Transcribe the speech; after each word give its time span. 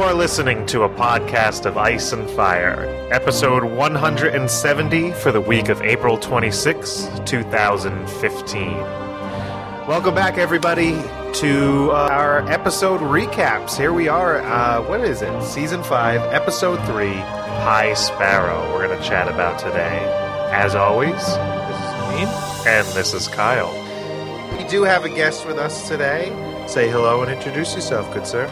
You 0.00 0.06
are 0.06 0.14
listening 0.14 0.64
to 0.68 0.84
a 0.84 0.88
podcast 0.88 1.66
of 1.66 1.76
Ice 1.76 2.12
and 2.14 2.26
Fire, 2.30 2.86
episode 3.12 3.62
170 3.62 5.12
for 5.12 5.30
the 5.30 5.42
week 5.42 5.68
of 5.68 5.82
April 5.82 6.16
26, 6.16 7.06
2015. 7.26 8.76
Welcome 9.86 10.14
back, 10.14 10.38
everybody, 10.38 10.92
to 11.34 11.90
uh, 11.92 12.08
our 12.10 12.50
episode 12.50 13.02
recaps. 13.02 13.76
Here 13.76 13.92
we 13.92 14.08
are. 14.08 14.38
Uh, 14.38 14.80
what 14.88 15.02
is 15.02 15.20
it? 15.20 15.42
Season 15.42 15.82
5, 15.82 16.32
Episode 16.32 16.82
3, 16.86 17.12
High 17.12 17.92
Sparrow. 17.92 18.72
We're 18.72 18.86
going 18.88 18.98
to 18.98 19.06
chat 19.06 19.28
about 19.28 19.58
today. 19.58 19.98
As 20.50 20.74
always, 20.74 21.12
This 21.12 21.26
is 21.26 22.08
me. 22.08 22.70
and 22.70 22.86
this 22.96 23.12
is 23.12 23.28
Kyle. 23.28 23.70
We 24.56 24.64
do 24.66 24.82
have 24.82 25.04
a 25.04 25.10
guest 25.10 25.46
with 25.46 25.58
us 25.58 25.86
today. 25.88 26.64
Say 26.66 26.88
hello 26.88 27.20
and 27.22 27.30
introduce 27.30 27.74
yourself, 27.74 28.10
good 28.14 28.26
sir. 28.26 28.46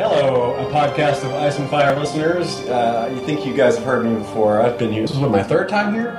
Hello, 0.00 0.54
a 0.54 0.72
podcast 0.72 1.26
of 1.26 1.34
Ice 1.34 1.58
and 1.58 1.68
Fire 1.68 1.94
listeners. 1.94 2.60
Uh, 2.60 3.12
you 3.14 3.20
think 3.26 3.44
you 3.44 3.52
guys 3.52 3.76
have 3.76 3.84
heard 3.84 4.06
me 4.06 4.14
before? 4.14 4.58
I've 4.58 4.78
been 4.78 4.90
here. 4.90 5.02
This 5.02 5.10
is 5.10 5.18
what 5.18 5.30
my 5.30 5.42
third 5.42 5.68
time 5.68 5.92
here. 5.92 6.16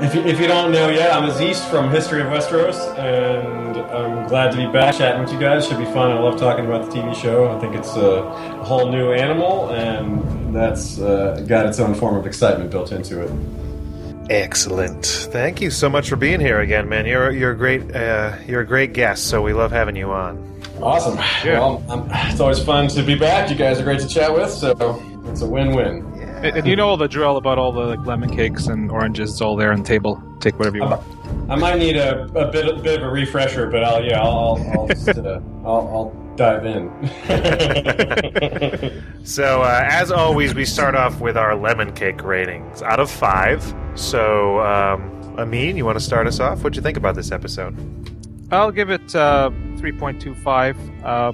If 0.00 0.14
you, 0.14 0.20
if 0.20 0.38
you 0.38 0.46
don't 0.46 0.70
know 0.70 0.88
yet, 0.88 1.12
I'm 1.12 1.24
Aziz 1.28 1.64
from 1.64 1.90
History 1.90 2.20
of 2.20 2.28
Westeros, 2.28 2.96
and 2.96 3.76
I'm 3.76 4.28
glad 4.28 4.52
to 4.52 4.56
be 4.56 4.72
back 4.72 4.94
chatting 4.94 5.20
with 5.20 5.32
you 5.32 5.40
guys. 5.40 5.66
Should 5.66 5.78
be 5.78 5.84
fun. 5.86 6.12
I 6.12 6.18
love 6.20 6.38
talking 6.38 6.64
about 6.64 6.88
the 6.88 6.96
TV 6.96 7.12
show. 7.20 7.50
I 7.50 7.58
think 7.58 7.74
it's 7.74 7.96
a, 7.96 8.22
a 8.22 8.64
whole 8.64 8.88
new 8.88 9.10
animal, 9.10 9.70
and 9.70 10.54
that's 10.54 11.00
uh, 11.00 11.44
got 11.48 11.66
its 11.66 11.80
own 11.80 11.96
form 11.96 12.14
of 12.14 12.24
excitement 12.24 12.70
built 12.70 12.92
into 12.92 13.20
it. 13.20 14.30
Excellent. 14.30 15.04
Thank 15.04 15.60
you 15.60 15.70
so 15.70 15.90
much 15.90 16.08
for 16.08 16.14
being 16.14 16.38
here 16.38 16.60
again, 16.60 16.88
man. 16.88 17.06
You're 17.06 17.32
you're 17.32 17.50
a 17.50 17.56
great 17.56 17.96
uh, 17.96 18.36
you're 18.46 18.60
a 18.60 18.66
great 18.66 18.92
guest, 18.92 19.26
so 19.26 19.42
we 19.42 19.54
love 19.54 19.72
having 19.72 19.96
you 19.96 20.12
on. 20.12 20.51
Awesome. 20.82 21.16
Well, 21.44 21.82
I'm, 21.88 22.10
it's 22.30 22.40
always 22.40 22.58
fun 22.62 22.88
to 22.88 23.02
be 23.02 23.14
back. 23.14 23.48
You 23.48 23.56
guys 23.56 23.78
are 23.78 23.84
great 23.84 24.00
to 24.00 24.08
chat 24.08 24.34
with, 24.34 24.50
so 24.50 25.00
it's 25.26 25.40
a 25.40 25.46
win-win. 25.46 26.04
And, 26.16 26.56
and 26.56 26.66
you 26.66 26.74
know 26.74 26.88
all 26.88 26.96
the 26.96 27.06
drill 27.06 27.36
about 27.36 27.56
all 27.58 27.70
the 27.70 27.96
like, 27.96 28.04
lemon 28.04 28.34
cakes 28.34 28.66
and 28.66 28.90
oranges. 28.90 29.30
It's 29.30 29.40
all 29.40 29.54
there 29.54 29.72
on 29.72 29.82
the 29.82 29.88
table. 29.88 30.20
Take 30.40 30.58
whatever 30.58 30.76
you 30.76 30.82
want. 30.82 31.02
I 31.48 31.54
might 31.54 31.78
need 31.78 31.96
a, 31.96 32.24
a 32.34 32.50
bit, 32.50 32.66
a 32.66 32.74
bit 32.82 33.00
of 33.00 33.06
a 33.06 33.10
refresher, 33.10 33.70
but 33.70 33.84
I'll 33.84 34.04
yeah, 34.04 34.20
I'll 34.20 34.56
I'll, 34.56 34.80
I'll, 34.80 34.88
just, 34.94 35.08
uh, 35.08 35.40
I'll, 35.64 35.88
I'll 35.88 36.34
dive 36.36 36.66
in. 36.66 36.90
So 39.24 39.62
uh, 39.62 39.86
as 39.88 40.10
always, 40.10 40.52
we 40.52 40.64
start 40.64 40.96
off 40.96 41.20
with 41.20 41.36
our 41.36 41.54
lemon 41.54 41.92
cake 41.92 42.24
ratings 42.24 42.82
out 42.82 42.98
of 42.98 43.08
five. 43.08 43.62
So, 43.94 44.58
um, 44.60 45.38
Amin, 45.38 45.76
you 45.76 45.84
want 45.84 45.96
to 45.96 46.04
start 46.04 46.26
us 46.26 46.40
off? 46.40 46.58
What'd 46.58 46.74
you 46.74 46.82
think 46.82 46.96
about 46.96 47.14
this 47.14 47.30
episode? 47.30 47.76
I'll 48.52 48.70
give 48.70 48.90
it 48.90 49.14
uh, 49.16 49.50
3.25. 49.76 51.04
Uh, 51.04 51.32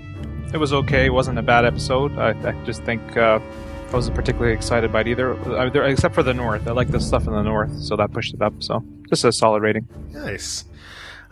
it 0.55 0.57
was 0.57 0.73
okay. 0.73 1.07
It 1.07 1.13
wasn't 1.13 1.39
a 1.39 1.43
bad 1.43 1.65
episode. 1.65 2.17
I, 2.17 2.31
I 2.49 2.65
just 2.65 2.85
think 2.85 3.17
uh, 3.17 3.41
I 3.89 3.93
wasn't 3.93 4.15
particularly 4.15 4.55
excited 4.55 4.93
by 4.93 5.01
it 5.01 5.09
either, 5.09 5.35
uh, 5.35 5.69
except 5.83 6.15
for 6.15 6.23
the 6.23 6.33
north. 6.33 6.69
I 6.69 6.71
like 6.71 6.89
the 6.89 7.01
stuff 7.01 7.27
in 7.27 7.33
the 7.33 7.43
north, 7.43 7.77
so 7.81 7.97
that 7.97 8.13
pushed 8.13 8.35
it 8.35 8.41
up. 8.41 8.63
So 8.63 8.85
just 9.09 9.25
a 9.25 9.33
solid 9.33 9.63
rating. 9.63 9.89
Nice. 10.13 10.65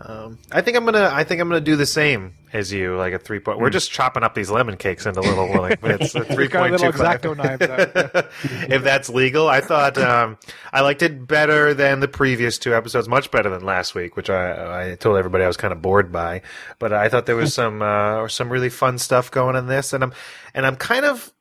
Um, 0.01 0.39
I 0.51 0.61
think 0.61 0.77
I'm 0.77 0.85
gonna. 0.85 1.09
I 1.13 1.23
think 1.23 1.41
I'm 1.41 1.49
gonna 1.49 1.61
do 1.61 1.77
the 1.77 1.87
same 1.87 2.35
as 2.57 2.73
you, 2.73 2.97
like 2.97 3.13
a 3.13 3.19
three 3.19 3.39
point. 3.39 3.59
We're 3.59 3.71
just 3.71 3.91
chopping 3.91 4.23
up 4.23 4.35
these 4.35 4.51
lemon 4.51 4.77
cakes 4.77 5.07
into 5.07 5.21
little 5.21 5.49
like 5.61 5.81
bits. 5.83 6.15
A 6.15 6.25
three 6.25 6.49
point 6.49 6.79
two 6.79 6.93
five. 6.93 7.23
If 8.69 8.83
that's 8.83 9.09
legal, 9.09 9.49
I 9.49 9.61
thought 9.61 9.99
um, 9.99 10.39
I 10.73 10.81
liked 10.81 11.03
it 11.03 11.27
better 11.27 11.75
than 11.75 12.01
the 12.01 12.09
previous 12.09 12.59
two 12.59 12.75
episodes. 12.75 13.09
Much 13.09 13.31
better 13.31 13.51
than 13.51 13.65
last 13.65 13.95
week, 13.95 14.17
which 14.17 14.31
I, 14.31 14.91
I 14.91 14.95
told 14.97 15.19
everybody 15.19 15.45
I 15.45 15.47
was 15.47 15.57
kind 15.57 15.73
of 15.73 15.81
bored 15.83 16.11
by. 16.11 16.43
But 16.79 16.93
I 16.93 17.09
thought 17.09 17.27
there 17.27 17.37
was 17.37 17.55
some 17.55 17.83
uh, 17.83 18.29
some 18.29 18.51
really 18.51 18.71
fun 18.71 18.99
stuff 18.99 19.31
going 19.31 19.57
in 19.57 19.67
this, 19.67 19.93
and 19.93 20.03
I'm 20.03 20.13
and 20.55 20.67
I'm 20.67 20.77
kind 20.77 21.05
of. 21.05 21.33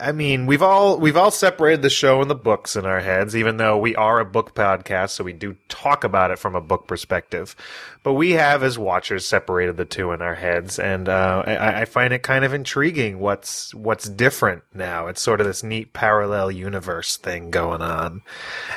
I 0.00 0.12
mean, 0.12 0.46
we've 0.46 0.62
all 0.62 0.98
we've 0.98 1.16
all 1.16 1.30
separated 1.30 1.82
the 1.82 1.90
show 1.90 2.20
and 2.20 2.30
the 2.30 2.34
books 2.34 2.76
in 2.76 2.86
our 2.86 3.00
heads, 3.00 3.36
even 3.36 3.56
though 3.56 3.76
we 3.76 3.94
are 3.96 4.20
a 4.20 4.24
book 4.24 4.54
podcast, 4.54 5.10
so 5.10 5.24
we 5.24 5.32
do 5.32 5.56
talk 5.68 6.04
about 6.04 6.30
it 6.30 6.38
from 6.38 6.54
a 6.54 6.60
book 6.60 6.86
perspective. 6.86 7.56
But 8.02 8.14
we 8.14 8.32
have, 8.32 8.62
as 8.62 8.78
watchers, 8.78 9.26
separated 9.26 9.76
the 9.76 9.84
two 9.84 10.12
in 10.12 10.22
our 10.22 10.34
heads, 10.34 10.78
and 10.78 11.08
uh, 11.08 11.42
I, 11.46 11.82
I 11.82 11.84
find 11.84 12.12
it 12.12 12.22
kind 12.22 12.44
of 12.44 12.54
intriguing 12.54 13.18
what's 13.18 13.74
what's 13.74 14.08
different 14.08 14.62
now. 14.72 15.06
It's 15.08 15.20
sort 15.20 15.40
of 15.40 15.46
this 15.46 15.62
neat 15.62 15.92
parallel 15.92 16.50
universe 16.50 17.16
thing 17.16 17.50
going 17.50 17.82
on, 17.82 18.22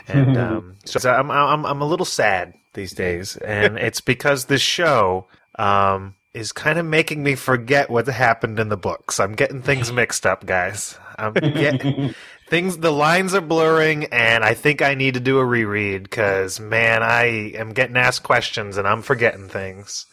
and 0.08 0.38
um, 0.38 0.78
so 0.86 1.10
I'm, 1.10 1.32
I'm 1.32 1.66
I'm 1.66 1.82
a 1.82 1.86
little 1.86 2.06
sad 2.06 2.54
these 2.74 2.94
days, 2.94 3.38
and 3.38 3.78
it's 3.78 4.02
because 4.02 4.46
this 4.46 4.62
show. 4.62 5.28
Um, 5.60 6.16
is 6.34 6.54
kind 6.54 6.80
of 6.80 6.86
making 6.86 7.22
me 7.22 7.36
forget 7.36 7.90
what 7.90 8.08
happened 8.08 8.58
in 8.58 8.70
the 8.70 8.78
books. 8.78 9.20
I'm 9.20 9.34
getting 9.34 9.62
things 9.62 9.92
mixed 9.94 10.26
up, 10.26 10.46
guys. 10.46 10.98
I'm 11.22 11.34
getting 11.34 12.16
things. 12.48 12.78
The 12.78 12.92
lines 12.92 13.34
are 13.34 13.42
blurring, 13.42 14.06
and 14.06 14.44
I 14.44 14.54
think 14.54 14.82
I 14.82 14.96
need 14.96 15.14
to 15.14 15.20
do 15.20 15.40
a 15.40 15.46
reread 15.46 16.04
because, 16.04 16.60
man, 16.60 17.04
I 17.04 17.52
am 17.56 17.74
getting 17.74 17.98
asked 17.98 18.24
questions 18.24 18.78
and 18.78 18.88
I'm 18.88 19.02
forgetting 19.02 19.48
things. 19.48 20.06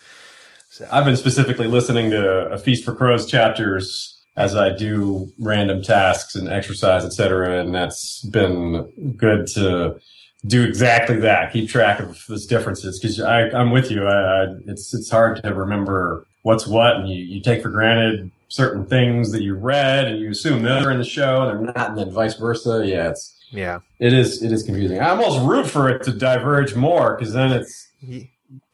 I've 0.93 1.05
been 1.05 1.17
specifically 1.17 1.67
listening 1.67 2.11
to 2.11 2.47
a 2.51 2.59
Feast 2.59 2.85
for 2.85 2.95
Crows 2.95 3.27
chapters 3.27 4.19
as 4.37 4.55
I 4.55 4.71
do 4.71 5.33
random 5.41 5.83
tasks 5.83 6.37
and 6.37 6.49
exercise, 6.49 7.05
etc., 7.05 7.61
and 7.61 7.75
that's 7.75 8.23
been 8.23 9.15
good 9.17 9.49
to 9.49 9.99
do 10.47 10.63
exactly 10.63 11.17
that. 11.17 11.53
Keep 11.53 11.69
track 11.69 11.99
of 11.99 12.25
those 12.29 12.47
differences 12.47 13.01
because 13.01 13.21
I'm 13.21 13.73
with 13.73 13.91
you. 13.91 14.07
I, 14.07 14.45
I, 14.45 14.47
it's 14.67 14.95
it's 14.95 15.11
hard 15.11 15.43
to 15.43 15.55
remember 15.55 16.25
what's 16.43 16.67
what, 16.67 16.97
and 16.97 17.09
you, 17.09 17.17
you 17.17 17.41
take 17.41 17.63
for 17.63 17.71
granted 17.71 18.31
certain 18.49 18.85
things 18.87 19.31
that 19.33 19.43
you 19.43 19.55
read, 19.55 20.07
and 20.09 20.19
you 20.21 20.31
assume 20.31 20.63
they're 20.63 20.91
in 20.91 20.99
the 20.99 21.05
show, 21.05 21.43
and 21.43 21.49
they're 21.67 21.75
not, 21.75 21.91
and 21.91 21.99
then 21.99 22.11
vice 22.11 22.35
versa. 22.35 22.83
Yeah, 22.87 23.11
it's 23.11 23.37
Yeah. 23.51 23.79
it 24.01 24.13
is 24.13 24.43
it 24.43 24.53
is 24.53 24.63
confusing. 24.63 24.99
I 25.01 25.11
almost 25.11 25.41
root 25.47 25.67
for 25.67 25.89
it 25.89 26.03
to 26.05 26.13
diverge 26.13 26.75
more 26.75 27.17
because 27.17 27.33
then 27.33 27.53
it's 27.53 27.89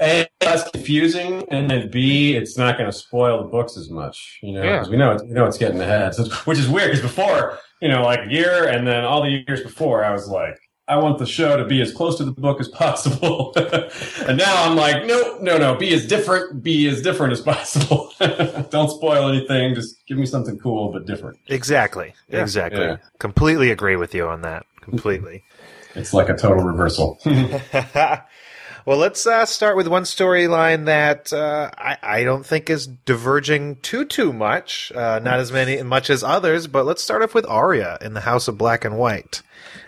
a 0.00 0.26
less 0.44 0.70
confusing, 0.70 1.44
and 1.50 1.68
then 1.70 1.90
b 1.90 2.36
it's 2.36 2.56
not 2.56 2.78
going 2.78 2.90
to 2.90 2.96
spoil 2.96 3.42
the 3.42 3.48
books 3.48 3.76
as 3.76 3.90
much. 3.90 4.38
You 4.42 4.52
know, 4.54 4.62
Yeah. 4.62 4.78
'cause 4.78 4.88
we 4.90 4.96
know 4.96 5.12
it's, 5.12 5.22
we 5.24 5.30
know 5.30 5.44
it's 5.46 5.58
getting 5.58 5.80
ahead, 5.80 6.14
so, 6.14 6.24
which 6.44 6.58
is 6.58 6.68
weird 6.68 6.90
because 6.92 7.02
before 7.02 7.58
you 7.82 7.88
know, 7.88 8.02
like 8.02 8.20
a 8.26 8.32
year, 8.32 8.64
and 8.68 8.86
then 8.86 9.04
all 9.04 9.22
the 9.22 9.44
years 9.46 9.60
before, 9.62 10.04
I 10.04 10.10
was 10.12 10.28
like. 10.28 10.56
I 10.86 10.96
want 10.96 11.18
the 11.18 11.26
show 11.26 11.56
to 11.56 11.64
be 11.64 11.80
as 11.80 11.92
close 11.92 12.18
to 12.18 12.24
the 12.24 12.32
book 12.32 12.60
as 12.60 12.68
possible. 12.68 13.54
and 14.26 14.36
now 14.36 14.64
I'm 14.64 14.76
like, 14.76 15.06
no, 15.06 15.38
no, 15.40 15.56
no, 15.56 15.74
be 15.76 15.94
as 15.94 16.06
different, 16.06 16.62
be 16.62 16.86
as 16.88 17.00
different 17.00 17.32
as 17.32 17.40
possible. 17.40 18.12
Don't 18.70 18.90
spoil 18.90 19.28
anything. 19.28 19.74
Just 19.74 20.04
give 20.06 20.18
me 20.18 20.26
something 20.26 20.58
cool, 20.58 20.92
but 20.92 21.06
different. 21.06 21.38
Exactly. 21.46 22.14
Exactly. 22.28 22.82
Yeah. 22.82 22.96
Completely 23.18 23.70
agree 23.70 23.96
with 23.96 24.14
you 24.14 24.28
on 24.28 24.42
that. 24.42 24.66
Completely. 24.80 25.44
It's 25.96 26.12
like 26.12 26.28
a 26.28 26.34
total 26.34 26.64
reversal. 26.64 27.20
well, 27.24 28.98
let's 28.98 29.24
uh, 29.28 29.46
start 29.46 29.76
with 29.76 29.86
one 29.86 30.02
storyline 30.02 30.86
that 30.86 31.32
uh, 31.32 31.70
I, 31.78 31.98
I 32.02 32.24
don't 32.24 32.44
think 32.44 32.68
is 32.68 32.88
diverging 32.88 33.76
too 33.76 34.04
too 34.04 34.32
much. 34.32 34.90
Uh, 34.92 35.20
not 35.20 35.38
as 35.38 35.52
many 35.52 35.80
much 35.84 36.10
as 36.10 36.24
others, 36.24 36.66
but 36.66 36.84
let's 36.84 37.00
start 37.00 37.22
off 37.22 37.32
with 37.32 37.46
Arya 37.46 37.98
in 38.00 38.14
the 38.14 38.22
House 38.22 38.48
of 38.48 38.58
Black 38.58 38.84
and 38.84 38.98
White 38.98 39.42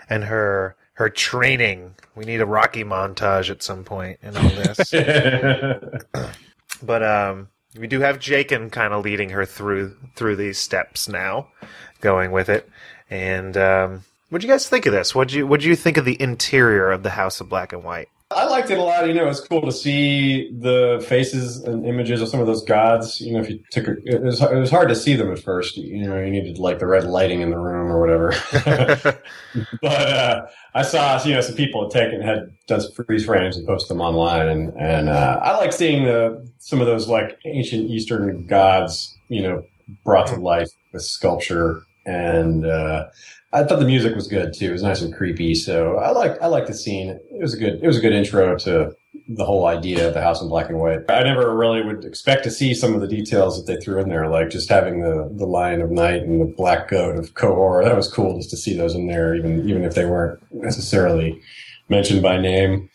and 0.09 0.23
her 0.23 0.77
her 0.97 1.09
training. 1.09 1.93
We 2.15 2.25
need 2.25 2.41
a 2.41 2.45
Rocky 2.45 2.83
montage 2.83 3.51
at 3.51 3.61
some 3.61 3.83
point 3.83 4.17
in 4.23 4.35
all 4.35 4.49
this. 4.49 4.89
but 6.83 7.03
um, 7.03 7.49
we 7.77 7.85
do 7.85 7.99
have 7.99 8.17
Jaqen 8.17 8.71
kind 8.71 8.93
of 8.93 9.05
leading 9.05 9.29
her 9.29 9.45
through 9.45 9.95
through 10.15 10.37
these 10.37 10.57
steps 10.57 11.07
now, 11.07 11.49
going 12.01 12.31
with 12.31 12.49
it. 12.49 12.67
And 13.11 13.55
um, 13.55 14.03
what 14.29 14.41
do 14.41 14.47
you 14.47 14.53
guys 14.53 14.67
think 14.67 14.87
of 14.87 14.93
this? 14.93 15.13
What 15.13 15.27
do 15.27 15.37
you 15.37 15.45
what 15.45 15.61
do 15.61 15.67
you 15.67 15.75
think 15.75 15.97
of 15.97 16.05
the 16.05 16.19
interior 16.19 16.91
of 16.91 17.03
the 17.03 17.11
House 17.11 17.39
of 17.39 17.47
Black 17.47 17.73
and 17.73 17.83
White? 17.83 18.09
I 18.29 18.45
liked 18.45 18.69
it 18.69 18.77
a 18.77 18.83
lot. 18.83 19.07
You 19.07 19.13
know, 19.13 19.29
it's 19.29 19.39
cool 19.39 19.61
to 19.61 19.71
see 19.71 20.51
the 20.51 21.03
faces 21.07 21.63
and 21.63 21.85
images 21.85 22.21
of 22.21 22.27
some 22.27 22.41
of 22.41 22.47
those 22.47 22.61
gods. 22.61 23.21
You 23.21 23.33
know, 23.33 23.39
if 23.39 23.49
you 23.49 23.63
took 23.71 23.87
a, 23.87 23.95
it 24.03 24.21
was, 24.21 24.41
it 24.41 24.53
was 24.53 24.69
hard 24.69 24.89
to 24.89 24.95
see 24.95 25.15
them 25.15 25.31
at 25.31 25.39
first. 25.39 25.77
You 25.77 26.05
know, 26.05 26.19
you 26.19 26.29
needed 26.29 26.57
like 26.57 26.79
the 26.79 26.87
red 26.87 27.05
lighting 27.05 27.39
in 27.39 27.51
the 27.51 27.57
room 27.57 27.89
or 27.89 28.01
whatever. 28.01 28.33
but 29.81 30.11
uh, 30.11 30.47
I 30.73 30.81
saw, 30.81 31.23
you 31.23 31.35
know, 31.35 31.41
some 31.41 31.55
people 31.55 31.83
had 31.83 31.91
taken 31.91 32.21
had 32.21 32.51
done 32.67 32.81
some 32.81 32.91
freeze 32.91 33.25
frames 33.25 33.55
and 33.55 33.65
posted 33.65 33.91
them 33.91 34.01
online, 34.01 34.49
and 34.49 34.73
and 34.77 35.07
uh, 35.07 35.39
I 35.41 35.55
like 35.55 35.71
seeing 35.71 36.03
the 36.03 36.45
some 36.57 36.81
of 36.81 36.87
those 36.87 37.07
like 37.07 37.39
ancient 37.45 37.89
Eastern 37.89 38.45
gods, 38.45 39.17
you 39.29 39.41
know, 39.41 39.63
brought 40.03 40.27
to 40.27 40.35
life 40.35 40.69
with 40.91 41.03
sculpture 41.03 41.83
and. 42.05 42.65
Uh, 42.65 43.05
I 43.57 43.63
thought 43.63 43.79
the 43.79 43.85
music 43.85 44.15
was 44.15 44.27
good 44.27 44.53
too. 44.53 44.69
It 44.69 44.73
was 44.73 44.83
nice 44.83 45.01
and 45.01 45.13
creepy. 45.13 45.55
So 45.55 45.97
I 45.97 46.11
like 46.11 46.39
I 46.41 46.47
like 46.47 46.67
the 46.67 46.73
scene. 46.73 47.09
It 47.09 47.41
was 47.41 47.53
a 47.53 47.57
good 47.57 47.79
it 47.81 47.87
was 47.87 47.97
a 47.97 48.01
good 48.01 48.13
intro 48.13 48.55
to 48.59 48.95
the 49.27 49.45
whole 49.45 49.65
idea 49.65 50.07
of 50.07 50.13
the 50.13 50.21
house 50.21 50.41
in 50.41 50.47
black 50.47 50.69
and 50.69 50.79
white. 50.79 50.99
I 51.09 51.23
never 51.23 51.55
really 51.55 51.81
would 51.81 52.05
expect 52.05 52.43
to 52.43 52.51
see 52.51 52.73
some 52.73 52.93
of 52.93 53.01
the 53.01 53.07
details 53.07 53.57
that 53.57 53.71
they 53.71 53.79
threw 53.81 53.99
in 53.99 54.09
there, 54.09 54.29
like 54.29 54.49
just 54.49 54.69
having 54.69 55.01
the 55.01 55.29
the 55.33 55.47
lion 55.47 55.81
of 55.81 55.89
night 55.89 56.21
and 56.21 56.39
the 56.39 56.45
black 56.45 56.89
goat 56.89 57.17
of 57.17 57.33
Qohor. 57.33 57.83
That 57.83 57.95
was 57.95 58.07
cool 58.07 58.37
just 58.37 58.51
to 58.51 58.57
see 58.57 58.77
those 58.77 58.93
in 58.93 59.07
there, 59.07 59.35
even 59.35 59.67
even 59.67 59.83
if 59.83 59.95
they 59.95 60.05
weren't 60.05 60.39
necessarily 60.51 61.41
mentioned 61.89 62.21
by 62.21 62.37
name. 62.37 62.89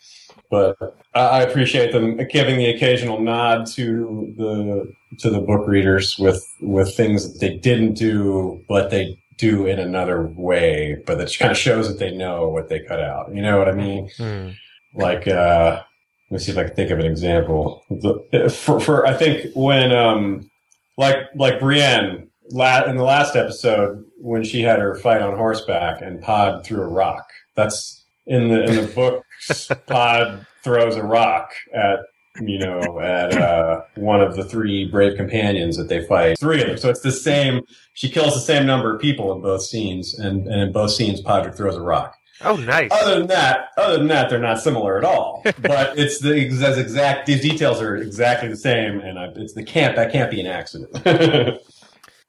But 0.49 0.77
I 1.15 1.41
appreciate 1.41 1.91
them 1.91 2.19
giving 2.31 2.57
the 2.57 2.69
occasional 2.69 3.19
nod 3.19 3.65
to 3.73 4.33
the 4.37 4.93
to 5.19 5.29
the 5.29 5.41
book 5.41 5.67
readers 5.67 6.17
with 6.17 6.43
with 6.61 6.95
things 6.95 7.31
that 7.31 7.39
they 7.39 7.57
didn't 7.57 7.95
do, 7.95 8.63
but 8.67 8.91
they 8.91 9.17
do 9.43 9.65
in 9.65 9.79
another 9.79 10.27
way, 10.35 11.01
but 11.05 11.17
that 11.17 11.37
kind 11.37 11.51
of 11.51 11.57
shows 11.57 11.87
that 11.87 11.99
they 11.99 12.11
know 12.11 12.49
what 12.49 12.69
they 12.69 12.79
cut 12.79 13.01
out. 13.01 13.33
You 13.33 13.41
know 13.41 13.57
what 13.57 13.67
I 13.67 13.73
mean? 13.73 14.09
Hmm. 14.17 14.49
Like, 14.93 15.27
uh, 15.27 15.81
let 16.29 16.31
me 16.31 16.39
see 16.39 16.51
if 16.51 16.57
I 16.57 16.63
can 16.63 16.75
think 16.75 16.91
of 16.91 16.99
an 16.99 17.05
example. 17.05 17.83
The, 17.89 18.49
for, 18.49 18.79
for 18.79 19.05
I 19.05 19.13
think 19.13 19.51
when, 19.55 19.91
um, 19.91 20.49
like, 20.97 21.17
like 21.35 21.59
Brienne 21.59 22.29
la- 22.51 22.85
in 22.85 22.97
the 22.97 23.03
last 23.03 23.35
episode 23.35 24.05
when 24.17 24.43
she 24.43 24.61
had 24.61 24.79
her 24.79 24.95
fight 24.95 25.21
on 25.21 25.35
horseback 25.35 26.01
and 26.01 26.21
Pod 26.21 26.65
threw 26.65 26.81
a 26.81 26.87
rock. 26.87 27.25
That's 27.55 28.03
in 28.25 28.47
the 28.47 28.63
in 28.63 28.75
the 28.75 28.91
book. 28.95 29.25
Pod 29.87 30.45
throws 30.63 30.95
a 30.95 31.03
rock 31.03 31.51
at 31.73 31.99
you 32.41 32.57
know, 32.57 32.99
at 32.99 33.37
uh, 33.37 33.81
one 33.95 34.21
of 34.21 34.35
the 34.35 34.43
three 34.43 34.85
brave 34.85 35.17
companions 35.17 35.77
that 35.77 35.89
they 35.89 36.05
fight. 36.05 36.39
Three 36.39 36.61
of 36.61 36.67
them. 36.67 36.77
So 36.77 36.89
it's 36.89 37.01
the 37.01 37.11
same. 37.11 37.61
She 37.93 38.09
kills 38.09 38.33
the 38.33 38.39
same 38.39 38.65
number 38.65 38.93
of 38.93 39.01
people 39.01 39.33
in 39.33 39.41
both 39.41 39.61
scenes, 39.61 40.17
and, 40.17 40.47
and 40.47 40.61
in 40.61 40.71
both 40.71 40.91
scenes, 40.91 41.21
Podrick 41.21 41.55
throws 41.55 41.75
a 41.75 41.81
rock. 41.81 42.17
Oh, 42.41 42.57
nice. 42.57 42.89
Other 42.91 43.19
than 43.19 43.27
that, 43.27 43.69
other 43.77 43.97
than 43.97 44.07
that, 44.07 44.29
they're 44.29 44.39
not 44.39 44.59
similar 44.59 44.97
at 44.97 45.05
all. 45.05 45.41
but 45.61 45.97
it's 45.97 46.19
the 46.19 46.35
ex- 46.35 46.77
exact. 46.77 47.27
These 47.27 47.41
details 47.41 47.81
are 47.81 47.95
exactly 47.95 48.49
the 48.49 48.57
same, 48.57 48.99
and 48.99 49.19
I, 49.19 49.27
it's 49.35 49.53
the 49.53 49.63
can't. 49.63 49.95
That 49.95 50.11
can't 50.11 50.31
be 50.31 50.41
an 50.41 50.47
accident. 50.47 50.91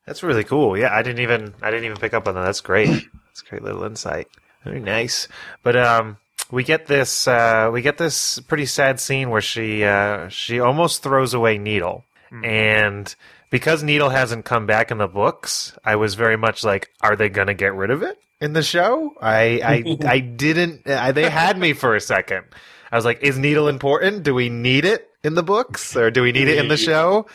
That's 0.07 0.23
really 0.23 0.45
cool. 0.45 0.77
Yeah, 0.77 0.95
I 0.95 1.03
didn't 1.03 1.21
even 1.21 1.55
I 1.63 1.71
didn't 1.71 1.87
even 1.87 1.97
pick 1.97 2.13
up 2.13 2.29
on 2.29 2.35
that. 2.35 2.45
That's 2.45 2.61
great. 2.61 2.89
That's 2.89 3.43
a 3.43 3.49
great 3.49 3.63
little 3.63 3.85
insight. 3.85 4.29
Very 4.63 4.81
nice. 4.81 5.29
But 5.63 5.77
um 5.77 6.19
we 6.51 6.65
get 6.65 6.87
this 6.87 7.27
uh 7.27 7.71
we 7.73 7.83
get 7.83 7.99
this 7.99 8.39
pretty 8.41 8.67
sad 8.67 9.01
scene 9.01 9.31
where 9.31 9.41
she 9.41 9.85
uh 9.85 10.29
she 10.29 10.61
almost 10.61 11.03
throws 11.03 11.35
away 11.35 11.59
Needle. 11.59 12.05
And 12.43 13.15
because 13.51 13.85
Needle 13.85 14.09
hasn't 14.09 14.45
come 14.45 14.67
back 14.67 14.91
in 14.91 14.99
the 14.99 15.07
books, 15.07 15.73
I 15.85 15.95
was 15.95 16.17
very 16.17 16.37
much 16.37 16.65
like, 16.65 16.91
are 17.01 17.15
they 17.15 17.29
going 17.29 17.47
to 17.47 17.55
get 17.55 17.73
rid 17.75 17.91
of 17.91 18.03
it 18.03 18.19
in 18.41 18.55
the 18.55 18.63
show? 18.63 19.15
I 19.21 19.61
I 19.65 19.97
I 20.17 20.19
didn't 20.19 20.89
I, 20.89 21.13
they 21.13 21.31
had 21.31 21.57
me 21.59 21.75
for 21.75 21.95
a 21.95 22.01
second. 22.01 22.45
I 22.91 22.97
was 22.97 23.05
like, 23.05 23.23
is 23.23 23.39
Needle 23.39 23.69
important? 23.69 24.25
Do 24.25 24.35
we 24.35 24.49
need 24.49 24.85
it 24.85 25.09
in 25.23 25.35
the 25.35 25.43
books 25.45 25.97
or 25.97 26.11
do 26.11 26.23
we 26.23 26.33
need 26.33 26.49
it 26.49 26.59
in 26.59 26.69
the 26.69 26.77
show? 26.91 27.27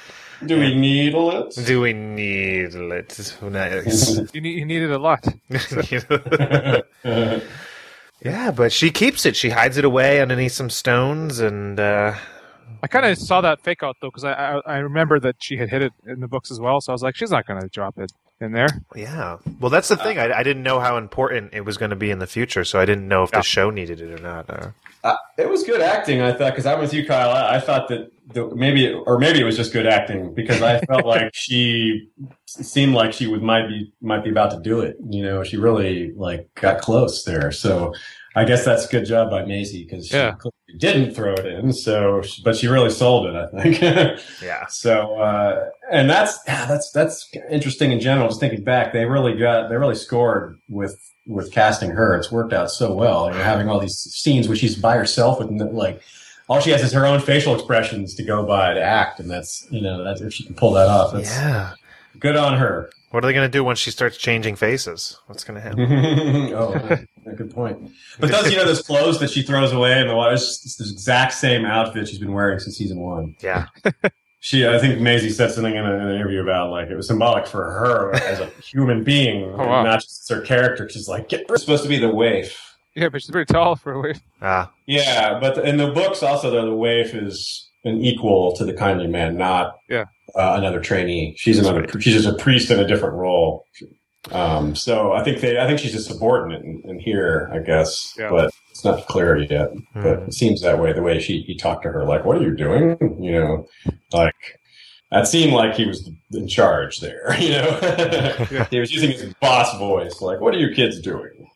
Do 0.45 0.57
we 0.57 0.73
needle 0.73 1.31
it? 1.31 1.65
Do 1.65 1.81
we 1.81 1.91
need 1.94 2.73
it? 2.73 3.38
Nice. 3.41 4.19
You, 4.33 4.41
need, 4.41 4.57
you 4.59 4.65
needed 4.65 4.91
a 4.91 4.97
lot. 4.97 5.25
Yeah, 8.21 8.51
but 8.51 8.71
she 8.71 8.92
keeps 8.92 9.25
it. 9.25 9.36
She 9.36 9.50
hides 9.50 9.77
it 9.77 9.86
away 9.86 10.21
underneath 10.21 10.51
some 10.54 10.69
stones, 10.69 11.39
and 11.39 11.80
uh, 11.80 12.16
I 12.83 12.88
kind 12.88 13.06
of 13.06 13.18
saw 13.18 13.42
that 13.42 13.62
fake 13.62 13.83
out 13.83 13.98
though 14.01 14.10
because 14.10 14.24
I, 14.24 14.33
I 14.33 14.62
I 14.66 14.77
remember 14.80 15.19
that 15.21 15.38
she 15.39 15.57
had 15.57 15.69
hid 15.69 15.81
it 15.81 15.94
in 16.06 16.19
the 16.19 16.27
books 16.27 16.51
as 16.51 16.60
well. 16.60 16.81
So 16.81 16.92
I 16.92 16.94
was 16.94 17.04
like, 17.04 17.16
she's 17.16 17.31
not 17.31 17.45
going 17.48 17.62
to 17.62 17.68
drop 17.69 17.98
it 17.98 18.12
in 18.42 18.51
there. 18.54 18.68
yeah. 18.95 19.38
Well, 19.60 19.69
that's 19.69 19.89
the 19.89 19.98
thing. 19.98 20.18
I, 20.18 20.31
I 20.39 20.44
didn't 20.44 20.63
know 20.63 20.80
how 20.80 20.95
important 20.98 21.54
it 21.54 21.66
was 21.66 21.77
going 21.77 21.89
to 21.89 21.95
be 21.98 22.10
in 22.10 22.19
the 22.19 22.27
future, 22.27 22.63
so 22.63 22.80
I 22.80 22.86
didn't 22.86 23.07
know 23.07 23.24
if 23.24 23.31
Yeah. 23.33 23.39
the 23.39 23.44
show 23.44 23.69
needed 23.69 24.00
it 24.01 24.18
or 24.18 24.24
not. 24.24 24.50
Uh, 24.50 24.69
Uh, 25.04 25.16
it 25.38 25.50
was 25.50 25.63
good 25.63 25.81
acting, 25.81 26.21
I 26.21 26.31
thought, 26.33 26.51
because 26.54 26.66
I'm 26.66 26.80
with 26.80 26.94
you, 26.94 27.06
Kyle. 27.06 27.31
I, 27.31 27.56
I 27.56 27.60
thought 27.60 27.88
that 27.89 28.12
the, 28.34 28.54
maybe, 28.56 28.92
or 28.94 29.18
maybe 29.18 29.40
it 29.40 29.44
was 29.44 29.58
just 29.58 29.74
good 29.74 29.88
acting 29.88 30.34
because 30.34 30.62
I 30.62 30.80
felt 30.81 31.06
like 31.16 31.31
she 31.34 32.10
seemed 32.46 32.94
like 32.94 33.14
she 33.14 33.28
would 33.28 33.42
might 33.42 33.68
be 33.68 33.92
might 34.02 34.24
be 34.24 34.30
about 34.30 34.52
to 34.52 34.60
do 34.62 34.81
it. 34.81 34.98
You 35.10 35.24
know, 35.24 35.44
she 35.44 35.58
really 35.58 36.12
like 36.16 36.50
got 36.56 36.81
close 36.81 37.24
there. 37.24 37.52
So 37.52 37.94
I 38.36 38.46
guess 38.46 38.64
that's 38.64 38.86
a 38.86 38.90
good 38.90 39.06
job 39.06 39.31
by 39.31 39.44
Maisie 39.46 39.84
because 39.84 40.08
she 40.08 40.16
Yeah. 40.16 40.36
didn't 40.78 41.14
throw 41.16 41.34
it 41.34 41.46
in. 41.46 41.74
So, 41.74 42.22
but 42.44 42.56
she 42.56 42.68
really 42.68 42.92
sold 42.92 43.26
it, 43.26 43.36
I 43.36 43.48
think. 43.64 43.81
yeah. 44.42 44.68
So, 44.68 45.16
uh, 45.20 45.70
and 45.92 46.10
that's 46.10 46.40
yeah, 46.48 46.66
that's 46.66 46.92
that's 46.92 47.28
interesting 47.50 47.92
in 47.92 48.00
general. 48.00 48.28
Just 48.28 48.40
thinking 48.40 48.64
back, 48.64 48.94
they 48.94 49.06
really 49.06 49.36
got 49.36 49.70
they 49.70 49.78
really 49.78 49.96
scored 49.96 50.58
with 50.70 51.00
with 51.26 51.52
casting 51.52 51.90
her. 51.92 52.16
It's 52.16 52.31
worked 52.31 52.54
out 52.54 52.70
so 52.72 52.94
well. 52.94 53.34
You're 53.34 53.44
having 53.44 53.68
all 53.70 53.80
these 53.80 53.98
scenes 53.98 54.48
where 54.48 54.58
she's 54.58 54.76
by 54.76 54.96
herself 54.96 55.40
with 55.40 55.50
like 55.74 56.02
all 56.50 56.60
she 56.60 56.72
has 56.72 56.81
is 56.84 56.92
her 56.92 57.06
own 57.06 57.19
facial 57.22 57.54
expressions 57.56 58.13
to 58.16 58.24
go 58.24 58.46
by 58.46 58.74
to 58.74 58.81
act, 58.81 59.19
and 59.19 59.30
that's 59.30 59.68
you 59.72 59.81
know 59.81 60.04
that's 60.04 60.19
if 60.22 60.34
she 60.34 60.44
can 60.44 60.56
pull 60.56 60.72
that 60.74 60.88
off, 60.88 61.13
that's 61.13 61.30
Yeah. 61.30 61.74
good 62.19 62.36
on 62.36 62.57
her. 62.57 62.90
What 63.12 63.24
are 63.24 63.28
they 63.28 63.34
going 63.34 63.50
to 63.50 63.51
do 63.51 63.63
once 63.63 63.80
she 63.80 63.90
starts 63.90 64.18
changing 64.18 64.56
faces? 64.56 65.19
What's 65.25 65.44
going 65.44 65.56
to 65.60 65.62
happen? 65.62 66.54
oh, 66.54 67.34
good 67.36 67.50
point. 67.51 67.92
But 68.19 68.30
those 68.31 68.51
you 68.51 68.57
know 68.57 68.66
those 68.66 68.81
clothes 68.84 69.19
that 69.19 69.31
she 69.31 69.42
throws 69.42 69.72
away 69.72 70.00
in 70.00 70.07
the 70.07 70.16
water, 70.16 70.34
it's 70.36 70.63
it's 70.66 70.75
the 70.75 70.84
exact 70.92 71.34
same 71.34 71.66
outfit 71.66 72.07
she's 72.07 72.19
been 72.19 72.34
wearing 72.34 72.60
since 72.60 72.78
season 72.78 73.00
one. 73.00 73.36
Yeah. 73.42 73.68
She, 74.42 74.66
I 74.66 74.80
think 74.80 75.02
Maisie 75.02 75.31
said 75.31 75.52
something 75.52 75.75
in, 75.75 75.86
a, 75.86 75.94
in 75.95 76.00
an 76.02 76.16
interview 76.16 76.42
about 76.42 76.72
like 76.72 76.88
it 76.88 76.95
was 76.95 77.07
symbolic 77.07 77.45
for 77.45 77.72
her 77.72 78.16
as 78.16 78.40
a 78.40 78.45
human 78.63 79.04
being, 79.04 79.44
Oh, 79.44 79.57
wow. 79.57 79.84
not 79.84 80.00
just 80.00 80.30
her 80.30 80.40
character. 80.40 80.88
She's 80.88 81.10
like, 81.10 81.28
"Get- 81.28 81.42
it's 81.50 81.60
supposed 81.60 81.84
to 81.84 81.90
be 81.90 82.00
the 82.00 82.07
waif. 82.07 82.69
Yeah, 82.95 83.09
but 83.09 83.21
she's 83.21 83.30
very 83.30 83.45
tall 83.45 83.75
for 83.75 83.94
a 83.94 84.00
waif. 84.01 84.19
Ah. 84.41 84.71
Yeah, 84.88 85.39
but 85.39 85.57
in 85.65 85.77
the 85.77 85.91
books 85.91 86.24
also, 86.24 86.50
though, 86.51 86.65
the 86.65 86.75
waif 86.75 87.13
is 87.13 87.69
an 87.86 88.01
equal 88.01 88.56
to 88.57 88.65
the 88.65 88.74
kindly 88.74 89.07
man, 89.07 89.38
not 89.38 89.75
Yeah. 89.89 90.06
uh, 90.36 90.56
another 90.57 90.80
trainee. 90.81 91.36
She's 91.38 91.59
another. 91.59 91.88
She's 92.00 92.13
just 92.13 92.27
a 92.27 92.33
priest 92.41 92.71
in 92.71 92.80
a 92.80 92.88
different 92.88 93.15
role. 93.15 93.63
Um, 94.31 94.75
so 94.75 95.13
I 95.13 95.24
think 95.24 95.39
they, 95.39 95.57
I 95.59 95.65
think 95.65 95.80
she's 95.80 95.95
a 95.95 96.01
subordinate 96.01 96.63
in, 96.63 96.81
in 96.86 97.00
here, 97.00 97.50
I 97.53 97.59
guess, 97.59 98.13
Yeah. 98.18 98.30
but 98.30 98.51
it's 98.69 98.83
not 98.83 99.07
clear 99.07 99.38
yet. 99.38 99.69
But 99.94 100.18
Hmm. 100.19 100.24
it 100.25 100.33
seems 100.33 100.62
that 100.62 100.77
way. 100.80 100.92
The 100.92 101.01
way 101.01 101.19
she 101.19 101.42
he 101.44 101.56
talked 101.56 101.83
to 101.83 101.89
her, 101.92 102.03
like, 102.06 102.25
"What 102.25 102.38
are 102.38 102.42
you 102.44 102.56
doing?" 102.56 102.97
You 103.24 103.31
know, 103.31 103.68
like 104.12 104.35
that 105.12 105.27
seemed 105.27 105.53
like 105.53 105.75
he 105.75 105.85
was 105.85 106.09
in 106.33 106.47
charge 106.50 107.00
there. 107.00 107.33
You 107.39 107.50
know, 107.51 108.65
he 108.71 108.80
was 108.80 108.92
using 108.92 109.12
his 109.12 109.33
boss 109.35 109.77
voice, 109.77 110.19
like, 110.21 110.42
"What 110.42 110.53
are 110.53 110.59
you 110.59 110.74
kids 110.75 111.00
doing?" 111.00 111.47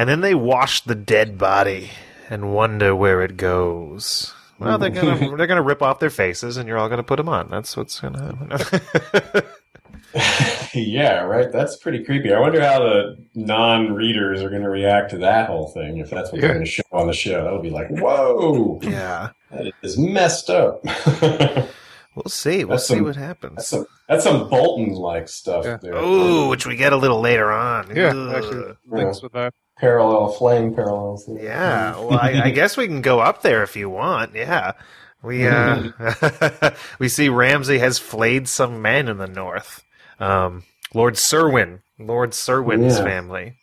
And 0.00 0.08
then 0.08 0.22
they 0.22 0.34
wash 0.34 0.80
the 0.80 0.94
dead 0.94 1.36
body 1.36 1.90
and 2.30 2.54
wonder 2.54 2.96
where 2.96 3.20
it 3.20 3.36
goes. 3.36 4.32
Well, 4.58 4.78
they're 4.78 4.88
gonna 4.88 5.36
they're 5.36 5.46
gonna 5.46 5.60
rip 5.60 5.82
off 5.82 5.98
their 5.98 6.08
faces, 6.08 6.56
and 6.56 6.66
you're 6.66 6.78
all 6.78 6.88
gonna 6.88 7.02
put 7.02 7.16
them 7.16 7.28
on. 7.28 7.50
That's 7.50 7.76
what's 7.76 8.00
gonna 8.00 8.34
happen. 8.50 9.42
yeah, 10.74 11.20
right. 11.24 11.52
That's 11.52 11.76
pretty 11.76 12.02
creepy. 12.02 12.32
I 12.32 12.40
wonder 12.40 12.62
how 12.62 12.78
the 12.78 13.16
non-readers 13.34 14.40
are 14.42 14.48
going 14.48 14.62
to 14.62 14.70
react 14.70 15.10
to 15.10 15.18
that 15.18 15.48
whole 15.48 15.68
thing. 15.68 15.98
If 15.98 16.08
that's 16.08 16.32
what 16.32 16.40
they're 16.40 16.54
going 16.54 16.64
to 16.64 16.70
show 16.70 16.82
on 16.92 17.06
the 17.06 17.12
show, 17.12 17.44
that'll 17.44 17.60
be 17.60 17.68
like, 17.68 17.90
"Whoa, 17.90 18.80
yeah, 18.82 19.30
that 19.50 19.70
is 19.82 19.98
messed 19.98 20.48
up." 20.48 20.82
we'll 22.14 22.24
see. 22.26 22.64
We'll 22.64 22.76
That's 22.76 22.86
see 22.86 22.94
some- 22.94 23.04
what 23.04 23.16
that's 23.16 23.26
happens. 23.26 23.66
some 23.66 23.86
that's 24.08 24.24
some 24.24 24.48
Bolton-like 24.48 25.28
stuff. 25.28 25.66
Yeah. 25.66 25.76
There. 25.80 25.94
Ooh, 25.94 26.48
which 26.48 26.66
we 26.66 26.76
get 26.76 26.94
a 26.94 26.96
little 26.96 27.20
later 27.20 27.52
on. 27.52 27.94
Yeah, 27.94 28.12
Ugh. 28.14 28.34
actually 28.34 28.72
links 28.86 29.22
with 29.22 29.32
that. 29.32 29.52
Parallel 29.80 30.32
flame 30.32 30.74
parallels. 30.74 31.26
there. 31.26 31.42
Yeah, 31.42 31.92
well, 31.98 32.18
I, 32.20 32.42
I 32.44 32.50
guess 32.50 32.76
we 32.76 32.86
can 32.86 33.00
go 33.00 33.20
up 33.20 33.42
there 33.42 33.62
if 33.62 33.76
you 33.76 33.88
want. 33.88 34.34
Yeah, 34.34 34.72
we 35.22 35.46
uh, 35.46 36.70
we 36.98 37.08
see 37.08 37.28
Ramsay 37.30 37.78
has 37.78 37.98
flayed 37.98 38.46
some 38.46 38.82
men 38.82 39.08
in 39.08 39.16
the 39.18 39.26
north. 39.26 39.82
Um, 40.18 40.64
Lord 40.92 41.14
Cerwyn, 41.14 41.80
Lord 41.98 42.32
Cerwyn's 42.32 42.98
Yeah. 42.98 43.04
family. 43.04 43.56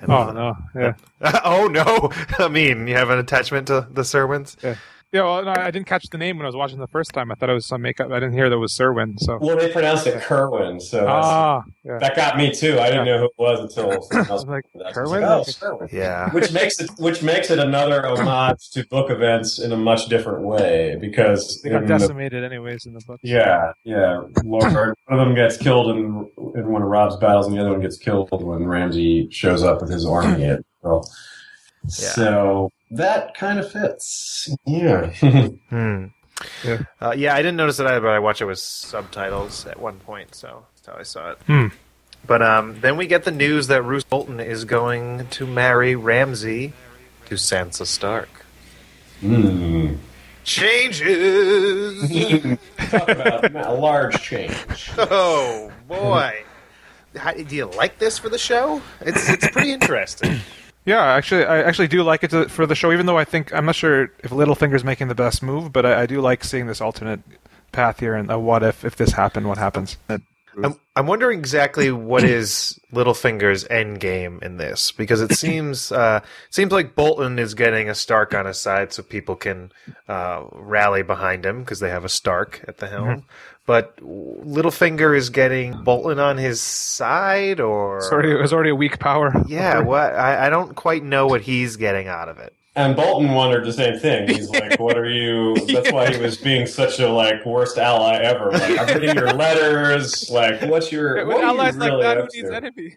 And- 0.00 0.10
Oh 0.10 0.32
no, 0.32 0.56
yeah, 0.74 0.94
oh 1.44 1.66
no! 1.68 2.10
I 2.44 2.48
mean, 2.48 2.86
you 2.88 2.94
have 2.96 3.10
an 3.10 3.18
attachment 3.18 3.68
to 3.68 3.86
the 3.90 4.02
Cerwyns. 4.02 4.56
yeah. 4.62 4.74
Well, 5.22 5.44
no, 5.44 5.52
I 5.56 5.70
didn't 5.70 5.86
catch 5.86 6.08
the 6.10 6.18
name 6.18 6.38
when 6.38 6.44
I 6.44 6.48
was 6.48 6.56
watching 6.56 6.78
the 6.78 6.88
first 6.88 7.12
time. 7.12 7.30
I 7.30 7.36
thought 7.36 7.48
it 7.48 7.52
was 7.54 7.66
some 7.66 7.82
makeup. 7.82 8.10
I 8.10 8.14
didn't 8.18 8.32
hear 8.32 8.50
that 8.50 8.58
was 8.58 8.72
Cerwyn. 8.76 9.14
So 9.20 9.38
Well, 9.40 9.56
they 9.56 9.70
pronounced 9.72 10.08
it 10.08 10.20
Kerwin, 10.20 10.80
so 10.80 11.06
ah, 11.08 11.62
yeah. 11.84 11.98
that 11.98 12.16
got 12.16 12.36
me 12.36 12.52
too. 12.52 12.80
I 12.80 12.88
didn't 12.90 13.04
know 13.06 13.18
who 13.18 13.24
it 13.26 13.30
was 13.38 13.60
until 13.60 14.02
someone 14.02 14.26
I 14.26 14.28
else 14.30 14.44
was 14.44 14.46
like, 14.46 14.64
I 14.74 14.78
was 14.88 14.94
Kerwin? 14.94 15.22
oh, 15.24 15.44
Kerwin. 15.60 15.88
Yeah, 15.92 16.30
which 16.30 16.52
makes 16.52 16.80
it 16.80 16.90
which 16.98 17.22
makes 17.22 17.50
it 17.50 17.60
another 17.60 18.04
homage 18.04 18.70
to 18.70 18.84
book 18.88 19.08
events 19.10 19.60
in 19.60 19.70
a 19.70 19.76
much 19.76 20.06
different 20.08 20.42
way 20.44 20.96
because 21.00 21.60
they 21.62 21.70
got 21.70 21.82
in 21.82 21.88
the- 21.88 21.98
decimated 21.98 22.42
anyways 22.42 22.86
in 22.86 22.94
the 22.94 23.00
book. 23.06 23.20
yeah 23.22 23.70
yeah 23.84 24.20
Lord, 24.44 24.72
one 24.72 24.94
of 25.10 25.18
them 25.18 25.34
gets 25.36 25.56
killed 25.56 25.90
in 25.96 26.28
in 26.56 26.68
one 26.72 26.82
of 26.82 26.88
Robb's 26.88 27.16
battles 27.16 27.46
and 27.46 27.54
the 27.56 27.60
other 27.60 27.70
one 27.70 27.80
gets 27.80 27.98
killed 27.98 28.30
when 28.42 28.66
Ramsay 28.66 29.28
shows 29.30 29.62
up 29.62 29.80
with 29.80 29.90
his 29.90 30.04
army 30.04 30.44
at 30.46 30.60
well 30.82 31.08
so 31.86 32.70
that 32.96 33.34
kind 33.34 33.58
of 33.58 33.70
fits 33.70 34.48
yeah 34.66 35.06
hmm. 35.70 36.06
Yeah. 36.64 36.82
Uh, 37.00 37.14
yeah. 37.16 37.34
I 37.34 37.38
didn't 37.38 37.56
notice 37.56 37.78
it 37.78 37.86
either, 37.86 38.00
but 38.00 38.10
I 38.10 38.18
watched 38.18 38.40
it 38.40 38.46
with 38.46 38.58
subtitles 38.58 39.66
at 39.66 39.78
one 39.78 40.00
point, 40.00 40.34
so 40.34 40.66
that's 40.74 40.86
how 40.86 40.96
I 40.98 41.02
saw 41.02 41.30
it. 41.32 41.38
Hmm. 41.46 41.68
But 42.26 42.42
um, 42.42 42.80
then 42.80 42.96
we 42.96 43.06
get 43.06 43.24
the 43.24 43.30
news 43.30 43.66
that 43.66 43.82
Roose 43.82 44.04
Bolton 44.04 44.40
is 44.40 44.64
going 44.64 45.26
to 45.28 45.46
marry 45.46 45.94
Ramsay 45.94 46.72
to 47.26 47.34
Sansa 47.34 47.86
Stark. 47.86 48.28
Hmm. 49.20 49.94
Changes. 50.44 52.10
talk 52.78 53.08
about 53.08 53.54
a 53.54 53.72
large 53.72 54.20
change 54.20 54.90
oh 54.98 55.72
boy. 55.88 56.44
How, 57.16 57.32
do 57.32 57.56
you 57.56 57.66
like 57.66 57.98
this 57.98 58.18
for 58.18 58.28
the 58.28 58.38
show? 58.38 58.82
It's 59.00 59.30
it's 59.30 59.48
pretty 59.50 59.72
interesting. 59.72 60.40
Yeah, 60.84 61.02
actually, 61.02 61.44
I 61.44 61.62
actually 61.62 61.88
do 61.88 62.02
like 62.02 62.24
it 62.24 62.30
to, 62.30 62.48
for 62.48 62.66
the 62.66 62.74
show. 62.74 62.92
Even 62.92 63.06
though 63.06 63.18
I 63.18 63.24
think 63.24 63.54
I'm 63.54 63.66
not 63.66 63.74
sure 63.74 64.10
if 64.22 64.30
Littlefinger's 64.30 64.84
making 64.84 65.08
the 65.08 65.14
best 65.14 65.42
move, 65.42 65.72
but 65.72 65.86
I, 65.86 66.02
I 66.02 66.06
do 66.06 66.20
like 66.20 66.44
seeing 66.44 66.66
this 66.66 66.80
alternate 66.80 67.20
path 67.72 68.00
here. 68.00 68.14
And 68.14 68.28
what 68.44 68.62
if 68.62 68.84
if 68.84 68.96
this 68.96 69.12
happened? 69.12 69.48
What 69.48 69.58
happens? 69.58 69.96
I'm, 70.62 70.78
I'm 70.94 71.06
wondering 71.06 71.38
exactly 71.38 71.90
what 71.90 72.22
is 72.24 72.78
Littlefinger's 72.92 73.66
end 73.66 74.00
game 74.00 74.38
in 74.42 74.56
this 74.56 74.92
because 74.92 75.20
it 75.20 75.32
seems 75.32 75.90
uh, 75.90 76.20
seems 76.50 76.72
like 76.72 76.94
Bolton 76.94 77.38
is 77.38 77.54
getting 77.54 77.88
a 77.88 77.94
Stark 77.94 78.34
on 78.34 78.46
his 78.46 78.58
side, 78.58 78.92
so 78.92 79.02
people 79.02 79.36
can 79.36 79.72
uh, 80.08 80.44
rally 80.52 81.02
behind 81.02 81.44
him 81.44 81.60
because 81.60 81.80
they 81.80 81.90
have 81.90 82.04
a 82.04 82.08
Stark 82.10 82.64
at 82.68 82.78
the 82.78 82.86
helm. 82.88 83.24
But 83.66 83.96
Littlefinger 83.96 85.16
is 85.16 85.30
getting 85.30 85.72
Bolton 85.84 86.18
on 86.18 86.36
his 86.36 86.60
side, 86.60 87.60
or 87.60 87.96
It's 87.98 88.12
already, 88.12 88.30
it 88.32 88.40
was 88.40 88.52
already 88.52 88.70
a 88.70 88.74
weak 88.74 88.98
power. 88.98 89.32
yeah, 89.46 89.78
what 89.80 90.14
I, 90.14 90.46
I 90.46 90.50
don't 90.50 90.74
quite 90.74 91.02
know 91.02 91.26
what 91.26 91.40
he's 91.40 91.76
getting 91.76 92.06
out 92.06 92.28
of 92.28 92.38
it. 92.38 92.52
And 92.76 92.96
Bolton 92.96 93.30
wondered 93.30 93.64
the 93.64 93.72
same 93.72 94.00
thing. 94.00 94.28
He's 94.28 94.50
like, 94.60 94.80
"What 94.80 94.98
are 94.98 95.08
you?" 95.08 95.54
That's 95.68 95.92
why 95.92 96.12
he 96.12 96.20
was 96.20 96.36
being 96.36 96.66
such 96.66 96.98
a 96.98 97.08
like 97.08 97.46
worst 97.46 97.78
ally 97.78 98.16
ever. 98.16 98.50
Like, 98.50 98.80
I'm 98.80 99.00
reading 99.00 99.14
your 99.14 99.32
letters. 99.32 100.28
Like, 100.28 100.60
what's 100.62 100.90
your 100.90 101.18
When 101.18 101.28
what 101.28 101.36
are 101.36 101.40
you 101.42 101.46
allies 101.60 101.76
like 101.76 101.90
really 101.90 102.02
that, 102.02 102.18
up 102.18 102.28
who 102.32 102.42
needs 102.42 102.50
enemy? 102.50 102.96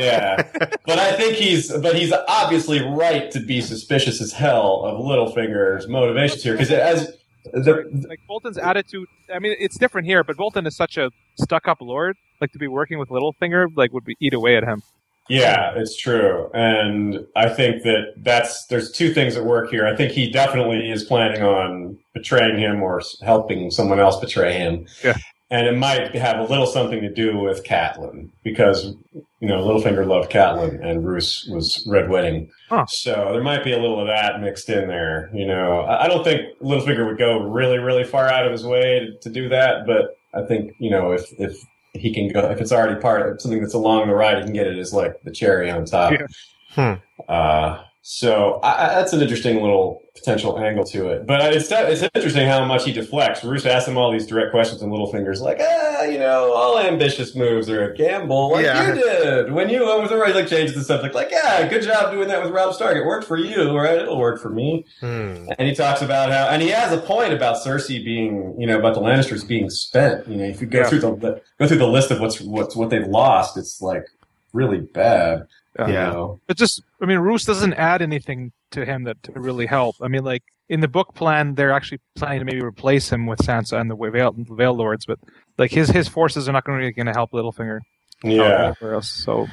Yeah, 0.00 0.42
but 0.86 0.98
I 1.00 1.12
think 1.16 1.34
he's 1.34 1.76
but 1.76 1.96
he's 1.96 2.12
obviously 2.28 2.80
right 2.82 3.28
to 3.32 3.40
be 3.40 3.60
suspicious 3.60 4.20
as 4.22 4.32
hell 4.32 4.84
of 4.84 5.00
Littlefinger's 5.04 5.88
motivations 5.88 6.44
here 6.44 6.52
because 6.52 6.70
as 6.70 7.12
the 7.52 8.06
like 8.08 8.20
Bolton's 8.26 8.58
attitude. 8.58 9.08
I 9.32 9.38
mean, 9.38 9.56
it's 9.58 9.78
different 9.78 10.06
here, 10.06 10.24
but 10.24 10.36
Bolton 10.36 10.66
is 10.66 10.76
such 10.76 10.96
a 10.96 11.10
stuck-up 11.40 11.80
lord. 11.80 12.16
Like 12.40 12.52
to 12.52 12.58
be 12.58 12.68
working 12.68 12.98
with 12.98 13.08
Littlefinger, 13.08 13.68
like 13.76 13.92
would 13.92 14.04
be 14.04 14.16
eat 14.20 14.34
away 14.34 14.56
at 14.56 14.64
him. 14.64 14.82
Yeah, 15.28 15.72
it's 15.74 15.96
true. 15.96 16.50
And 16.54 17.26
I 17.34 17.48
think 17.48 17.82
that 17.82 18.14
that's 18.18 18.66
there's 18.66 18.92
two 18.92 19.12
things 19.12 19.36
at 19.36 19.44
work 19.44 19.70
here. 19.70 19.86
I 19.86 19.96
think 19.96 20.12
he 20.12 20.30
definitely 20.30 20.90
is 20.90 21.02
planning 21.02 21.42
on 21.42 21.98
betraying 22.14 22.58
him 22.58 22.82
or 22.82 23.02
helping 23.22 23.70
someone 23.70 23.98
else 23.98 24.20
betray 24.20 24.52
him. 24.52 24.86
Yeah. 25.02 25.16
And 25.48 25.68
it 25.68 25.76
might 25.76 26.14
have 26.16 26.40
a 26.40 26.42
little 26.42 26.66
something 26.66 27.00
to 27.00 27.12
do 27.12 27.38
with 27.38 27.62
Catelyn 27.62 28.30
because 28.42 28.96
you 29.40 29.48
know 29.48 29.62
Littlefinger 29.62 30.04
loved 30.04 30.30
Catelyn 30.30 30.84
and 30.84 31.06
Roose 31.06 31.48
was 31.48 31.86
Red 31.88 32.08
Wedding. 32.10 32.50
Huh. 32.68 32.86
So 32.86 33.28
there 33.32 33.44
might 33.44 33.62
be 33.62 33.72
a 33.72 33.78
little 33.78 34.00
of 34.00 34.08
that 34.08 34.40
mixed 34.40 34.68
in 34.68 34.88
there. 34.88 35.30
You 35.32 35.46
know, 35.46 35.82
I 35.82 36.04
I 36.04 36.08
don't 36.08 36.24
think 36.24 36.58
Littlefinger 36.60 37.06
would 37.06 37.18
go 37.18 37.38
really, 37.38 37.78
really 37.78 38.02
far 38.02 38.28
out 38.28 38.44
of 38.44 38.50
his 38.50 38.64
way 38.64 39.00
to, 39.00 39.18
to 39.20 39.30
do 39.30 39.48
that, 39.50 39.86
but 39.86 40.16
I 40.34 40.44
think 40.44 40.74
you 40.80 40.90
know 40.90 41.12
if 41.12 41.32
if 41.38 41.64
he 41.92 42.12
can 42.12 42.28
go 42.28 42.50
if 42.50 42.60
it's 42.60 42.72
already 42.72 43.00
part 43.00 43.30
of 43.30 43.40
something 43.40 43.60
that's 43.60 43.74
along 43.74 44.08
the 44.08 44.14
ride, 44.14 44.38
he 44.38 44.44
can 44.44 44.52
get 44.52 44.66
it 44.66 44.78
as 44.78 44.92
like 44.92 45.22
the 45.22 45.30
cherry 45.30 45.70
on 45.70 45.84
top. 45.84 46.12
Yeah. 46.12 46.26
Hmm. 46.70 46.94
Uh, 47.28 47.82
so 48.08 48.60
I, 48.62 48.70
I, 48.70 48.88
that's 48.94 49.12
an 49.12 49.20
interesting 49.20 49.56
little 49.56 50.00
potential 50.14 50.56
angle 50.60 50.84
to 50.84 51.08
it. 51.08 51.26
But 51.26 51.52
it's 51.52 51.68
it's 51.72 52.02
interesting 52.14 52.46
how 52.46 52.64
much 52.64 52.84
he 52.84 52.92
deflects. 52.92 53.42
Roose 53.42 53.66
asks 53.66 53.88
him 53.88 53.98
all 53.98 54.12
these 54.12 54.28
direct 54.28 54.52
questions, 54.52 54.80
and 54.80 54.92
Littlefinger's 54.92 55.40
like, 55.40 55.58
ah, 55.60 56.02
you 56.04 56.16
know, 56.20 56.52
all 56.52 56.78
ambitious 56.78 57.34
moves 57.34 57.68
are 57.68 57.90
a 57.90 57.96
gamble, 57.96 58.52
like 58.52 58.64
Yeah. 58.64 58.94
you 58.94 59.02
did 59.02 59.52
when 59.52 59.68
you 59.68 59.84
went 59.84 60.02
with 60.02 60.10
the 60.10 60.16
right 60.18 60.32
like 60.36 60.46
changes 60.46 60.76
and 60.76 60.84
stuff. 60.84 61.02
Like, 61.02 61.14
like, 61.14 61.32
yeah, 61.32 61.66
good 61.68 61.82
job 61.82 62.12
doing 62.12 62.28
that 62.28 62.40
with 62.44 62.52
Robb 62.52 62.74
Stark. 62.74 62.96
It 62.96 63.04
worked 63.04 63.26
for 63.26 63.36
you, 63.38 63.76
right? 63.76 63.98
It'll 63.98 64.20
work 64.20 64.40
for 64.40 64.50
me. 64.50 64.84
Hmm. 65.00 65.48
And 65.58 65.68
he 65.68 65.74
talks 65.74 66.00
about 66.00 66.30
how, 66.30 66.46
and 66.46 66.62
he 66.62 66.68
has 66.68 66.92
a 66.92 66.98
point 66.98 67.32
about 67.32 67.56
Cersei 67.56 68.04
being, 68.04 68.54
you 68.56 68.68
know, 68.68 68.78
about 68.78 68.94
the 68.94 69.00
Lannisters 69.00 69.46
being 69.46 69.68
spent. 69.68 70.28
You 70.28 70.36
know, 70.36 70.44
if 70.44 70.60
you 70.60 70.68
go 70.68 70.82
Yeah. 70.82 70.88
through 70.88 71.00
the, 71.00 71.16
the 71.16 71.40
go 71.58 71.66
through 71.66 71.78
the 71.78 71.88
list 71.88 72.12
of 72.12 72.20
what's 72.20 72.40
what's 72.40 72.76
what 72.76 72.90
they've 72.90 73.04
lost, 73.08 73.56
it's 73.56 73.82
like 73.82 74.04
really 74.52 74.78
bad. 74.78 75.48
You 75.78 75.92
Yeah. 75.92 76.10
know? 76.10 76.40
It 76.48 76.56
just, 76.56 76.82
I 77.02 77.06
mean, 77.06 77.18
Roose 77.18 77.44
doesn't 77.44 77.74
add 77.74 78.02
anything 78.02 78.52
to 78.72 78.84
him 78.84 79.04
that 79.04 79.22
to 79.24 79.32
really 79.32 79.66
help. 79.66 79.96
I 80.02 80.08
mean, 80.08 80.24
like 80.24 80.42
in 80.68 80.80
the 80.80 80.88
book 80.88 81.14
plan, 81.14 81.54
they're 81.54 81.72
actually 81.72 82.00
planning 82.14 82.40
to 82.40 82.44
maybe 82.44 82.62
replace 82.62 83.10
him 83.10 83.26
with 83.26 83.40
Sansa 83.40 83.80
and 83.80 83.90
the 83.90 83.96
Vale, 83.96 84.34
Vale 84.36 84.74
Lords, 84.74 85.06
but 85.06 85.18
like 85.58 85.70
his 85.70 85.88
his 85.90 86.08
forces 86.08 86.48
are 86.48 86.52
not 86.52 86.64
going 86.64 86.76
to 86.76 86.80
really 86.80 86.92
going 86.92 87.06
to 87.06 87.12
help 87.12 87.32
Littlefinger. 87.32 87.80
yeah. 88.24 88.72
Else. 88.82 89.08
So 89.08 89.46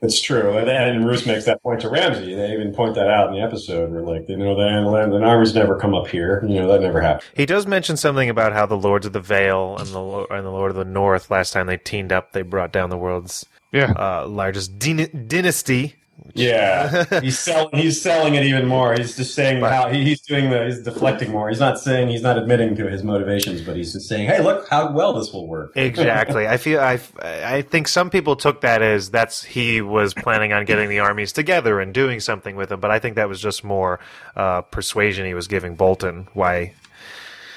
It's 0.00 0.20
true, 0.20 0.56
and, 0.56 0.68
and 0.70 1.04
Roose 1.06 1.26
makes 1.26 1.44
that 1.46 1.60
point 1.62 1.80
to 1.80 1.88
Ramsay. 1.88 2.32
They 2.34 2.52
even 2.52 2.72
point 2.72 2.94
that 2.94 3.08
out 3.08 3.28
in 3.28 3.34
the 3.34 3.40
episode. 3.40 3.90
Where 3.90 4.02
like, 4.02 4.28
you 4.28 4.36
know, 4.36 4.54
the, 4.54 5.18
the 5.18 5.24
armies 5.24 5.54
never 5.54 5.76
come 5.76 5.94
up 5.94 6.06
here. 6.08 6.42
You 6.46 6.60
know, 6.60 6.68
that 6.68 6.80
never 6.80 7.00
happened. 7.00 7.28
He 7.34 7.46
does 7.46 7.66
mention 7.66 7.96
something 7.96 8.30
about 8.30 8.52
how 8.52 8.64
the 8.66 8.76
Lords 8.76 9.06
of 9.06 9.12
the 9.12 9.20
Vale 9.20 9.76
and 9.78 9.88
the 9.88 10.26
and 10.30 10.46
the 10.46 10.50
Lord 10.50 10.70
of 10.70 10.76
the 10.76 10.84
North 10.84 11.30
last 11.30 11.52
time 11.52 11.66
they 11.66 11.76
teamed 11.78 12.12
up, 12.12 12.32
they 12.32 12.42
brought 12.42 12.72
down 12.72 12.90
the 12.90 12.96
world's 12.96 13.44
yeah, 13.72 13.92
uh, 13.92 14.26
largest 14.26 14.78
din- 14.78 15.26
dynasty. 15.28 15.94
Yeah, 16.34 17.04
he's 17.20 17.38
selling. 17.38 17.70
He's 17.74 18.00
selling 18.02 18.34
it 18.34 18.42
even 18.44 18.66
more. 18.66 18.92
He's 18.94 19.16
just 19.16 19.34
saying 19.34 19.60
But- 19.60 19.72
how 19.72 19.88
he, 19.88 20.04
he's 20.04 20.20
doing 20.20 20.50
the. 20.50 20.64
He's 20.66 20.82
deflecting 20.82 21.30
more. 21.30 21.48
He's 21.48 21.60
not 21.60 21.78
saying 21.78 22.08
he's 22.08 22.22
not 22.22 22.36
admitting 22.36 22.74
to 22.76 22.88
his 22.90 23.02
motivations, 23.04 23.60
but 23.62 23.76
he's 23.76 23.92
just 23.92 24.08
saying, 24.08 24.26
"Hey, 24.26 24.42
look 24.42 24.68
how 24.68 24.92
well 24.92 25.12
this 25.14 25.32
will 25.32 25.46
work." 25.46 25.72
Exactly. 25.76 26.46
I 26.46 26.56
feel 26.56 26.80
I 26.80 26.98
I 27.22 27.62
think 27.62 27.88
some 27.88 28.10
people 28.10 28.34
took 28.36 28.60
that 28.62 28.82
as 28.82 29.10
that's 29.10 29.44
he 29.44 29.80
was 29.80 30.12
planning 30.12 30.52
on 30.52 30.64
getting 30.64 30.88
the 30.88 30.98
armies 30.98 31.32
together 31.32 31.80
and 31.80 31.94
doing 31.94 32.18
something 32.20 32.56
with 32.56 32.68
them, 32.70 32.80
but 32.80 32.90
I 32.90 32.98
think 32.98 33.14
that 33.16 33.28
was 33.28 33.40
just 33.40 33.62
more 33.64 34.00
uh, 34.36 34.62
persuasion 34.62 35.24
he 35.24 35.34
was 35.34 35.46
giving 35.48 35.76
Bolton 35.76 36.26
why 36.34 36.74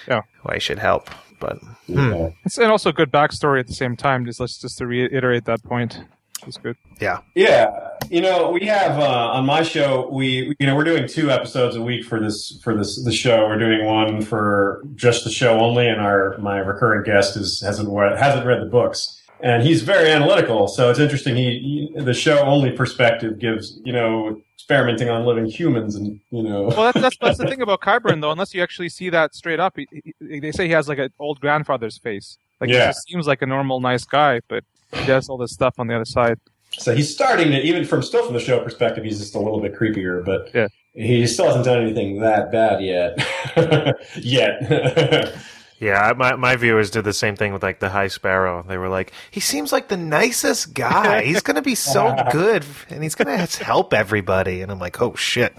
Yeah. 0.08 0.22
why 0.44 0.53
he 0.56 0.60
should 0.60 0.80
help. 0.80 1.10
But 1.42 1.58
Yeah. 1.88 2.30
it's 2.46 2.58
and 2.58 2.72
also 2.72 2.94
good 2.94 3.12
backstory 3.12 3.60
at 3.60 3.68
the 3.68 3.74
same 3.74 3.98
time. 3.98 4.26
Just 4.26 4.40
let's 4.40 4.58
just 4.62 4.78
to 4.78 4.88
reiterate 4.88 5.44
that 5.46 5.62
point. 5.64 6.00
It's 6.48 6.58
good. 6.58 6.76
yeah, 7.00 7.20
Yeah, 7.36 7.70
you 8.10 8.20
know, 8.20 8.50
we 8.50 8.66
have 8.66 8.98
uh, 8.98 9.04
on 9.38 9.46
my 9.46 9.62
show. 9.62 10.10
We 10.12 10.56
you 10.60 10.66
know 10.68 10.76
we're 10.76 10.86
doing 10.86 11.08
two 11.08 11.30
episodes 11.30 11.76
a 11.76 11.82
week 11.82 12.04
for 12.06 12.20
this 12.20 12.60
for 12.64 12.76
this 12.76 13.04
the 13.04 13.12
show. 13.12 13.46
We're 13.48 13.60
doing 13.60 13.86
one 13.86 14.22
for 14.24 14.84
just 14.96 15.24
the 15.24 15.30
show 15.30 15.60
only, 15.60 15.88
and 15.88 16.00
our 16.02 16.38
my 16.40 16.58
recurring 16.60 17.04
guest 17.04 17.36
is 17.38 17.62
hasn't 17.62 17.90
read, 17.90 18.18
hasn't 18.18 18.46
read 18.48 18.60
the 18.62 18.66
books, 18.70 19.22
and 19.42 19.62
he's 19.62 19.84
very 19.84 20.10
analytical. 20.10 20.68
So 20.68 20.90
it's 20.90 21.00
interesting. 21.00 21.36
He, 21.36 21.92
he 21.96 22.02
the 22.02 22.14
show 22.16 22.40
only 22.40 22.72
perspective 22.72 23.38
gives 23.38 23.80
you 23.84 23.94
know 23.94 24.42
experimenting 24.62 25.10
on 25.10 25.25
living 25.25 25.46
humans, 25.46 25.96
and 25.96 26.20
you 26.30 26.44
know. 26.44 26.63
Well, 26.63 26.91
that's, 26.94 27.01
that's 27.01 27.18
that's 27.18 27.38
the 27.39 27.48
thing 27.50 27.62
about 27.62 27.82
Qyburn 27.82 28.22
though. 28.22 28.32
Unless 28.32 28.53
you 28.53 28.62
actually 28.62 28.89
see 28.89 29.10
that 29.10 29.34
straight 29.36 29.60
up, 29.60 29.75
he, 29.75 29.88
he, 30.20 30.39
they 30.39 30.51
say 30.51 30.65
he 30.68 30.72
has 30.74 30.88
like 30.88 31.00
an 31.00 31.12
old 31.20 31.39
grandfather's 31.39 31.98
face. 31.98 32.38
Like 32.60 32.70
Yeah. 32.70 32.80
he 32.88 32.89
just 32.89 33.08
seems 33.10 33.27
like 33.27 33.41
a 33.41 33.46
normal, 33.48 33.80
nice 33.82 34.06
guy, 34.06 34.39
but 34.48 34.63
he 34.94 35.06
does 35.06 35.30
all 35.30 35.38
this 35.38 35.51
stuff 35.51 35.75
on 35.80 35.88
the 35.88 35.96
other 35.96 36.06
side. 36.06 36.39
So 36.77 36.96
he's 36.96 37.12
starting 37.13 37.51
to, 37.51 37.60
even 37.62 37.84
from 37.86 38.01
still 38.03 38.24
from 38.24 38.34
the 38.34 38.39
show 38.39 38.60
perspective, 38.63 39.03
he's 39.03 39.20
just 39.20 39.36
a 39.36 39.39
little 39.39 39.60
bit 39.60 39.74
creepier, 39.75 40.24
but 40.24 40.51
Yeah. 40.53 40.68
he 40.94 41.25
still 41.27 41.48
hasn't 41.48 41.65
done 41.65 41.82
anything 41.82 42.20
that 42.22 42.51
bad 42.51 42.82
yet. 42.82 43.18
yet. 44.22 45.34
yeah. 45.82 46.14
My 46.16 46.36
my 46.36 46.56
viewers 46.56 46.92
did 46.92 47.04
the 47.04 47.12
same 47.12 47.36
thing 47.36 47.52
with 47.52 47.64
like 47.64 47.80
the 47.80 47.90
High 47.90 48.08
Sparrow. 48.08 48.64
They 48.66 48.78
were 48.78 48.88
like, 48.88 49.12
he 49.32 49.40
seems 49.40 49.72
like 49.72 49.90
the 49.90 49.98
nicest 49.98 50.74
guy. 50.74 51.24
He's 51.24 51.42
gonna 51.42 51.62
be 51.62 51.76
so 51.76 52.16
good, 52.32 52.64
and 52.90 53.04
he's 53.04 53.16
gonna 53.16 53.38
help 53.38 53.94
everybody. 53.94 54.62
And 54.62 54.72
I'm 54.72 54.80
like, 54.80 55.02
oh 55.02 55.16
shit. 55.16 55.54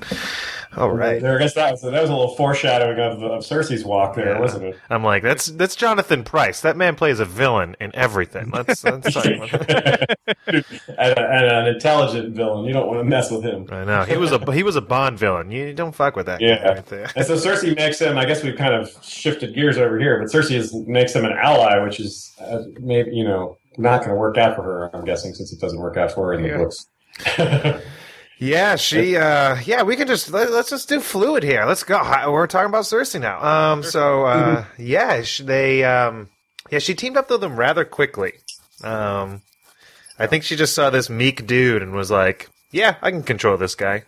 All 0.76 0.90
right. 0.90 1.20
There, 1.20 1.36
I 1.36 1.38
guess 1.38 1.54
that 1.54 1.70
was, 1.72 1.82
that 1.82 1.92
was 2.00 2.08
a 2.08 2.14
little 2.14 2.34
foreshadowing 2.34 2.98
of, 2.98 3.22
of 3.22 3.42
Cersei's 3.42 3.84
walk 3.84 4.14
there, 4.16 4.30
Yeah. 4.34 4.40
wasn't 4.40 4.64
it? 4.64 4.78
I'm 4.88 5.04
like, 5.04 5.22
that's 5.22 5.46
that's 5.46 5.76
Jonathan 5.76 6.24
Pryce. 6.24 6.60
That 6.62 6.76
man 6.76 6.94
plays 6.96 7.20
a 7.20 7.24
villain 7.24 7.76
in 7.80 7.94
everything. 7.94 8.50
Let's, 8.50 8.82
let's 8.82 9.12
talk 9.14 9.26
about 9.26 9.50
that. 9.68 10.18
and, 10.46 10.64
and 10.98 11.18
an 11.46 11.66
intelligent 11.66 12.34
villain. 12.34 12.64
You 12.64 12.72
don't 12.72 12.86
want 12.86 13.00
to 13.00 13.04
mess 13.04 13.30
with 13.30 13.42
him. 13.44 13.66
I 13.70 13.84
know 13.84 14.04
he 14.04 14.16
was 14.16 14.32
a 14.32 14.52
he 14.52 14.62
was 14.62 14.76
a 14.76 14.80
Bond 14.80 15.18
villain. 15.18 15.50
You 15.50 15.74
don't 15.74 15.94
fuck 15.94 16.16
with 16.16 16.26
that 16.26 16.40
guy 16.40 16.46
Yeah. 16.46 16.68
right 16.68 16.86
there. 16.86 17.10
And 17.16 17.26
so 17.26 17.34
Cersei 17.34 17.76
makes 17.76 18.00
him. 18.00 18.16
I 18.16 18.24
guess 18.24 18.42
we've 18.42 18.56
kind 18.56 18.74
of 18.74 18.90
shifted 19.02 19.54
gears 19.54 19.76
over 19.78 19.98
here, 19.98 20.18
but 20.20 20.28
Cersei 20.32 20.56
is, 20.56 20.74
makes 20.86 21.14
him 21.14 21.24
an 21.24 21.32
ally, 21.32 21.78
which 21.84 22.00
is 22.00 22.32
uh, 22.40 22.60
maybe 22.80 23.10
you 23.12 23.24
know 23.24 23.56
not 23.78 23.98
going 24.00 24.10
to 24.10 24.16
work 24.16 24.38
out 24.38 24.56
for 24.56 24.62
her. 24.62 24.90
I'm 24.96 25.04
guessing 25.04 25.34
since 25.34 25.52
it 25.52 25.60
doesn't 25.60 25.78
work 25.80 25.96
out 25.96 26.12
for 26.12 26.28
her 26.28 26.34
in 26.34 26.42
the 26.42 26.56
books. 26.56 26.86
Yeah, 28.42 28.74
she. 28.76 29.16
uh 29.16 29.56
Yeah, 29.64 29.82
we 29.84 29.94
can 29.94 30.08
just 30.08 30.30
let, 30.30 30.50
let's 30.50 30.70
just 30.70 30.88
do 30.88 31.00
fluid 31.00 31.44
here. 31.44 31.64
Let's 31.64 31.84
go. 31.84 32.02
We're 32.30 32.48
talking 32.48 32.68
about 32.68 32.84
Cersei 32.84 33.20
now. 33.20 33.42
Um. 33.42 33.82
So 33.84 34.24
uh 34.26 34.64
yeah, 34.78 35.22
sh- 35.22 35.42
they 35.44 35.84
um 35.84 36.28
yeah 36.70 36.80
she 36.80 36.94
teamed 36.94 37.16
up 37.16 37.30
with 37.30 37.40
them 37.40 37.56
rather 37.56 37.84
quickly. 37.84 38.32
Um, 38.82 39.42
I 40.18 40.26
think 40.26 40.42
she 40.42 40.56
just 40.56 40.74
saw 40.74 40.90
this 40.90 41.08
meek 41.08 41.46
dude 41.46 41.82
and 41.82 41.92
was 41.92 42.10
like, 42.10 42.48
yeah, 42.72 42.96
I 43.00 43.12
can 43.12 43.22
control 43.22 43.56
this 43.56 43.76
guy. 43.76 44.02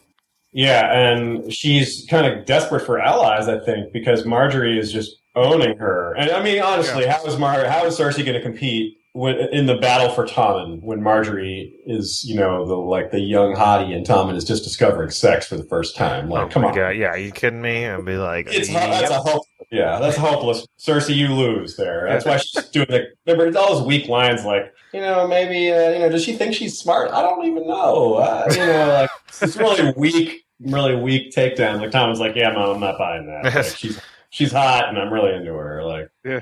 Yeah, 0.52 0.92
and 0.92 1.52
she's 1.52 2.06
kind 2.08 2.26
of 2.26 2.44
desperate 2.44 2.84
for 2.86 3.00
allies, 3.00 3.48
I 3.48 3.58
think, 3.64 3.92
because 3.92 4.24
Margaery 4.24 4.78
is 4.78 4.92
just 4.92 5.16
owning 5.34 5.76
her. 5.78 6.14
And 6.16 6.30
I 6.30 6.42
mean, 6.42 6.60
honestly, 6.62 7.06
how 7.06 7.24
is 7.26 7.36
Mar? 7.38 7.64
How 7.66 7.84
is 7.86 7.98
Cersei 7.98 8.24
going 8.24 8.34
to 8.34 8.42
compete 8.42 8.96
when, 9.14 9.36
in 9.52 9.66
the 9.66 9.76
battle 9.76 10.10
for 10.10 10.26
Tommen 10.26 10.82
when 10.82 11.00
Margaery 11.00 11.72
is, 11.86 12.24
you 12.24 12.34
know, 12.34 12.66
the 12.66 12.74
like 12.74 13.12
the 13.12 13.20
young 13.20 13.54
hottie 13.54 13.94
and 13.94 14.04
Tommen 14.04 14.34
is 14.34 14.44
just 14.44 14.64
discovering 14.64 15.10
sex 15.10 15.46
for 15.46 15.56
the 15.56 15.64
first 15.64 15.94
time? 15.94 16.28
Like, 16.28 16.46
oh 16.46 16.48
come 16.48 16.64
on, 16.64 16.74
God. 16.74 16.90
Yeah, 16.90 17.10
are 17.10 17.18
you 17.18 17.30
kidding 17.30 17.62
me? 17.62 17.86
I'd 17.86 18.04
be 18.04 18.16
like, 18.16 18.48
it's 18.50 18.68
yep. 18.68 18.90
that's 18.90 19.12
a 19.12 19.20
hope. 19.20 19.44
Yeah, 19.70 20.00
that's 20.00 20.16
hopeless. 20.16 20.66
Cersei, 20.80 21.14
you 21.14 21.28
lose 21.28 21.76
there. 21.76 22.06
That's 22.08 22.24
why 22.24 22.38
she's 22.38 22.64
doing 22.70 22.88
the. 22.90 23.06
Remember 23.24 23.56
all 23.56 23.76
those 23.76 23.86
weak 23.86 24.08
lines 24.08 24.44
like, 24.44 24.74
you 24.92 25.00
know, 25.00 25.28
maybe, 25.28 25.72
uh, 25.72 25.90
you 25.90 26.00
know, 26.00 26.08
does 26.08 26.24
she 26.24 26.32
think 26.36 26.52
she's 26.52 26.76
smart? 26.76 27.12
I 27.12 27.22
don't 27.22 27.46
even 27.46 27.68
know. 27.68 28.14
Uh, 28.14 28.46
you 28.50 28.58
know, 28.58 28.88
like 28.88 29.10
it's 29.40 29.56
really 29.56 29.92
weak, 29.96 30.44
really 30.58 30.96
weak 30.96 31.32
takedown. 31.32 31.80
Like 31.80 31.92
Tom 31.92 32.10
was 32.10 32.18
like, 32.18 32.34
"Yeah, 32.34 32.52
mom, 32.52 32.70
I'm 32.74 32.80
not 32.80 32.98
buying 32.98 33.26
that. 33.26 33.44
Like, 33.54 33.64
she's 33.76 34.00
she's 34.30 34.50
hot, 34.50 34.88
and 34.88 34.98
I'm 34.98 35.12
really 35.12 35.34
into 35.34 35.52
her." 35.52 35.84
Like, 35.84 36.08
Yeah. 36.24 36.40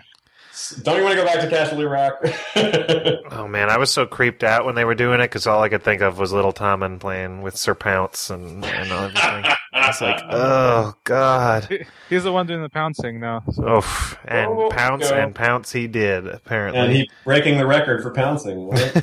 Don't 0.83 0.99
you 0.99 1.05
want 1.05 1.17
to 1.17 1.23
go 1.23 1.25
back 1.25 1.41
to 1.41 1.49
Casterly 1.49 1.91
Rock? 1.91 2.23
Oh 3.33 3.49
man, 3.49 3.71
I 3.71 3.79
was 3.79 3.91
so 3.91 4.07
creeped 4.07 4.45
out 4.45 4.65
when 4.67 4.75
they 4.75 4.85
were 4.85 4.95
doing 4.95 5.21
it 5.21 5.25
because 5.25 5.47
all 5.47 5.63
I 5.63 5.69
could 5.69 5.83
think 5.83 6.01
of 6.03 6.19
was 6.19 6.33
Little 6.33 6.53
Tommen 6.53 7.01
playing 7.01 7.43
with 7.43 7.57
Sir 7.57 7.75
Pounce 7.75 8.31
and, 8.31 8.65
and 8.65 8.91
everything. 8.93 9.45
It's 9.75 10.01
like, 10.01 10.21
oh 10.31 10.95
god, 11.05 11.87
He's 12.11 12.25
the 12.25 12.33
one 12.33 12.47
doing 12.47 12.63
the 12.63 12.69
pouncing 12.69 13.19
now. 13.21 13.43
So. 13.53 13.65
oh, 13.67 14.17
and 14.27 14.51
Oh, 14.51 14.69
pounce 14.71 15.09
go. 15.11 15.17
and 15.17 15.35
pounce 15.35 15.73
he 15.73 15.87
did 15.87 16.27
apparently. 16.27 16.81
and 16.81 16.91
apparently. 16.91 16.95
he 16.99 17.11
breaking 17.25 17.57
the 17.59 17.67
record 17.67 18.03
for 18.03 18.11
pouncing. 18.11 18.69
right? 18.69 19.03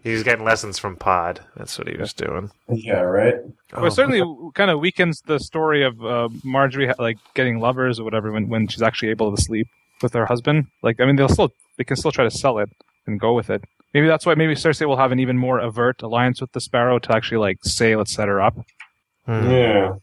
he 0.02 0.12
was 0.12 0.22
getting 0.22 0.44
lessons 0.44 0.78
from 0.78 0.96
Pod. 0.96 1.40
That's 1.56 1.78
what 1.78 1.88
he 1.88 1.96
was 1.96 2.12
doing. 2.12 2.50
yeah, 2.68 3.00
right. 3.00 3.34
Oh, 3.72 3.78
Well, 3.82 3.86
it 3.86 3.90
certainly 3.92 4.22
kind 4.54 4.70
of 4.70 4.80
weakens 4.80 5.20
the 5.22 5.38
story 5.38 5.82
of 5.84 6.00
uh, 6.04 6.28
Margaery 6.44 6.94
like 6.98 7.18
getting 7.34 7.60
lovers 7.60 7.98
or 8.00 8.04
whatever 8.04 8.32
when, 8.32 8.48
when 8.48 8.68
she's 8.68 8.82
actually 8.82 9.10
able 9.10 9.34
to 9.34 9.40
sleep 9.42 9.68
with 10.02 10.12
her 10.14 10.26
husband. 10.26 10.66
Like, 10.82 11.00
I 11.00 11.04
mean, 11.06 11.16
they'll 11.16 11.28
still 11.28 11.52
they 11.76 11.84
can 11.84 11.96
still 11.96 12.12
try 12.12 12.24
to 12.24 12.30
sell 12.30 12.58
it 12.58 12.70
and 13.06 13.20
go 13.20 13.34
with 13.34 13.50
it. 13.50 13.62
Maybe 13.94 14.06
that's 14.06 14.26
why 14.26 14.34
maybe 14.34 14.54
Cersei 14.54 14.86
will 14.86 14.96
have 14.96 15.12
an 15.12 15.20
even 15.20 15.38
more 15.38 15.60
overt 15.60 16.02
alliance 16.02 16.40
with 16.40 16.52
the 16.52 16.60
Sparrow 16.60 16.98
to 16.98 17.14
actually 17.14 17.38
like 17.38 17.58
say 17.64 17.96
let's 17.96 18.12
set 18.12 18.28
her 18.28 18.40
up. 18.40 18.56
Hmm. 19.24 19.50
Yeah. 19.50 19.94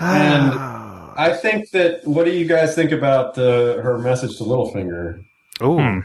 And 0.00 0.52
I 1.18 1.36
think 1.40 1.70
that. 1.70 2.06
What 2.06 2.24
do 2.24 2.30
you 2.32 2.46
guys 2.46 2.74
think 2.74 2.92
about 2.92 3.34
the 3.34 3.80
her 3.82 3.98
message 3.98 4.36
to 4.38 4.44
Littlefinger? 4.44 5.20
Ooh, 5.62 5.78
Hmm. 5.78 6.00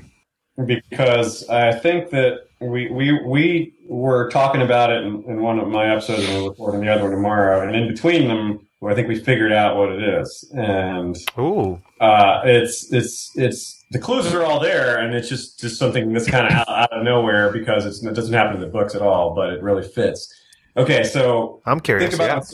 Because 0.66 1.48
I 1.50 1.72
think 1.72 2.10
that 2.12 2.42
we 2.60 2.90
we 2.92 3.20
we 3.26 3.74
were 3.88 4.30
talking 4.30 4.62
about 4.62 4.92
it 4.92 5.04
in, 5.04 5.24
in 5.24 5.42
one 5.42 5.60
of 5.60 5.68
my 5.68 5.92
episodes, 5.92 6.28
and 6.28 6.44
we're 6.44 6.50
recording 6.50 6.82
the 6.82 6.90
other 6.90 7.04
one 7.04 7.12
tomorrow. 7.12 7.62
And 7.66 7.76
in 7.76 7.88
between 7.88 8.28
them, 8.28 8.68
I 8.88 8.94
think 8.94 9.08
we 9.08 9.16
figured 9.20 9.52
out 9.52 9.78
what 9.78 9.90
it 9.90 10.04
is, 10.04 10.52
and 10.56 11.18
ooh, 11.40 11.82
uh, 12.04 12.42
it's 12.46 12.92
it's 12.92 13.32
it's 13.36 13.86
the 13.92 14.00
clues 14.00 14.34
are 14.34 14.44
all 14.44 14.60
there, 14.60 14.98
and 15.00 15.14
it's 15.16 15.30
just 15.30 15.60
just 15.60 15.78
something 15.78 16.12
that's 16.14 16.28
kind 16.30 16.48
of 16.48 16.54
out, 16.54 16.68
out 16.70 16.92
of 16.98 17.04
nowhere 17.04 17.52
because 17.52 17.86
it's, 17.86 18.04
it 18.04 18.14
doesn't 18.14 18.34
happen 18.34 18.56
in 18.56 18.62
the 18.62 18.68
books 18.68 18.96
at 18.96 19.02
all, 19.02 19.34
but 19.34 19.54
it 19.54 19.62
really 19.64 19.84
fits. 19.88 20.32
Okay, 20.76 21.04
so 21.04 21.62
I'm 21.68 21.80
curious. 21.80 22.10
think 22.10 22.22
about 22.22 22.46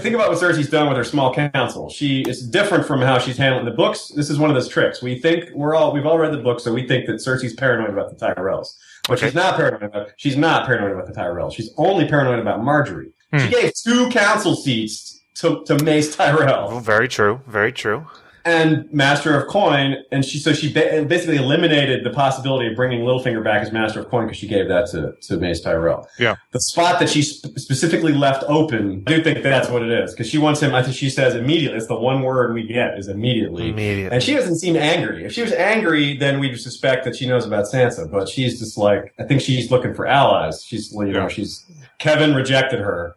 think 0.00 0.14
about 0.14 0.28
what 0.30 0.38
Cersei's 0.38 0.70
done 0.70 0.88
with 0.88 0.96
her 0.96 1.02
small 1.04 1.34
council. 1.34 1.90
She 1.90 2.22
is 2.22 2.48
different 2.48 2.86
from 2.86 3.00
how 3.00 3.18
she's 3.18 3.36
handling 3.36 3.64
the 3.64 3.72
books. 3.72 4.08
This 4.14 4.30
is 4.30 4.38
one 4.38 4.48
of 4.48 4.54
those 4.54 4.68
tricks. 4.68 5.02
We 5.02 5.18
think 5.18 5.50
we're 5.54 5.74
all 5.74 5.92
we've 5.92 6.06
all 6.06 6.16
read 6.18 6.32
the 6.32 6.38
book, 6.38 6.60
so 6.60 6.72
we 6.72 6.86
think 6.86 7.06
that 7.06 7.14
Cersei's 7.16 7.52
paranoid 7.54 7.90
about 7.90 8.16
the 8.16 8.26
Tyrells, 8.26 8.76
but 9.08 9.18
Okay. 9.18 9.26
she's 9.26 9.34
not 9.34 9.56
paranoid 9.56 9.82
about. 9.82 10.12
She's 10.16 10.36
not 10.36 10.66
paranoid 10.66 10.92
about 10.92 11.06
the 11.12 11.12
Tyrells. 11.20 11.52
She's 11.54 11.70
only 11.76 12.06
paranoid 12.08 12.38
about 12.38 12.60
Margaery. 12.60 13.10
She 13.36 13.46
Hmm. 13.46 13.50
gave 13.50 13.72
two 13.74 14.08
council 14.10 14.54
seats 14.54 15.20
to 15.40 15.64
to 15.66 15.82
Mace 15.82 16.14
Tyrell 16.14 16.68
Oh, 16.70 16.78
very 16.78 17.08
true. 17.08 17.40
Very 17.48 17.72
true. 17.72 18.06
And 18.46 18.92
Master 18.92 19.34
of 19.40 19.48
Coin, 19.48 19.96
and 20.12 20.22
she 20.24 20.38
so 20.38 20.52
she 20.52 20.70
ba- 20.70 21.06
basically 21.08 21.36
eliminated 21.36 22.04
the 22.04 22.10
possibility 22.10 22.68
of 22.68 22.76
bringing 22.76 23.00
Littlefinger 23.00 23.42
back 23.42 23.62
as 23.62 23.72
Master 23.72 24.00
of 24.00 24.08
Coin 24.10 24.26
because 24.26 24.36
she 24.36 24.46
gave 24.48 24.68
that 24.68 24.88
to 24.90 25.14
to 25.28 25.38
Mace 25.38 25.60
Tyrell. 25.62 26.06
Yeah. 26.18 26.36
the 26.52 26.60
spot 26.60 26.98
that 27.00 27.08
she 27.08 27.22
sp- 27.24 27.56
specifically 27.56 28.12
left 28.12 28.44
open, 28.46 29.02
I 29.06 29.10
do 29.14 29.22
think 29.22 29.42
that's 29.42 29.70
what 29.70 29.82
it 29.82 29.90
is 29.90 30.12
because 30.12 30.28
she 30.28 30.36
wants 30.36 30.60
him. 30.60 30.74
I 30.74 30.82
think 30.82 30.94
she 30.94 31.08
says 31.08 31.34
immediately. 31.34 31.78
It's 31.78 31.86
the 31.86 31.98
one 31.98 32.22
word 32.22 32.52
we 32.52 32.66
get 32.66 32.98
is 32.98 33.08
immediately. 33.08 33.70
Immediately. 33.70 34.14
And 34.14 34.22
she 34.22 34.34
doesn't 34.34 34.58
seem 34.58 34.76
angry. 34.76 35.24
If 35.24 35.32
she 35.32 35.40
was 35.42 35.52
angry, 35.52 36.16
then 36.18 36.38
we'd 36.38 36.56
suspect 36.60 37.04
that 37.06 37.16
she 37.16 37.26
knows 37.26 37.46
about 37.46 37.64
Sansa. 37.64 38.10
But 38.10 38.28
she's 38.28 38.58
just 38.58 38.76
like, 38.76 39.14
I 39.18 39.22
think 39.24 39.40
she's 39.40 39.70
looking 39.70 39.94
for 39.94 40.06
allies. 40.06 40.62
She's, 40.66 40.92
you 40.92 41.04
know, 41.06 41.22
Yeah. 41.22 41.28
she's 41.28 41.64
Kevan 41.98 42.34
rejected 42.34 42.80
her, 42.80 43.16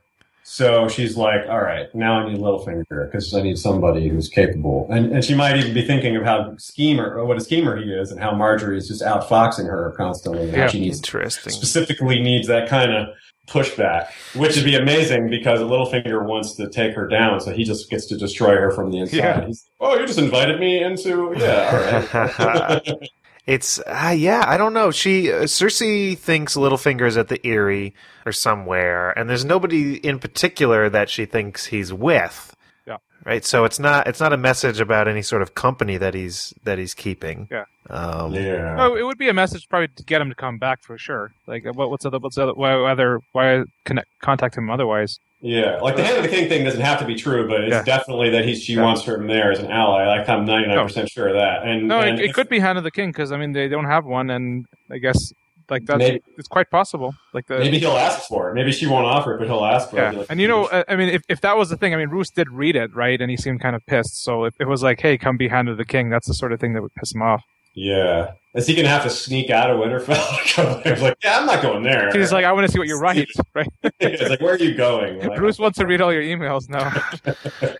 so 0.49 0.87
she's 0.87 1.17
like, 1.17 1.45
all 1.49 1.59
right, 1.59 1.93
now 1.93 2.19
I 2.21 2.31
need 2.31 2.39
Littlefinger 2.39 3.11
because 3.11 3.33
I 3.33 3.41
need 3.41 3.59
somebody 3.59 4.07
who's 4.07 4.29
capable. 4.29 4.87
And 4.89 5.11
and 5.11 5.23
she 5.23 5.35
might 5.35 5.57
even 5.57 5.73
be 5.73 5.85
thinking 5.85 6.15
of 6.15 6.23
how 6.23 6.55
schemer, 6.55 7.17
or 7.17 7.25
what 7.25 7.35
a 7.35 7.41
schemer 7.41 7.75
he 7.75 7.91
is, 7.91 8.11
and 8.11 8.19
how 8.21 8.31
Margaery 8.31 8.77
is 8.77 8.87
just 8.87 9.01
outfoxing 9.01 9.65
her 9.65 9.93
constantly. 9.97 10.49
Yeah. 10.49 10.69
she 10.69 10.79
needs 10.79 10.99
Interesting. 10.99 11.51
specifically 11.51 12.21
needs 12.21 12.47
that 12.47 12.69
kind 12.69 12.93
of 12.93 13.09
pushback, 13.49 14.07
which 14.35 14.55
would 14.55 14.63
be 14.63 14.75
amazing 14.75 15.29
because 15.29 15.59
Littlefinger 15.59 16.25
wants 16.25 16.53
to 16.53 16.69
take 16.69 16.95
her 16.95 17.09
down, 17.09 17.41
so 17.41 17.51
he 17.51 17.65
just 17.65 17.89
gets 17.89 18.05
to 18.05 18.17
destroy 18.17 18.55
her 18.55 18.71
from 18.71 18.89
the 18.89 18.99
inside. 18.99 19.17
Yeah. 19.17 19.45
He's, 19.45 19.67
oh, 19.81 19.99
you 19.99 20.07
just 20.07 20.17
invited 20.17 20.61
me 20.61 20.81
into 20.81 21.35
yeah, 21.37 22.05
all 22.13 22.21
right. 22.23 23.09
It's 23.47 23.79
uh, 23.79 24.13
yeah, 24.15 24.43
I 24.45 24.57
don't 24.57 24.73
know. 24.73 24.91
She 24.91 25.31
uh, 25.31 25.43
Cersei 25.43 26.17
thinks 26.17 26.55
Littlefinger's 26.55 27.15
at 27.15 27.29
the 27.29 27.39
Eyrie 27.47 27.95
or 28.25 28.33
somewhere, 28.33 29.17
and 29.17 29.29
there's 29.29 29.45
nobody 29.45 29.95
in 29.95 30.19
particular 30.19 30.89
that 30.89 31.09
she 31.09 31.25
thinks 31.25 31.65
he's 31.65 31.93
with. 31.93 32.53
Yeah. 32.85 32.97
Right. 33.25 33.45
So 33.45 33.63
it's 33.63 33.79
not 33.79 34.05
it's 34.05 34.19
not 34.19 34.33
a 34.33 34.37
message 34.37 34.81
about 34.81 35.07
any 35.07 35.21
sort 35.21 35.41
of 35.41 35.55
company 35.55 35.95
that 35.95 36.13
he's 36.13 36.53
that 36.65 36.77
he's 36.77 36.93
keeping. 36.93 37.47
Yeah. 37.49 37.63
Um, 37.89 38.33
yeah. 38.33 38.75
Oh, 38.79 38.95
it 38.95 39.03
would 39.03 39.17
be 39.17 39.29
a 39.29 39.33
message 39.33 39.69
probably 39.69 39.87
to 39.95 40.03
get 40.03 40.19
him 40.19 40.27
to 40.27 40.35
come 40.35 40.57
back 40.57 40.83
for 40.83 40.97
sure. 40.97 41.31
Like, 41.47 41.63
what, 41.73 41.89
what's 41.89 42.05
other, 42.05 42.19
what's 42.19 42.37
other, 42.37 42.53
why 42.53 42.73
other, 42.73 43.21
why 43.31 43.63
connect, 43.85 44.09
contact 44.21 44.57
him 44.57 44.69
otherwise? 44.69 45.19
Yeah, 45.39 45.77
like 45.81 45.95
the 45.95 46.03
hand 46.03 46.17
of 46.17 46.23
the 46.23 46.29
king 46.29 46.49
thing 46.49 46.63
doesn't 46.65 46.81
have 46.81 46.97
to 46.99 47.05
be 47.05 47.13
true, 47.13 47.47
but 47.47 47.61
it's 47.61 47.71
Yeah. 47.71 47.83
definitely 47.83 48.31
that 48.31 48.43
he's 48.45 48.63
she 48.63 48.73
Yeah. 48.73 48.81
wants 48.83 49.03
her 49.03 49.17
there 49.27 49.51
as 49.51 49.59
an 49.59 49.69
ally. 49.69 50.05
Like 50.07 50.27
I'm 50.27 50.45
99 50.45 50.87
percent 50.87 51.09
sure 51.09 51.27
of 51.27 51.35
that. 51.35 51.63
And 51.63 51.87
No, 51.87 51.99
and 51.99 52.19
it, 52.19 52.25
it 52.29 52.33
could 52.33 52.49
be 52.49 52.59
Hand 52.59 52.77
of 52.79 52.83
the 52.83 52.91
King 52.91 53.09
because 53.11 53.31
I 53.31 53.37
mean 53.37 53.51
they 53.51 53.67
don't 53.67 53.85
have 53.85 54.05
one, 54.05 54.31
and 54.31 54.65
I 54.91 54.97
guess 54.97 55.31
like 55.69 55.85
that's 55.85 56.03
it's 56.37 56.47
quite 56.47 56.71
possible. 56.71 57.13
Like 57.33 57.45
the 57.45 57.59
maybe 57.59 57.77
he'll 57.77 57.91
ask 57.91 58.27
for 58.27 58.49
it. 58.49 58.55
Maybe 58.55 58.71
she 58.71 58.87
won't 58.87 59.05
offer 59.05 59.35
it, 59.35 59.37
but 59.37 59.47
he'll 59.47 59.63
ask 59.65 59.91
for 59.91 59.97
it. 59.97 59.99
yeah, 59.99 60.09
Be 60.11 60.17
like, 60.17 60.27
and 60.31 60.41
you 60.41 60.47
know, 60.47 60.69
I 60.87 60.95
mean, 60.95 61.09
if, 61.09 61.21
if 61.29 61.41
that 61.41 61.55
was 61.57 61.69
the 61.69 61.77
thing, 61.77 61.93
I 61.93 61.97
mean, 61.97 62.09
Roose 62.09 62.31
did 62.31 62.49
read 62.49 62.75
it 62.75 62.95
right, 62.95 63.19
and 63.21 63.29
he 63.29 63.37
seemed 63.37 63.59
kind 63.61 63.75
of 63.75 63.85
pissed. 63.85 64.23
So 64.23 64.45
if 64.45 64.55
it 64.59 64.67
was 64.67 64.81
like, 64.81 65.01
hey, 65.01 65.17
come 65.19 65.37
be 65.37 65.49
Hand 65.49 65.69
of 65.69 65.77
the 65.77 65.85
King, 65.85 66.09
that's 66.09 66.25
the 66.27 66.33
sort 66.33 66.51
of 66.53 66.59
thing 66.59 66.73
that 66.73 66.81
would 66.81 66.95
piss 66.95 67.13
him 67.13 67.21
off. 67.21 67.43
Yeah, 67.79 68.31
is 68.55 68.65
he 68.65 68.73
gonna 68.73 68.87
have 68.87 69.03
to 69.03 69.09
sneak 69.11 69.51
out 69.51 69.69
of 69.69 69.77
Winterfell? 69.77 70.81
He's 70.83 70.99
like, 71.01 71.15
yeah, 71.23 71.37
I'm 71.39 71.45
not 71.45 71.61
going 71.61 71.83
there. 71.83 72.11
He's 72.11 72.31
like, 72.33 72.43
I 72.43 72.51
want 72.51 72.65
to 72.65 72.71
see 72.73 72.79
what 72.79 72.87
you 72.87 72.97
write, 72.97 73.27
right? 73.53 73.67
He's 73.99 74.27
like, 74.29 74.41
where 74.41 74.55
are 74.55 74.57
you 74.57 74.73
going? 74.73 75.19
Like, 75.19 75.35
Bruce 75.37 75.59
wants 75.59 75.77
to 75.77 75.85
read 75.85 76.01
all 76.01 76.11
your 76.11 76.23
emails 76.23 76.67
now. 76.67 76.89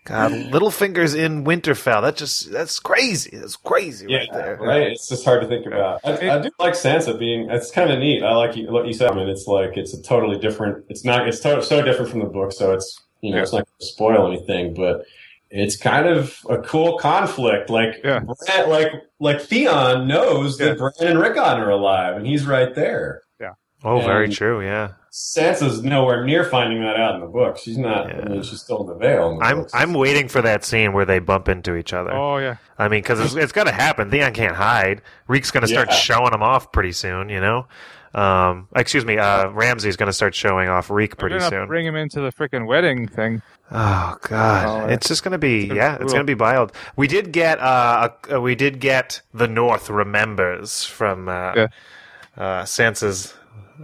God, 0.06 0.32
Littlefinger's 0.34 1.16
in 1.16 1.44
Winterfell. 1.46 2.04
That 2.04 2.16
just 2.16 2.52
that's 2.52 2.80
crazy. 2.80 3.36
That's 3.38 3.56
crazy 3.56 4.06
Yeah, 4.08 4.20
right 4.20 4.30
there. 4.34 4.58
right. 4.58 4.82
It's 4.92 5.10
just 5.10 5.26
hard 5.26 5.42
to 5.42 5.48
think 5.48 5.66
about. 5.66 6.00
I, 6.04 6.38
I 6.38 6.42
do 6.44 6.52
like 6.60 6.74
Sansa 6.76 7.18
being. 7.18 7.50
It's 7.50 7.72
kind 7.72 7.90
of 7.92 7.98
neat. 7.98 8.22
I 8.22 8.36
like 8.36 8.56
you, 8.56 8.72
what 8.72 8.86
you 8.86 8.94
said. 8.94 9.10
I 9.10 9.16
mean, 9.16 9.30
it's 9.30 9.48
like 9.48 9.78
it's 9.78 9.96
a 9.96 10.02
totally 10.04 10.38
different. 10.38 10.86
It's 10.90 11.04
not. 11.04 11.28
It's 11.28 11.40
to, 11.40 11.64
so 11.64 11.82
different 11.82 12.12
from 12.12 12.20
the 12.20 12.26
book. 12.28 12.52
So 12.52 12.74
it's 12.74 13.02
you 13.22 13.32
know 13.32 13.38
Yeah. 13.38 13.44
it's 13.44 13.52
not 13.54 13.66
going 13.66 13.80
to 13.80 13.86
spoil 13.88 14.28
anything, 14.32 14.76
but 14.76 15.06
it's 15.50 15.76
kind 15.76 16.06
of 16.08 16.38
a 16.50 16.60
cool 16.60 17.00
conflict. 17.00 17.72
Like 17.72 17.96
Yeah. 18.04 18.20
Bran, 18.20 18.70
like 18.70 18.92
like 19.20 19.42
Theon 19.42 20.08
knows 20.08 20.58
that 20.58 20.78
Bran 20.78 20.92
and 21.00 21.20
Rickon 21.20 21.44
are 21.60 21.70
alive, 21.70 22.18
and 22.18 22.26
he's 22.28 22.46
right 22.46 22.74
there. 22.76 23.22
Yeah. 23.40 23.54
Oh, 23.84 24.00
very 24.02 24.30
true. 24.30 24.62
Yeah. 24.64 24.94
Sansa's 25.12 25.82
nowhere 25.84 26.24
near 26.26 26.44
finding 26.44 26.82
that 26.84 26.98
out 27.00 27.16
in 27.16 27.22
the 27.22 27.28
book. 27.28 27.58
She's 27.58 27.78
not. 27.78 28.12
I 28.12 28.30
mean, 28.30 28.44
she's 28.44 28.62
still 28.62 28.82
in 28.82 28.88
the 28.88 28.94
Vale. 28.96 29.32
In 29.32 29.38
the 29.40 29.46
I'm 29.46 29.58
books. 29.62 29.74
I'm 29.74 29.94
waiting 29.94 30.28
for 30.28 30.44
that 30.44 30.64
scene 30.64 30.94
where 30.94 31.06
they 31.06 31.18
bump 31.18 31.50
into 31.50 31.76
each 31.76 31.92
other. 31.94 32.12
oh 32.14 32.38
yeah, 32.38 32.58
I 32.78 32.88
mean, 32.88 33.02
because 33.02 33.20
it's, 33.20 33.34
it's 33.34 33.52
going 33.52 33.66
to 33.68 33.74
happen. 33.74 34.12
Theon 34.12 34.34
can't 34.34 34.56
hide. 34.56 35.02
Reek's 35.28 35.50
going 35.50 35.62
to 35.62 35.68
start 35.68 35.90
Yeah. 35.90 35.96
showing 35.96 36.34
him 36.34 36.44
off 36.44 36.72
pretty 36.72 36.92
soon. 36.92 37.30
You 37.30 37.40
know. 37.42 37.68
Um, 38.14 38.68
excuse 38.76 39.06
me. 39.06 39.18
Uh, 39.18 39.50
Ramsay's 39.50 39.96
going 39.98 40.08
to 40.08 40.14
start 40.14 40.34
showing 40.34 40.70
off 40.70 40.90
Reek 40.90 41.18
pretty 41.18 41.40
soon. 41.40 41.68
bring 41.68 41.86
him 41.86 41.96
into 41.96 42.20
the 42.22 42.32
freaking 42.32 42.66
wedding 42.66 43.08
thing. 43.08 43.42
Oh 43.72 44.18
God, 44.22 44.66
Oh, 44.66 44.94
it's 44.94 45.08
just 45.08 45.24
going 45.24 45.34
to 45.34 45.38
be 45.38 45.64
gonna 45.68 45.74
be 45.74 45.78
yeah, 45.78 45.96
it's 45.96 46.14
going 46.14 46.26
to 46.26 46.36
be 46.36 46.40
wild. 46.40 46.72
We 46.96 47.08
did 47.08 47.32
get 47.34 47.60
uh, 47.60 48.10
a, 48.30 48.40
we 48.40 48.56
did 48.56 48.80
get 48.80 49.22
the 49.34 49.48
North 49.48 49.90
remembers 49.90 50.86
from 50.86 51.28
uh, 51.28 51.54
Yeah. 51.56 51.68
uh, 52.38 52.64
Sansa's 52.64 53.34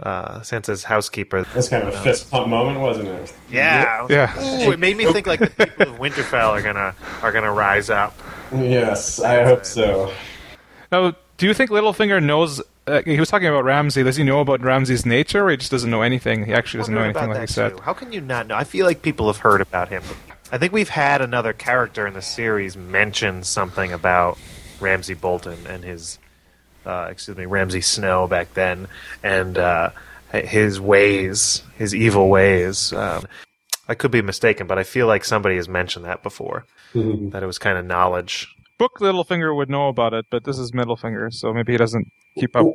uh, 0.02 0.40
Sansa's 0.40 0.84
housekeeper. 0.84 1.44
That's 1.54 1.68
kind 1.68 1.86
of 1.86 1.94
a 1.94 1.98
fist 1.98 2.30
pump 2.30 2.48
moment, 2.48 2.80
wasn't 2.80 3.08
it? 3.08 3.32
Yeah, 3.50 4.06
Yeah. 4.08 4.32
Ooh, 4.66 4.72
it 4.72 4.78
made 4.78 4.96
me 4.96 5.04
think 5.12 5.26
like 5.26 5.40
the 5.40 5.66
people 5.66 5.92
of 5.94 5.98
Winterfell 6.00 6.48
are 6.50 6.62
gonna 6.62 6.94
are 7.22 7.30
gonna 7.30 7.52
rise 7.52 7.90
up. 7.90 8.18
Yes, 8.52 9.20
I 9.20 9.44
hope 9.44 9.64
so. 9.64 10.12
Now, 10.90 11.14
do 11.36 11.46
you 11.46 11.54
think 11.54 11.70
Littlefinger 11.70 12.22
knows? 12.22 12.60
Uh, 12.86 13.02
he 13.04 13.18
was 13.18 13.30
talking 13.30 13.48
about 13.48 13.64
Ramsay. 13.64 14.02
Does 14.02 14.16
he 14.16 14.24
know 14.24 14.40
about 14.40 14.60
Ramsay's 14.60 15.06
nature, 15.06 15.46
or 15.46 15.50
he 15.50 15.56
just 15.56 15.70
doesn't 15.70 15.90
know 15.90 16.02
anything? 16.02 16.44
He 16.44 16.52
actually 16.52 16.78
doesn't 16.78 16.94
know 16.94 17.02
anything, 17.02 17.24
about 17.24 17.36
like 17.36 17.40
he 17.40 17.46
that, 17.46 17.52
said. 17.52 17.76
too. 17.76 17.82
How 17.82 17.94
can 17.94 18.12
you 18.12 18.20
not 18.20 18.46
know? 18.46 18.56
I 18.56 18.64
feel 18.64 18.84
like 18.84 19.00
people 19.00 19.26
have 19.28 19.38
heard 19.38 19.60
about 19.60 19.88
him. 19.88 20.02
I 20.52 20.58
think 20.58 20.72
we've 20.72 20.90
had 20.90 21.22
another 21.22 21.52
character 21.52 22.06
in 22.06 22.14
the 22.14 22.22
series 22.22 22.76
mention 22.76 23.42
something 23.42 23.92
about 23.92 24.38
Ramsay 24.80 25.14
Bolton 25.14 25.66
and 25.66 25.82
his, 25.82 26.18
uh, 26.84 27.08
excuse 27.10 27.36
me, 27.36 27.46
Ramsay 27.46 27.80
Snow 27.80 28.26
back 28.26 28.52
then, 28.52 28.86
and 29.22 29.56
uh, 29.56 29.90
his 30.32 30.78
ways, 30.78 31.62
his 31.76 31.94
evil 31.94 32.28
ways. 32.28 32.92
Um, 32.92 33.26
I 33.88 33.94
could 33.94 34.10
be 34.10 34.22
mistaken, 34.22 34.66
but 34.66 34.78
I 34.78 34.82
feel 34.82 35.06
like 35.06 35.24
somebody 35.24 35.56
has 35.56 35.68
mentioned 35.68 36.04
that 36.04 36.22
before. 36.22 36.66
that 36.94 37.42
it 37.42 37.46
was 37.46 37.58
kind 37.58 37.78
of 37.78 37.86
knowledge. 37.86 38.53
Book 38.78 38.98
Littlefinger 39.00 39.54
would 39.54 39.70
know 39.70 39.88
about 39.88 40.14
it, 40.14 40.26
but 40.30 40.44
this 40.44 40.58
is 40.58 40.72
Middlefinger, 40.72 41.32
so 41.32 41.52
maybe 41.52 41.72
he 41.72 41.78
doesn't 41.78 42.06
keep 42.38 42.56
up. 42.56 42.66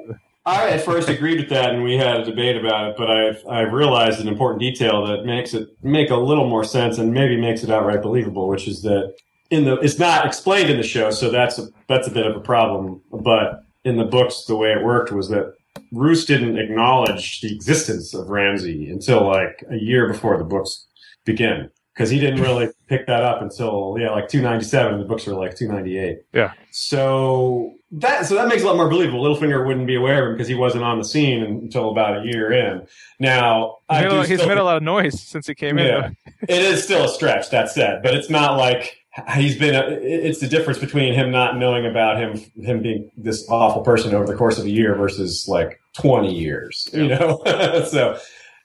I 0.45 0.69
at 0.69 0.85
first 0.85 1.09
agreed 1.09 1.39
with 1.39 1.49
that, 1.49 1.71
and 1.71 1.83
we 1.83 1.95
had 1.95 2.21
a 2.21 2.25
debate 2.25 2.55
about 2.55 2.89
it. 2.89 2.97
But 2.97 3.11
I've 3.11 3.45
I've 3.47 3.73
realized 3.73 4.19
an 4.19 4.27
important 4.27 4.61
detail 4.61 5.05
that 5.05 5.25
makes 5.25 5.53
it 5.53 5.67
make 5.83 6.09
a 6.09 6.15
little 6.15 6.47
more 6.47 6.63
sense 6.63 6.97
and 6.97 7.13
maybe 7.13 7.39
makes 7.39 7.63
it 7.63 7.69
outright 7.69 8.01
believable, 8.01 8.47
which 8.47 8.67
is 8.67 8.81
that 8.83 9.13
in 9.51 9.65
the 9.65 9.75
it's 9.79 9.99
not 9.99 10.25
explained 10.25 10.69
in 10.69 10.77
the 10.77 10.83
show, 10.83 11.11
so 11.11 11.29
that's 11.29 11.59
a 11.59 11.67
that's 11.87 12.07
a 12.07 12.11
bit 12.11 12.25
of 12.25 12.35
a 12.35 12.39
problem. 12.39 13.01
But 13.11 13.63
in 13.83 13.97
the 13.97 14.05
books, 14.05 14.45
the 14.45 14.55
way 14.55 14.71
it 14.71 14.83
worked 14.83 15.11
was 15.11 15.29
that 15.29 15.53
Roose 15.91 16.25
didn't 16.25 16.57
acknowledge 16.57 17.41
the 17.41 17.53
existence 17.53 18.13
of 18.13 18.29
Ramsay 18.29 18.89
until 18.89 19.27
like 19.27 19.63
a 19.69 19.75
year 19.75 20.07
before 20.07 20.37
the 20.37 20.43
books 20.43 20.87
begin 21.25 21.69
because 21.99 22.09
he 22.09 22.17
didn't 22.17 22.41
really 22.41 22.69
pick 22.87 23.05
that 23.07 23.23
up 23.25 23.41
until 23.41 23.97
yeah 23.99 24.09
like 24.11 24.29
297 24.29 24.99
the 24.99 25.05
books 25.05 25.25
were 25.27 25.33
like 25.33 25.53
298 25.57 26.19
Yeah. 26.33 26.53
so 26.71 27.73
that 27.91 28.25
so 28.25 28.35
that 28.35 28.47
makes 28.47 28.63
a 28.63 28.65
lot 28.65 28.77
more 28.77 28.87
believable 28.89 29.21
littlefinger 29.21 29.67
wouldn't 29.67 29.85
be 29.85 29.95
aware 29.95 30.23
of 30.23 30.29
him 30.29 30.33
because 30.35 30.47
he 30.47 30.55
wasn't 30.55 30.83
on 30.85 30.97
the 30.97 31.03
scene 31.03 31.43
until 31.43 31.89
about 31.91 32.23
a 32.23 32.25
year 32.25 32.51
in 32.53 32.87
now 33.19 33.75
He's, 33.89 33.97
I 33.97 34.01
made, 34.03 34.11
a 34.11 34.15
lot- 34.15 34.27
he's 34.27 34.37
still 34.37 34.47
made 34.49 34.57
a 34.57 34.63
lot 34.63 34.77
of 34.77 34.83
noise 34.83 35.21
since 35.21 35.45
he 35.47 35.55
came 35.55 35.77
Yeah. 35.77 36.07
in. 36.07 36.15
it 36.47 36.61
is 36.61 36.83
still 36.83 37.03
a 37.03 37.09
stretch 37.09 37.49
that 37.49 37.69
said 37.69 38.01
but 38.01 38.13
it's 38.13 38.29
not 38.29 38.57
like 38.57 38.95
he's 39.35 39.57
been 39.57 39.75
a, 39.75 39.89
it's 40.01 40.39
the 40.39 40.47
difference 40.47 40.79
between 40.79 41.13
him 41.13 41.31
not 41.31 41.57
knowing 41.57 41.85
about 41.85 42.17
him 42.17 42.37
him 42.63 42.81
being 42.81 43.11
this 43.17 43.45
awful 43.49 43.81
person 43.81 44.15
over 44.15 44.25
the 44.25 44.35
course 44.35 44.57
of 44.57 44.65
a 44.65 44.69
year 44.69 44.95
versus 44.95 45.45
like 45.49 45.79
20 45.97 46.33
years 46.33 46.87
you 46.93 47.07
know 47.07 47.41
so 47.91 48.17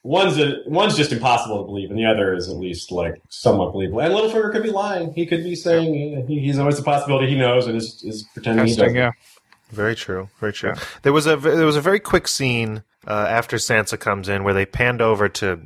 one's 0.04 0.38
a, 0.38 0.58
one's 0.66 0.96
just 0.96 1.10
impossible 1.10 1.62
to 1.62 1.66
believe 1.66 1.90
and 1.90 1.98
the 1.98 2.04
other 2.04 2.34
is 2.34 2.48
at 2.48 2.56
least 2.56 2.92
like 2.92 3.20
somewhat 3.30 3.72
believable 3.72 4.00
and 4.00 4.14
Littlefinger 4.14 4.52
could 4.52 4.62
be 4.62 4.70
lying 4.70 5.12
he 5.14 5.26
could 5.26 5.42
be 5.42 5.56
saying 5.56 6.26
he, 6.28 6.38
he's 6.38 6.58
always 6.58 6.78
a 6.78 6.82
possibility 6.82 7.26
he 7.26 7.34
knows 7.34 7.66
and 7.66 7.76
is, 7.76 8.02
is 8.04 8.22
pretending 8.34 8.66
he 8.66 8.70
Testing, 8.70 8.94
doesn't 8.94 8.96
yeah. 8.96 9.10
Very 9.70 9.96
true. 9.96 10.28
Very 10.38 10.52
true. 10.52 10.72
Yeah. 10.76 10.84
There 11.02 11.12
was 11.12 11.26
a 11.26 11.36
there 11.36 11.66
was 11.66 11.76
a 11.76 11.80
very 11.80 11.98
quick 11.98 12.28
scene 12.28 12.84
uh, 13.06 13.26
after 13.28 13.56
Sansa 13.56 13.98
comes 13.98 14.28
in 14.28 14.44
where 14.44 14.54
they 14.54 14.66
panned 14.66 15.02
over 15.02 15.28
to 15.28 15.60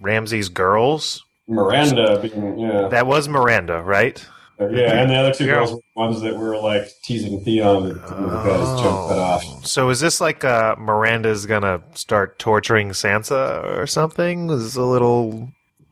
Ramsay's 0.00 0.48
girls. 0.48 1.24
Miranda 1.48 2.18
being 2.20 2.58
yeah 2.58 2.88
That 2.88 3.06
was 3.06 3.28
Miranda, 3.28 3.80
right? 3.80 4.24
Yeah 4.58 5.00
and 5.02 5.10
the 5.10 5.14
other 5.14 5.32
two 5.32 5.44
Yeah. 5.44 5.54
girls 5.54 5.72
were 5.72 5.76
the 5.78 6.00
ones 6.00 6.20
that 6.22 6.36
were 6.36 6.56
like 6.56 6.88
teasing 7.04 7.40
Theon 7.44 7.86
and 7.90 7.94
the 7.96 8.00
guy's 8.00 8.80
jump 8.80 9.08
cut 9.08 9.18
off 9.18 9.66
So 9.66 9.90
is 9.90 10.00
this 10.00 10.20
like 10.20 10.44
uh, 10.44 10.76
Miranda's 10.78 11.44
gonna 11.46 11.82
start 11.94 12.38
torturing 12.38 12.90
Sansa 12.90 13.64
or 13.78 13.86
something? 13.86 14.48
Is 14.50 14.62
this 14.64 14.76
a 14.76 14.82
little 14.82 15.50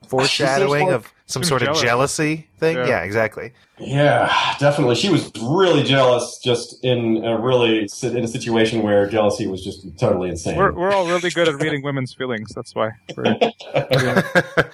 foreshadowing 0.08 0.84
more- 0.86 0.94
of 0.94 1.12
some 1.26 1.42
seems 1.42 1.48
sort 1.48 1.62
of 1.62 1.76
jealousy 1.76 2.46
thing? 2.58 2.76
Yeah. 2.76 2.86
Yeah, 2.86 3.00
exactly. 3.02 3.52
Yeah, 3.78 4.30
definitely. 4.60 4.94
She 4.94 5.08
was 5.08 5.30
really 5.42 5.82
jealous, 5.82 6.38
just 6.44 6.84
in 6.84 7.24
a 7.24 7.36
really 7.40 7.88
in 8.02 8.24
a 8.24 8.28
situation 8.28 8.82
where 8.82 9.08
jealousy 9.08 9.46
was 9.48 9.64
just 9.64 9.86
totally 9.98 10.28
insane. 10.28 10.56
We're, 10.56 10.72
we're 10.72 10.92
all 10.92 11.06
really 11.08 11.30
good 11.30 11.48
at 11.48 11.60
reading 11.60 11.82
women's 11.82 12.14
feelings. 12.14 12.52
That's 12.54 12.74
why. 12.74 12.90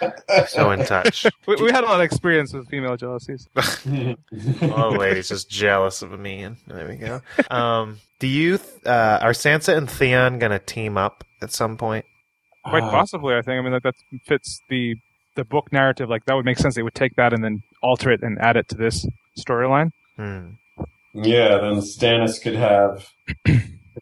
We're, 0.00 0.46
so 0.46 0.70
in 0.70 0.84
touch. 0.84 1.26
we, 1.46 1.56
we 1.56 1.70
had 1.70 1.84
a 1.84 1.86
lot 1.86 1.96
of 1.96 2.04
experience 2.04 2.52
with 2.52 2.68
female 2.68 2.96
jealousies. 2.96 3.48
All 3.56 4.92
the 4.92 4.96
ladies 4.98 5.28
just 5.28 5.50
jealous 5.50 6.02
of 6.02 6.18
me, 6.18 6.42
and 6.42 6.56
there 6.66 6.88
we 6.88 6.96
go. 6.96 7.20
Um, 7.50 7.98
do 8.18 8.26
you 8.26 8.58
uh, 8.86 9.18
are 9.22 9.32
Sansa 9.32 9.76
and 9.76 9.88
Theon 9.90 10.38
gonna 10.38 10.58
team 10.58 10.96
up 10.96 11.24
at 11.42 11.52
some 11.52 11.76
point? 11.76 12.04
Quite 12.64 12.82
Uh, 12.84 12.90
possibly, 12.90 13.34
I 13.34 13.42
think. 13.42 13.58
I 13.58 13.62
mean, 13.62 13.72
that, 13.72 13.82
that 13.82 13.94
fits 14.26 14.60
the 14.70 14.96
the 15.36 15.44
book 15.44 15.72
narrative. 15.72 16.08
Like 16.08 16.24
that 16.26 16.34
would 16.34 16.44
make 16.44 16.58
sense. 16.58 16.74
They 16.74 16.82
would 16.82 16.94
take 16.94 17.14
that 17.16 17.32
and 17.32 17.42
then 17.44 17.62
alter 17.82 18.10
it 18.10 18.22
and 18.22 18.38
add 18.40 18.56
it 18.56 18.68
to 18.68 18.76
this 18.76 19.06
storyline. 19.38 19.90
Hmm. 20.16 20.50
yeah, 21.12 21.58
then 21.58 21.80
Stannis 21.80 22.40
could 22.40 22.54
have 22.54 23.08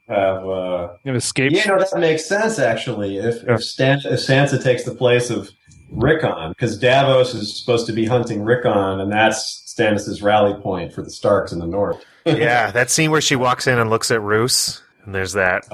have. 0.08 0.46
Uh, 0.46 0.94
You 1.04 1.12
know, 1.12 1.16
escape. 1.16 1.52
yeah, 1.52 1.64
no, 1.66 1.78
that 1.78 1.98
makes 1.98 2.26
sense 2.26 2.58
actually. 2.58 3.16
If 3.18 3.42
Yeah. 3.42 3.54
if, 3.54 3.64
Stan, 3.64 3.98
if 4.04 4.20
Sansa 4.20 4.62
takes 4.62 4.84
the 4.84 4.94
place 4.94 5.30
of 5.30 5.50
Rickon, 5.92 6.50
because 6.50 6.78
Davos 6.78 7.34
is 7.34 7.54
supposed 7.58 7.86
to 7.86 7.92
be 7.92 8.06
hunting 8.06 8.42
Rickon, 8.42 8.72
and 9.00 9.12
that's 9.12 9.62
Stannis's 9.66 10.22
rally 10.22 10.54
point 10.60 10.92
for 10.92 11.02
the 11.02 11.10
Starks 11.10 11.52
in 11.52 11.58
the 11.58 11.66
north. 11.66 12.04
Yeah, 12.24 12.70
that 12.70 12.88
scene 12.88 13.10
where 13.10 13.20
she 13.20 13.34
walks 13.34 13.66
in 13.66 13.80
and 13.80 13.90
looks 13.90 14.12
at 14.12 14.22
Roose, 14.22 14.80
and 15.04 15.12
there's 15.12 15.32
that. 15.32 15.64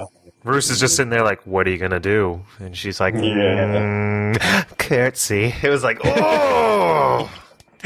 Roose 0.43 0.71
is 0.71 0.79
just 0.79 0.95
sitting 0.95 1.11
there 1.11 1.23
like, 1.23 1.45
"What 1.45 1.67
are 1.67 1.69
you 1.69 1.77
gonna 1.77 1.99
do?" 1.99 2.41
And 2.57 2.75
she's 2.75 2.99
like, 2.99 3.13
Yeah. 3.13 3.21
mm, 3.21 4.77
"Curtsy." 4.79 5.53
It 5.61 5.69
was 5.69 5.83
like, 5.83 5.99
"Oh." 6.03 7.29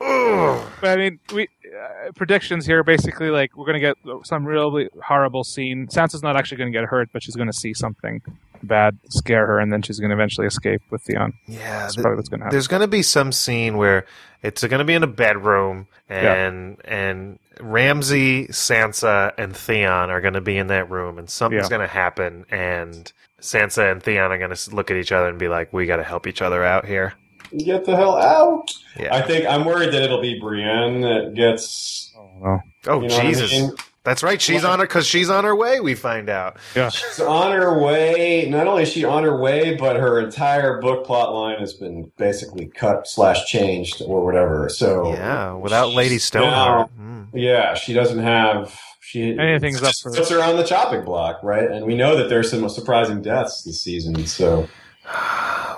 oh. 0.00 0.72
But 0.80 0.90
I 0.90 0.96
mean, 0.96 1.20
we 1.34 1.48
uh, 1.66 2.12
predictions 2.14 2.64
here 2.66 2.82
basically 2.82 3.28
like 3.30 3.56
we're 3.56 3.66
gonna 3.66 3.80
get 3.80 3.96
some 4.24 4.46
really 4.46 4.88
horrible 5.04 5.44
scene. 5.44 5.86
Sansa's 5.88 6.22
not 6.22 6.36
actually 6.36 6.56
gonna 6.58 6.70
get 6.70 6.84
hurt, 6.84 7.10
but 7.12 7.22
she's 7.22 7.36
gonna 7.36 7.52
see 7.52 7.74
something 7.74 8.22
bad 8.62 8.98
scare 9.08 9.46
her, 9.46 9.58
and 9.58 9.72
then 9.72 9.82
she's 9.82 9.98
gonna 10.00 10.14
eventually 10.14 10.46
escape 10.46 10.82
with 10.90 11.02
Theon. 11.02 11.32
Yeah, 11.46 11.80
That's 11.80 11.94
th- 11.94 12.02
probably 12.02 12.16
what's 12.16 12.28
gonna 12.28 12.44
happen. 12.44 12.54
there's 12.54 12.68
gonna 12.68 12.86
be 12.88 13.02
some 13.02 13.32
scene 13.32 13.76
where 13.76 14.06
it's 14.42 14.64
gonna 14.64 14.84
be 14.84 14.94
in 14.94 15.02
a 15.02 15.06
bedroom, 15.08 15.86
and 16.08 16.76
and 16.84 17.38
Ramsay, 17.60 18.48
Sansa, 18.48 19.32
and 19.38 19.54
Theon 19.56 20.10
are 20.10 20.20
gonna 20.20 20.40
be 20.40 20.56
in 20.58 20.66
that 20.68 20.90
room, 20.90 21.18
and 21.18 21.28
something's 21.30 21.64
Yeah. 21.64 21.70
gonna 21.70 21.86
happen, 21.88 22.44
and 22.50 23.12
Sansa 23.40 23.90
and 23.90 24.02
Theon 24.02 24.30
are 24.32 24.38
gonna 24.38 24.56
look 24.72 24.90
at 24.90 24.96
each 24.96 25.12
other 25.12 25.28
and 25.28 25.38
be 25.38 25.48
like, 25.48 25.72
"We 25.72 25.86
got 25.86 25.96
to 25.96 26.04
help 26.04 26.26
each 26.26 26.42
other 26.42 26.62
out 26.64 26.86
here." 26.86 27.14
Get 27.58 27.84
the 27.84 27.96
hell 27.96 28.16
out! 28.16 28.70
Yeah. 28.98 29.14
I 29.14 29.20
think 29.22 29.46
I'm 29.46 29.64
worried 29.64 29.92
that 29.92 30.02
it'll 30.02 30.22
be 30.22 30.38
Brienne 30.40 31.00
that 31.02 31.34
gets. 31.34 32.14
Oh 32.16 32.30
no. 32.40 32.60
oh 32.86 33.00
You 33.02 33.08
know 33.08 33.14
what 33.16 33.24
I 33.24 33.28
Jesus. 33.28 33.52
mean? 33.52 33.72
That's 34.04 34.22
right. 34.24 34.42
She's 34.42 34.64
on 34.64 34.80
her 34.80 34.86
because 34.86 35.06
she's 35.06 35.30
on 35.30 35.44
her 35.44 35.54
way. 35.54 35.78
We 35.78 35.94
find 35.94 36.28
out. 36.28 36.56
Yeah. 36.74 36.88
She's 36.88 37.20
on 37.20 37.52
her 37.52 37.78
way. 37.80 38.48
Not 38.50 38.66
only 38.66 38.82
is 38.82 38.88
she 38.88 39.04
on 39.04 39.22
her 39.22 39.36
way, 39.40 39.76
but 39.76 39.94
her 39.94 40.18
entire 40.20 40.80
book 40.80 41.06
plot 41.06 41.32
line 41.32 41.60
has 41.60 41.72
been 41.74 42.10
basically 42.18 42.66
cut 42.66 43.06
slash 43.06 43.46
changed 43.46 44.02
or 44.04 44.24
whatever. 44.24 44.68
So 44.68 45.12
Yeah, 45.12 45.52
without 45.54 45.90
Lady 45.92 46.16
she's 46.16 46.24
Stoneheart. 46.24 46.90
now- 46.98 47.04
Mm. 47.04 47.26
yeah, 47.34 47.74
she 47.74 47.92
doesn't 47.92 48.18
have. 48.18 48.76
She 49.00 49.38
Anything's 49.38 49.82
up 49.82 49.92
for- 50.02 50.10
puts 50.12 50.30
her 50.30 50.42
on 50.42 50.56
the 50.56 50.64
chopping 50.64 51.04
block, 51.04 51.38
right? 51.42 51.70
And 51.70 51.84
we 51.86 51.94
know 51.94 52.16
that 52.16 52.28
there's 52.28 52.50
some 52.50 52.68
surprising 52.70 53.20
deaths 53.22 53.62
this 53.62 53.80
season. 53.82 54.26
So 54.26 54.68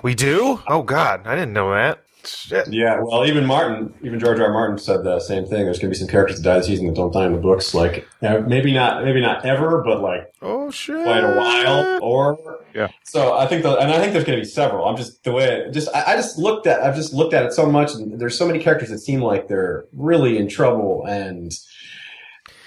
We 0.03 0.15
do? 0.15 0.61
Oh 0.69 0.83
God, 0.83 1.27
I 1.27 1.35
didn't 1.35 1.53
know 1.55 1.73
that. 1.75 2.04
Shit. 2.27 2.73
yeah, 2.73 3.01
well, 3.03 3.27
even 3.27 3.45
Martin, 3.47 3.93
even 4.03 4.19
George 4.19 4.39
R. 4.41 4.47
R. 4.47 4.53
Martin 4.53 4.79
said 4.79 5.05
the 5.05 5.21
same 5.21 5.45
thing. 5.47 5.65
There's 5.65 5.79
going 5.79 5.93
to 5.93 5.97
be 5.97 5.99
some 5.99 6.09
characters 6.09 6.37
that 6.41 6.43
die 6.43 6.59
this 6.59 6.67
season 6.67 6.87
that 6.87 6.95
don't 6.97 7.13
die 7.13 7.27
in 7.27 7.33
the 7.33 7.39
books. 7.39 7.75
Like 7.75 8.07
maybe 8.23 8.73
not, 8.73 9.05
maybe 9.05 9.21
not 9.21 9.45
ever, 9.45 9.83
but 9.83 10.01
like 10.01 10.33
Oh 10.43 10.71
shit. 10.71 11.03
quite 11.05 11.25
a 11.25 11.35
while 11.37 11.99
or 12.03 12.61
Yeah. 12.75 12.89
so 13.05 13.35
i 13.35 13.47
think 13.47 13.63
the, 13.63 13.77
and 13.79 13.91
i 13.93 13.99
think 13.99 14.13
there's 14.13 14.25
going 14.25 14.39
to 14.39 14.43
be 14.43 14.49
several 14.49 14.85
i'm 14.87 14.97
just 14.97 15.23
the 15.25 15.33
way 15.33 15.67
just 15.73 15.89
I, 15.95 16.13
I 16.13 16.17
just 16.17 16.39
looked 16.39 16.67
at 16.67 16.81
i've 16.83 16.97
just 16.97 17.13
looked 17.15 17.33
at 17.35 17.45
it 17.45 17.53
so 17.53 17.67
much 17.67 17.93
and 17.95 18.19
there's 18.21 18.37
so 18.37 18.47
many 18.47 18.59
characters 18.59 18.89
that 18.91 18.99
seem 18.99 19.21
like 19.23 19.47
they're 19.49 19.85
really 19.93 20.37
in 20.39 20.49
trouble 20.49 21.05
and 21.07 21.53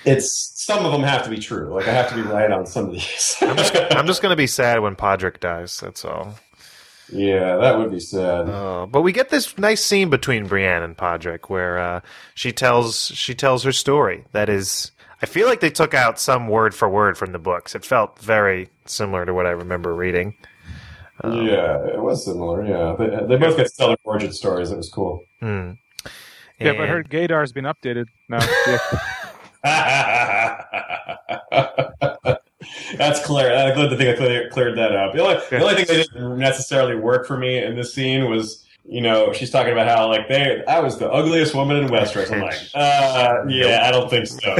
it's 0.06 0.54
some 0.56 0.86
of 0.86 0.92
them 0.92 1.02
have 1.04 1.24
to 1.24 1.30
be 1.30 1.38
true 1.38 1.74
like 1.74 1.88
i 1.88 1.92
have 1.92 2.10
to 2.10 2.16
be 2.16 2.22
right 2.22 2.52
on 2.52 2.66
some 2.66 2.86
of 2.86 2.92
these 2.92 3.36
I'm 3.42 3.58
just, 3.58 3.76
I'm 3.92 4.08
just 4.08 4.22
gonna 4.22 4.36
be 4.36 4.48
sad 4.48 4.80
when 4.80 4.96
Podrick 4.96 5.40
dies. 5.40 5.80
That's 5.80 6.06
all. 6.06 6.36
Yeah 7.10 7.58
that 7.58 7.78
would 7.78 7.92
be 7.92 8.00
sad 8.00 8.50
Uh, 8.50 8.86
but 8.86 9.02
we 9.02 9.12
get 9.12 9.30
this 9.30 9.58
nice 9.58 9.84
scene 9.84 10.10
between 10.10 10.48
Brienne 10.48 10.84
and 10.84 10.98
Podrick 10.98 11.50
where 11.50 11.80
uh, 11.80 12.02
she 12.36 12.52
tells 12.52 13.08
she 13.16 13.34
tells 13.36 13.64
her 13.64 13.72
story. 13.72 14.26
That 14.34 14.50
is, 14.50 14.92
I 15.22 15.26
feel 15.26 15.48
like 15.48 15.62
they 15.62 15.70
took 15.70 15.94
out 15.94 16.20
some 16.20 16.48
word 16.48 16.76
for 16.76 16.90
word 16.90 17.18
from 17.18 17.32
the 17.32 17.40
books. 17.40 17.76
It 17.76 17.86
felt 17.86 18.20
very 18.20 18.70
similar 18.86 19.26
to 19.26 19.34
what 19.34 19.46
I 19.46 19.52
remember 19.52 19.94
reading. 19.96 20.36
yeah 21.24 21.84
it 21.88 22.00
was 22.02 22.24
similar 22.26 22.64
yeah 22.64 22.96
they, 22.98 23.26
they 23.26 23.38
both 23.38 23.58
get 23.58 23.72
stellar 23.72 23.96
origin 24.04 24.32
stories 24.32 24.70
it 24.72 24.78
was 24.78 24.90
cool 24.90 25.24
Hmm. 25.40 25.72
Yeah, 26.60 26.74
but 26.74 26.82
And- 26.82 26.90
her 26.90 27.04
gaydar's 27.04 27.52
been 27.52 27.66
updated 27.66 28.06
now. 28.30 28.40
Yeah. 28.68 28.78
That's 32.98 33.24
clear. 33.24 33.54
I'm 33.54 33.76
glad 33.76 33.90
the 33.92 33.98
thing 33.98 34.10
I 34.10 34.14
clear, 34.14 34.50
cleared 34.50 34.78
that 34.78 34.96
up. 34.96 35.14
The 35.14 35.22
only, 35.22 35.36
Yeah. 35.36 35.60
the 35.60 35.64
only 35.64 35.76
thing 35.76 35.86
that 35.98 36.08
didn't 36.14 36.38
necessarily 36.40 36.96
work 36.96 37.28
for 37.28 37.38
me 37.38 37.64
in 37.64 37.76
this 37.76 37.94
scene 37.94 38.30
was, 38.30 38.64
you 38.90 39.02
know, 39.02 39.32
she's 39.34 39.52
talking 39.52 39.74
about 39.74 39.88
how 39.88 40.08
like 40.08 40.28
they, 40.28 40.64
I 40.66 40.80
was 40.80 40.98
the 40.98 41.12
ugliest 41.12 41.54
woman 41.54 41.78
in 41.78 41.88
Westeros. 41.90 42.32
I'm 42.32 42.42
like, 42.42 42.58
uh, 42.74 43.44
yeah, 43.48 43.84
I 43.86 43.92
don't 43.92 44.10
think 44.10 44.28
so. 44.28 44.56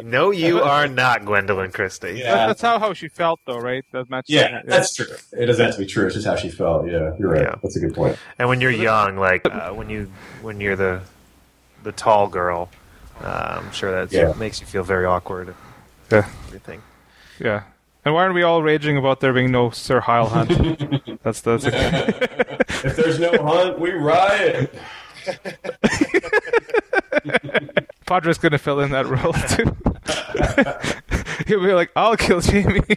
no, 0.04 0.30
you 0.30 0.60
are 0.60 0.86
not 0.88 1.22
Gwendoline 1.22 1.74
Christie. 1.74 2.14
Yeah. 2.20 2.46
That's 2.46 2.62
how, 2.62 2.78
how 2.78 2.92
she 2.94 3.08
felt, 3.08 3.40
though, 3.44 3.58
right? 3.58 3.84
That 3.92 4.08
match. 4.08 4.26
yeah, 4.28 4.62
that's 4.64 4.94
true. 4.94 5.06
It 5.32 5.46
doesn't 5.46 5.64
have 5.64 5.74
to 5.74 5.80
be 5.80 5.86
true. 5.86 6.06
It's 6.06 6.14
just 6.14 6.26
how 6.26 6.36
she 6.36 6.48
felt. 6.48 6.86
Yeah, 6.86 7.12
you're 7.18 7.30
right. 7.30 7.42
Yeah. 7.42 7.54
That's 7.62 7.76
a 7.76 7.80
good 7.80 7.94
point. 7.94 8.16
And 8.38 8.48
when 8.48 8.60
you're 8.60 8.70
young, 8.70 9.16
like 9.16 9.44
uh, 9.46 9.70
when 9.72 9.90
you 9.90 10.10
when 10.42 10.60
you're 10.60 10.76
the 10.76 11.02
the 11.82 11.92
tall 11.92 12.28
girl, 12.28 12.70
uh, 13.20 13.60
I'm 13.62 13.72
sure 13.72 13.90
that 13.92 14.12
Yeah. 14.12 14.32
makes 14.38 14.60
you 14.60 14.66
feel 14.66 14.84
very 14.84 15.04
awkward. 15.04 15.54
Yeah. 16.10 16.28
Everything. 16.46 16.82
Yeah. 17.38 17.64
And 18.04 18.14
why 18.14 18.22
aren't 18.22 18.34
we 18.34 18.42
all 18.42 18.62
raging 18.62 18.98
about 18.98 19.20
there 19.20 19.32
being 19.32 19.50
no 19.50 19.70
Sir 19.70 20.00
Hyle 20.00 20.28
Hunt? 20.28 21.18
that's 21.22 21.40
that's. 21.40 21.64
if 21.64 22.96
there's 22.96 23.18
no 23.18 23.32
hunt, 23.42 23.78
we 23.78 23.92
riot. 23.92 24.74
Padre's 28.06 28.36
gonna 28.36 28.58
fill 28.58 28.80
in 28.80 28.90
that 28.90 29.06
role 29.06 29.32
too. 29.32 29.74
He'll 31.46 31.60
be 31.62 31.72
like, 31.72 31.90
"I'll 31.96 32.16
kill 32.16 32.40
Jaime." 32.40 32.80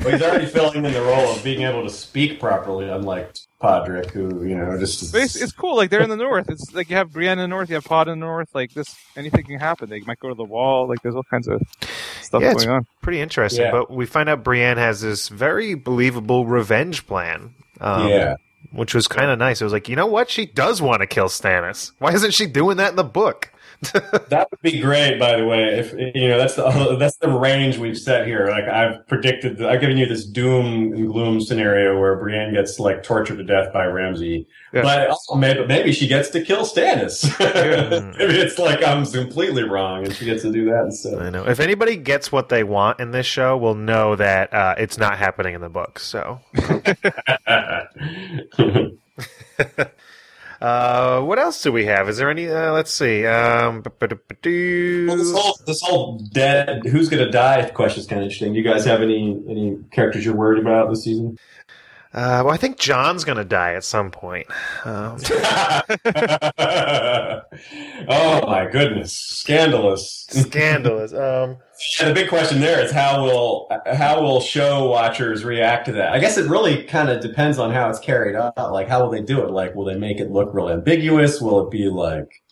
Well, 0.00 0.12
he's 0.12 0.22
already 0.22 0.46
filling 0.46 0.84
in 0.84 0.92
the 0.92 1.02
role 1.02 1.32
of 1.32 1.42
being 1.44 1.62
able 1.62 1.82
to 1.82 1.90
speak 1.90 2.38
properly, 2.40 2.88
unlike 2.88 3.34
Podrick, 3.60 4.10
who 4.10 4.44
you 4.44 4.56
know 4.56 4.78
just. 4.78 5.02
is- 5.02 5.12
But 5.12 5.22
it's, 5.22 5.36
it's 5.36 5.52
cool. 5.52 5.76
Like 5.76 5.90
they're 5.90 6.00
in 6.02 6.10
the 6.10 6.16
north. 6.16 6.48
It's 6.48 6.72
like 6.74 6.88
you 6.90 6.96
have 6.96 7.12
Brienne 7.12 7.38
in 7.38 7.44
the 7.44 7.48
north, 7.48 7.68
you 7.68 7.74
have 7.74 7.84
Pod 7.84 8.08
in 8.08 8.18
the 8.20 8.26
north. 8.26 8.48
Like 8.54 8.72
this, 8.72 8.94
anything 9.16 9.44
can 9.44 9.58
happen. 9.58 9.88
They 9.90 10.00
might 10.00 10.18
go 10.20 10.28
to 10.28 10.34
the 10.34 10.44
wall. 10.44 10.88
Like 10.88 11.02
there's 11.02 11.14
all 11.14 11.24
kinds 11.24 11.48
of 11.48 11.60
stuff 12.22 12.40
Yeah, 12.42 12.50
it's- 12.50 12.64
going 12.64 12.76
on. 12.76 12.86
Pretty 13.02 13.20
interesting. 13.20 13.64
Yeah. 13.64 13.70
But 13.72 13.90
we 13.90 14.06
find 14.06 14.28
out 14.28 14.42
Brienne 14.44 14.78
has 14.78 15.00
this 15.00 15.28
very 15.28 15.74
believable 15.74 16.46
revenge 16.46 17.06
plan. 17.06 17.54
Um, 17.80 18.08
yeah, 18.08 18.36
Which 18.72 18.94
was 18.94 19.06
kind 19.08 19.30
of 19.30 19.38
nice. 19.38 19.60
It 19.60 19.64
was 19.64 19.72
like, 19.72 19.88
you 19.88 19.96
know 19.96 20.06
what? 20.06 20.30
She 20.30 20.46
does 20.46 20.80
want 20.80 21.00
to 21.00 21.06
kill 21.06 21.26
Stannis. 21.26 21.92
Why 21.98 22.12
isn't 22.12 22.32
she 22.32 22.46
doing 22.46 22.76
that 22.78 22.90
in 22.90 22.96
the 22.96 23.04
book? 23.04 23.52
that 23.92 24.48
would 24.50 24.60
be 24.62 24.80
great. 24.80 25.18
By 25.18 25.36
the 25.36 25.44
way, 25.46 25.78
if 25.78 25.92
you 25.92 26.28
know 26.28 26.38
that's 26.38 26.54
the 26.54 26.96
that's 27.00 27.16
the 27.18 27.28
range 27.30 27.78
we've 27.78 27.98
set 27.98 28.26
here. 28.26 28.48
Like 28.48 28.64
I've 28.64 29.06
predicted, 29.06 29.62
I've 29.62 29.80
given 29.80 29.96
you 29.96 30.06
this 30.06 30.24
doom 30.24 30.92
and 30.92 31.12
gloom 31.12 31.40
scenario 31.40 31.98
where 31.98 32.16
Brienne 32.16 32.54
gets 32.54 32.78
like 32.78 33.02
tortured 33.02 33.36
to 33.36 33.44
death 33.44 33.72
by 33.72 33.84
Ramsay, 33.86 34.46
Yeah. 34.72 34.82
but 34.82 35.10
also 35.10 35.34
maybe 35.34 35.66
maybe 35.66 35.92
she 35.92 36.06
gets 36.08 36.30
to 36.30 36.42
kill 36.42 36.64
Stannis. 36.64 37.24
maybe 38.18 38.34
it's 38.38 38.58
like 38.58 38.82
I'm 38.82 39.04
completely 39.04 39.64
wrong, 39.64 40.04
and 40.04 40.14
she 40.14 40.24
gets 40.24 40.42
to 40.42 40.52
do 40.52 40.64
that 40.66 40.84
instead. 40.86 41.18
I 41.18 41.30
know. 41.30 41.46
If 41.46 41.60
anybody 41.60 41.96
gets 41.96 42.32
what 42.32 42.48
they 42.48 42.64
want 42.64 43.00
in 43.00 43.10
this 43.10 43.26
show, 43.26 43.56
will 43.56 43.74
know 43.74 44.16
that 44.16 44.52
uh, 44.54 44.74
it's 44.78 44.98
not 44.98 45.18
happening 45.18 45.54
in 45.54 45.60
the 45.60 45.68
book. 45.68 45.98
So, 45.98 46.40
uh, 50.60 51.20
what 51.22 51.38
else 51.38 51.62
do 51.62 51.72
we 51.72 51.86
have? 51.86 52.08
Is 52.08 52.16
there 52.18 52.30
any? 52.30 52.48
Uh, 52.48 52.72
let's 52.72 52.92
see. 52.92 53.26
Um. 53.26 53.82
Well, 55.08 55.16
this 55.16 55.32
whole 55.32 55.58
this 55.66 55.80
whole 55.82 56.18
dead 56.32 56.84
who's 56.86 57.08
gonna 57.08 57.30
die 57.30 57.68
question 57.70 58.00
is 58.00 58.06
kind 58.06 58.20
of 58.20 58.24
interesting. 58.24 58.52
Do 58.52 58.58
you 58.58 58.64
guys 58.64 58.84
have 58.84 59.02
any 59.02 59.42
any 59.48 59.78
characters 59.90 60.24
you're 60.24 60.34
worried 60.34 60.60
about 60.60 60.88
this 60.90 61.04
season? 61.04 61.38
Uh, 62.16 62.40
well, 62.42 62.50
I 62.50 62.56
think 62.56 62.78
Jon's 62.78 63.24
going 63.24 63.36
to 63.36 63.44
die 63.44 63.74
at 63.74 63.84
some 63.84 64.10
point. 64.10 64.46
Um, 64.86 65.18
oh 68.08 68.46
my 68.46 68.66
goodness, 68.72 69.12
scandalous! 69.12 70.26
scandalous. 70.30 71.12
Um, 71.12 71.58
Yeah, 72.00 72.08
the 72.08 72.14
big 72.14 72.30
question 72.30 72.60
there 72.60 72.82
is 72.82 72.90
how 72.90 73.22
will 73.22 73.68
how 73.92 74.22
will 74.22 74.40
show 74.40 74.88
watchers 74.88 75.44
react 75.44 75.84
to 75.86 75.92
that? 75.92 76.14
I 76.14 76.18
guess 76.18 76.38
it 76.38 76.48
really 76.48 76.84
kind 76.84 77.10
of 77.10 77.20
depends 77.20 77.58
on 77.58 77.70
how 77.70 77.90
it's 77.90 77.98
carried 77.98 78.34
out. 78.34 78.72
Like, 78.72 78.88
how 78.88 79.02
will 79.02 79.10
they 79.10 79.20
do 79.20 79.42
it? 79.44 79.50
Like, 79.50 79.74
will 79.74 79.84
they 79.84 79.94
make 79.94 80.18
it 80.18 80.30
look 80.30 80.54
real 80.54 80.70
ambiguous? 80.70 81.38
Will 81.38 81.66
it 81.66 81.70
be 81.70 81.90
like, 81.90 82.42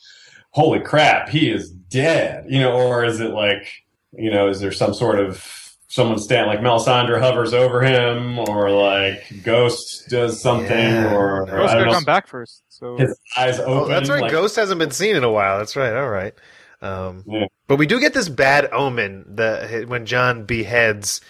"Holy 0.51 0.79
crap, 0.81 1.31
he 1.31 1.51
is 1.51 1.71
dead," 1.71 2.45
you 2.51 2.61
know, 2.61 2.73
or 2.77 3.03
is 3.03 3.21
it 3.21 3.31
like, 3.31 3.67
you 4.13 4.31
know, 4.31 4.49
is 4.49 4.61
there 4.61 4.73
some 4.73 4.93
sort 4.93 5.19
of 5.19 5.64
someone 5.95 6.19
stand 6.19 6.49
like 6.49 6.59
Melisandre 6.59 7.21
hovers 7.21 7.55
over 7.55 7.81
him, 7.81 8.39
or 8.41 8.69
like 8.71 9.23
Ghost 9.45 10.09
does 10.11 10.41
something, 10.41 10.69
Yeah. 10.71 11.15
or, 11.15 11.43
or 11.43 11.47
Ghost 11.47 11.53
I 11.53 11.75
don't 11.75 11.83
gonna 11.83 11.85
know, 11.87 11.93
come 11.93 12.05
back 12.05 12.27
first. 12.27 12.63
So 12.69 12.97
his 12.97 13.17
eyes 13.37 13.61
open? 13.61 13.73
oh, 13.73 13.87
that's 13.89 14.11
right. 14.11 14.23
like- 14.23 14.33
Ghost 14.33 14.57
hasn't 14.57 14.81
been 14.81 14.91
seen 14.91 15.15
in 15.15 15.23
a 15.23 15.31
while. 15.31 15.59
That's 15.59 15.77
right. 15.77 15.95
All 15.95 16.09
right. 16.11 16.35
Um, 16.83 17.23
Yeah. 17.27 17.47
But 17.69 17.77
we 17.79 17.87
do 17.87 18.01
get 18.01 18.13
this 18.13 18.29
bad 18.29 18.69
omen 18.73 19.25
the 19.37 19.85
when 19.87 20.05
Jon 20.05 20.45
beheads 20.45 21.21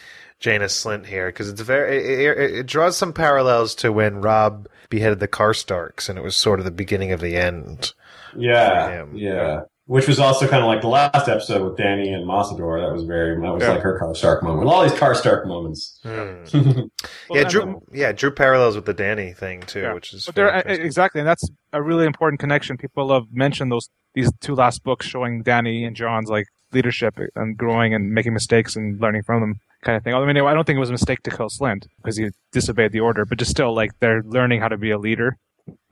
Janos 0.40 0.82
Slynt 0.82 1.06
here 1.06 1.28
because 1.28 1.48
it's 1.50 1.60
very 1.60 1.98
it, 1.98 2.38
it, 2.38 2.54
it 2.60 2.66
draws 2.66 2.96
some 2.96 3.12
parallels 3.12 3.74
to 3.76 3.92
when 3.92 4.20
Robb 4.22 4.66
beheaded 4.88 5.20
the 5.20 5.28
Karstarks 5.28 6.08
and 6.08 6.18
it 6.18 6.22
was 6.24 6.34
sort 6.36 6.58
of 6.58 6.64
the 6.64 6.70
beginning 6.70 7.12
of 7.12 7.20
the 7.20 7.36
end. 7.36 7.92
for 8.32 8.38
Yeah, 8.40 8.90
him. 8.90 9.12
yeah. 9.14 9.60
Which 9.86 10.08
was 10.08 10.18
also 10.18 10.48
kind 10.48 10.62
of 10.62 10.66
like 10.68 10.80
the 10.80 10.88
last 10.88 11.28
episode 11.28 11.62
with 11.62 11.78
Dany 11.78 12.14
and 12.14 12.26
Mossador. 12.26 12.80
That 12.80 12.90
was 12.90 13.04
very, 13.04 13.38
that 13.38 13.52
was 13.52 13.62
Yeah. 13.62 13.72
like 13.72 13.82
her 13.82 13.98
Karstark 14.00 14.42
moment. 14.42 14.66
All 14.66 14.82
these 14.82 14.98
Karstark 14.98 15.46
moments. 15.46 16.00
Hmm. 16.02 16.44
Well, 17.28 17.38
yeah, 17.38 17.40
and- 17.42 17.50
drew 17.50 17.82
yeah 17.92 18.12
drew 18.12 18.30
parallels 18.30 18.76
with 18.76 18.84
the 18.86 18.94
Dany 18.94 19.36
thing 19.36 19.60
too, 19.62 19.80
Yeah. 19.80 19.92
which 19.94 20.12
is 20.14 20.24
But 20.26 20.34
there, 20.34 20.48
exactly, 20.66 21.20
and 21.20 21.28
that's 21.28 21.46
a 21.72 21.82
really 21.82 22.06
important 22.06 22.40
connection. 22.40 22.76
People 22.78 23.12
have 23.12 23.24
mentioned 23.32 23.70
those 23.72 23.88
these 24.14 24.30
two 24.40 24.54
last 24.54 24.84
books 24.84 25.06
showing 25.06 25.42
Dany 25.44 25.86
and 25.86 25.94
Jon's 25.96 26.28
like 26.30 26.46
leadership 26.72 27.18
and 27.34 27.56
growing 27.56 27.92
and 27.94 28.10
making 28.10 28.32
mistakes 28.32 28.76
and 28.76 29.00
learning 29.00 29.22
from 29.22 29.40
them, 29.40 29.54
kind 29.82 29.96
of 29.96 30.02
thing. 30.04 30.14
I 30.14 30.24
mean, 30.24 30.36
I 30.36 30.54
don't 30.54 30.64
think 30.66 30.76
it 30.76 30.80
was 30.80 30.88
a 30.90 30.92
mistake 30.92 31.22
to 31.24 31.30
kill 31.30 31.48
Slynt 31.48 31.86
because 31.98 32.16
he 32.16 32.30
disobeyed 32.52 32.92
the 32.92 33.00
order, 33.00 33.24
but 33.24 33.38
just 33.38 33.50
still, 33.50 33.74
like 33.74 33.90
they're 34.00 34.22
learning 34.22 34.60
how 34.60 34.68
to 34.68 34.76
be 34.78 34.90
a 34.90 34.98
leader. 34.98 35.36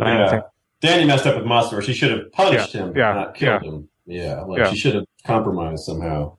I 0.01 0.05
don't 0.05 0.17
Yeah. 0.33 0.41
Think- 0.83 1.03
Dany 1.03 1.07
messed 1.07 1.27
up 1.27 1.37
with 1.37 1.45
Mossador. 1.47 1.83
She 1.83 1.95
should 1.95 2.11
have 2.11 2.31
punished 2.33 2.73
him, 2.73 2.93
yeah, 2.97 3.15
not 3.15 3.35
killed 3.35 3.63
him. 3.63 3.89
Yeah, 4.07 4.41
like 4.43 4.59
Yeah. 4.59 4.71
she 4.71 4.77
should 4.77 4.95
have 4.97 5.05
compromised 5.27 5.85
somehow. 5.85 6.37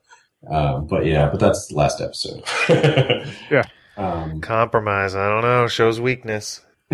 Um, 0.48 0.86
but 0.86 1.06
yeah, 1.06 1.28
but 1.30 1.40
that's 1.40 1.66
the 1.68 1.74
last 1.76 2.00
episode. 2.00 2.44
Yeah. 3.50 3.62
Um, 3.96 4.40
Compromise. 4.40 5.14
I 5.14 5.28
don't 5.28 5.42
know. 5.42 5.66
Shows 5.68 6.00
weakness. 6.00 6.60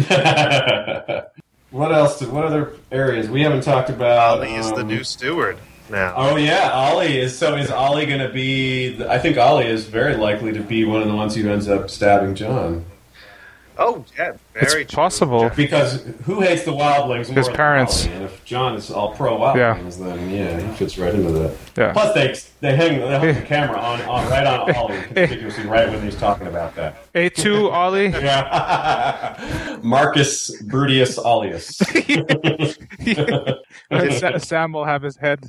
what 1.70 1.92
else? 1.92 2.18
Did, 2.18 2.30
what 2.32 2.44
other 2.44 2.74
areas 2.92 3.28
we 3.28 3.42
haven't 3.42 3.62
talked 3.62 3.90
about? 3.90 4.38
Olly 4.38 4.54
is 4.54 4.68
the 4.70 4.80
Um, 4.82 4.88
new 4.88 5.02
steward 5.04 5.56
now. 5.88 6.14
Oh 6.16 6.36
yeah, 6.36 6.70
Olly 6.92 7.18
is. 7.18 7.36
So 7.36 7.56
is 7.56 7.70
Olly 7.70 8.06
going 8.06 8.20
to 8.20 8.28
be? 8.32 9.02
I 9.08 9.18
think 9.18 9.36
Olly 9.38 9.66
is 9.66 9.86
very 9.86 10.16
likely 10.16 10.52
to 10.52 10.60
be 10.60 10.84
one 10.84 11.00
of 11.02 11.08
the 11.08 11.14
ones 11.14 11.34
who 11.34 11.48
ends 11.50 11.68
up 11.68 11.90
stabbing 11.90 12.34
Jon. 12.34 12.84
Oh, 13.82 14.04
yeah, 14.18 14.32
very 14.52 14.82
It's 14.82 14.94
possible. 14.94 15.48
Because 15.56 16.02
who 16.24 16.42
hates 16.42 16.64
the 16.64 16.70
wildlings? 16.70 17.28
more 17.28 17.36
His 17.38 17.46
than 17.46 17.56
parents. 17.56 18.04
Olly? 18.04 18.14
And 18.14 18.24
if 18.26 18.44
Jon 18.44 18.74
is 18.74 18.90
all 18.90 19.14
pro 19.14 19.38
wildlings, 19.38 19.98
then 19.98 20.28
yeah, 20.30 20.60
he 20.60 20.76
fits 20.76 20.98
right 20.98 21.14
into 21.14 21.32
that. 21.32 21.56
Yeah. 21.78 21.92
Plus, 21.94 22.12
they 22.14 22.34
they 22.60 22.76
hang 22.76 23.00
they 23.00 23.18
hook 23.32 23.42
the 23.42 23.46
camera 23.48 23.78
on, 23.78 24.02
on 24.02 24.28
right 24.30 24.46
on 24.46 24.76
Olly 24.76 25.00
conspicuously 25.14 25.64
right 25.66 25.88
when 25.88 26.02
he's 26.02 26.16
talking 26.16 26.46
about 26.46 26.74
that. 26.76 27.06
A 27.14 27.30
two 27.30 27.70
Olly. 27.70 28.08
Yeah, 28.20 29.78
Marcus 29.82 30.50
Brudius 30.64 31.18
Ollius. 31.18 31.80
Sa- 34.20 34.36
Sam 34.38 34.72
will 34.72 34.84
have 34.84 35.00
his 35.02 35.16
head. 35.16 35.48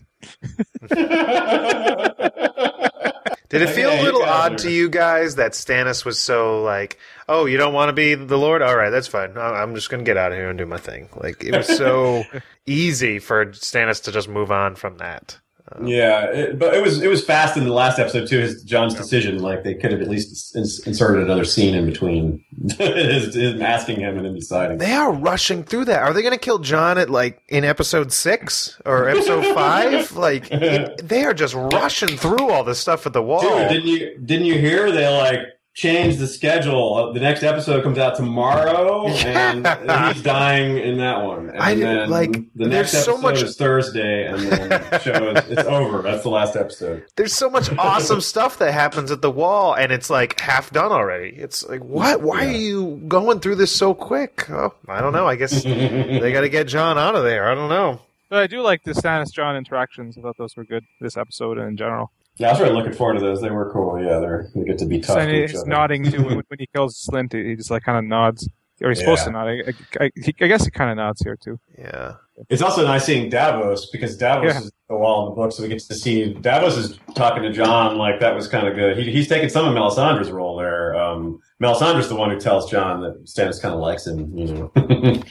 Did 3.52 3.64
it 3.64 3.70
feel 3.70 3.90
Yeah, 3.90 4.02
a 4.02 4.04
little 4.04 4.24
odd 4.24 4.58
to 4.60 4.72
you 4.72 4.90
guys 4.90 5.36
that 5.36 5.52
Stannis 5.52 6.06
was 6.06 6.18
so 6.20 6.62
like, 6.64 6.98
"Oh, 7.28 7.46
you 7.46 7.58
don't 7.58 7.74
want 7.74 7.90
to 7.90 7.94
be 7.94 8.16
the 8.16 8.38
Lord? 8.38 8.62
All 8.62 8.76
right, 8.78 8.90
that's 8.90 9.08
fine. 9.08 9.38
I'm 9.38 9.76
just 9.76 9.90
going 9.90 10.04
to 10.04 10.10
get 10.10 10.16
out 10.16 10.32
of 10.32 10.38
here 10.38 10.50
and 10.50 10.58
do 10.58 10.66
my 10.66 10.78
thing." 10.78 11.10
Like 11.16 11.44
it 11.44 11.56
was 11.56 11.68
so 11.68 12.24
easy 12.66 13.20
for 13.20 13.48
Stannis 13.48 14.04
to 14.04 14.12
just 14.14 14.30
move 14.30 14.52
on 14.52 14.76
from 14.76 14.98
that. 15.00 15.38
Um, 15.74 15.88
yeah, 15.88 16.26
it, 16.26 16.60
but 16.60 16.74
it 16.74 16.82
was 16.82 17.02
it 17.02 17.08
was 17.08 17.24
fast 17.24 17.58
in 17.58 17.64
the 17.64 17.74
last 17.74 18.00
episode 18.00 18.28
too. 18.28 18.40
His 18.40 18.64
Jon's 18.64 18.94
decision, 18.94 19.40
like 19.40 19.64
they 19.64 19.74
could 19.74 19.92
have 19.92 20.02
at 20.02 20.10
least 20.10 20.56
ins- 20.56 20.86
inserted 20.86 21.24
another 21.24 21.46
scene 21.46 21.76
in 21.76 21.86
between 21.86 22.44
his, 22.78 23.34
his 23.36 23.62
asking 23.62 24.00
him 24.00 24.18
and 24.18 24.26
then 24.26 24.36
deciding. 24.36 24.78
They 24.78 24.94
are 24.94 25.12
rushing 25.12 25.64
through 25.64 25.86
that. 25.86 26.02
Are 26.02 26.14
they 26.14 26.22
going 26.22 26.34
to 26.34 26.40
kill 26.40 26.60
Jon 26.60 26.98
at 26.98 27.10
like 27.10 27.42
in 27.48 27.64
episode 27.64 28.12
six 28.12 28.80
or 28.86 29.08
episode 29.08 29.46
five? 29.56 30.12
Like 30.14 30.52
it, 30.52 30.98
they 31.08 31.24
are 31.24 31.34
just 31.34 31.54
rushing 31.54 32.18
through 32.18 32.50
all 32.50 32.64
this 32.64 32.80
stuff 32.80 33.06
at 33.06 33.14
the 33.14 33.22
wall. 33.22 33.42
Dude, 33.42 33.70
didn't 33.70 33.88
you 33.88 34.18
didn't 34.20 34.46
you 34.46 34.60
hear 34.60 34.92
they 34.92 35.08
like 35.08 35.40
changed 35.74 36.20
the 36.20 36.28
schedule? 36.28 36.96
Uh, 36.96 37.12
the 37.14 37.20
next 37.20 37.44
episode 37.44 37.84
comes 37.84 37.98
out 37.98 38.16
tomorrow, 38.16 39.08
and 39.08 39.66
he's 40.14 40.24
dying 40.24 40.78
in 40.78 40.98
that 40.98 41.24
one. 41.24 41.50
And 41.50 41.60
I 41.60 41.76
didn't- 41.76 41.96
then 41.98 42.10
like, 42.10 42.32
the 42.56 42.68
next 42.68 42.92
there's 42.92 43.06
so 43.06 43.12
episode 43.14 43.22
much- 43.22 43.42
is 43.44 43.56
Thursday, 43.58 44.28
and 44.28 44.40
then 44.40 45.02
shows 45.02 45.38
it's 45.50 45.68
over. 45.68 46.02
That's 46.02 46.24
the 46.24 46.30
last 46.30 46.56
episode. 46.56 47.06
There's 47.16 47.34
so 47.34 47.50
much 47.50 47.72
awesome 47.78 48.22
stuff 48.22 48.58
that 48.60 48.74
happens 48.74 49.12
at 49.12 49.22
the 49.22 49.32
wall, 49.32 49.74
and 49.74 49.92
it's 49.92 50.10
like 50.10 50.40
half 50.40 50.72
done 50.72 50.92
already. 50.92 51.30
It's 51.30 51.68
like, 51.68 51.84
what? 51.84 52.22
Why 52.22 52.44
Yeah. 52.44 52.48
are 52.50 52.58
you 52.58 53.02
going 53.08 53.40
through 53.40 53.56
this 53.56 53.72
so 53.76 53.94
quick? 53.94 54.50
Oh, 54.50 54.74
I 54.88 55.02
don't 55.02 55.14
know. 55.14 55.28
I 55.28 55.36
guess 55.36 55.64
they 55.64 56.32
got 56.34 56.42
to 56.42 56.50
get 56.50 56.68
Jon 56.68 56.98
out 56.98 57.16
of 57.16 57.24
there. 57.24 57.50
I 57.50 57.56
don't 57.56 57.70
know. 57.70 58.02
But 58.30 58.40
I 58.40 58.48
do 58.48 58.62
like 58.62 58.84
the 58.86 58.92
Stannis 58.94 59.34
Jon 59.34 59.58
interactions. 59.58 60.18
I 60.18 60.22
thought 60.22 60.38
those 60.38 60.56
were 60.56 60.64
good 60.64 60.86
this 61.02 61.18
episode 61.18 61.58
and 61.58 61.68
in 61.68 61.76
general. 61.78 62.12
Yeah, 62.38 62.48
I 62.48 62.52
was 62.52 62.62
really 62.62 62.74
looking 62.74 62.94
forward 62.94 63.16
to 63.16 63.20
those. 63.20 63.42
They 63.42 63.50
were 63.52 63.72
cool. 63.72 64.02
Yeah, 64.02 64.20
they're 64.20 64.48
they 64.56 64.64
get 64.64 64.78
to 64.80 64.86
be 64.86 65.00
tough. 65.00 65.18
and 65.18 65.30
to 65.30 65.44
each 65.44 65.52
he's 65.52 65.66
nodding 65.66 66.10
too 66.10 66.24
when, 66.24 66.36
when 66.48 66.60
he 66.60 66.68
kills 66.74 67.08
Slynt. 67.10 67.34
He 67.34 67.50
he 67.50 67.56
just 67.56 67.70
like 67.70 67.84
kind 67.84 67.98
of 67.98 68.06
nods, 68.06 68.48
or 68.82 68.90
he's 68.90 69.00
supposed 69.00 69.26
to 69.26 69.32
nod. 69.32 69.48
I, 69.48 69.52
I, 70.00 70.06
I, 70.06 70.12
I 70.42 70.48
guess 70.48 70.64
he 70.66 70.72
kind 70.72 70.90
of 70.90 70.98
nods 70.98 71.22
here 71.22 71.36
too. 71.36 71.60
Yeah. 71.78 72.14
It's 72.50 72.64
also 72.64 72.84
nice 72.84 73.06
seeing 73.06 73.30
Davos 73.30 73.92
because 73.92 74.18
Davos 74.18 74.46
Yeah. 74.54 74.60
is 74.62 74.72
the 74.90 74.96
wall 74.98 75.26
in 75.28 75.30
the 75.32 75.36
book, 75.36 75.52
so 75.52 75.62
we 75.62 75.70
get 75.70 75.80
to 75.80 75.94
see 75.94 76.34
Davos 76.34 76.76
is 76.78 76.98
talking 77.14 77.44
to 77.44 77.52
Jon. 77.52 77.98
Like 77.98 78.20
that 78.22 78.34
was 78.34 78.48
kind 78.48 78.68
of 78.68 78.74
good. 78.74 78.98
He, 78.98 79.12
he's 79.12 79.28
taking 79.28 79.48
some 79.50 79.68
of 79.68 79.76
Melisandre's 79.76 80.32
role 80.32 80.56
there. 80.58 80.96
Um, 80.96 81.40
Melisandre's 81.62 82.10
the 82.10 82.16
one 82.16 82.32
who 82.32 82.40
tells 82.40 82.72
Jon 82.72 83.02
that 83.02 83.24
Stannis 83.26 83.62
kind 83.62 83.76
of 83.76 83.80
likes 83.80 84.08
him, 84.08 84.36
you 84.36 84.46
know. 84.54 84.72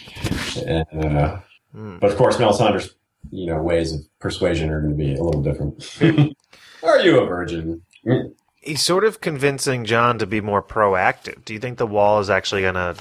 and, 0.66 1.16
uh, 1.18 1.40
Hmm. 1.72 1.98
but 2.00 2.10
of 2.10 2.16
course, 2.16 2.36
Melisandre's 2.36 2.94
you 3.30 3.46
know 3.46 3.62
ways 3.62 3.92
of 3.92 4.00
persuasion 4.18 4.70
are 4.70 4.80
going 4.80 4.96
to 4.96 4.96
be 4.96 5.14
a 5.14 5.22
little 5.22 5.40
different. 5.42 5.74
are 6.82 7.00
you 7.00 7.20
a 7.20 7.26
virgin? 7.26 7.82
He's 8.62 8.82
sort 8.82 9.04
of 9.04 9.20
convincing 9.20 9.84
Jon 9.84 10.18
to 10.18 10.26
be 10.26 10.40
more 10.40 10.62
proactive. 10.62 11.44
Do 11.44 11.54
you 11.54 11.60
think 11.60 11.78
the 11.78 11.86
wall 11.86 12.20
is 12.20 12.28
actually 12.30 12.62
going 12.62 12.74
to 12.74 12.96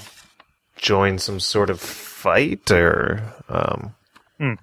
join 0.76 1.18
some 1.18 1.38
sort 1.40 1.68
of 1.70 1.80
fight, 1.80 2.70
or 2.70 3.22
um, 3.48 3.94
Hmm. 4.38 4.54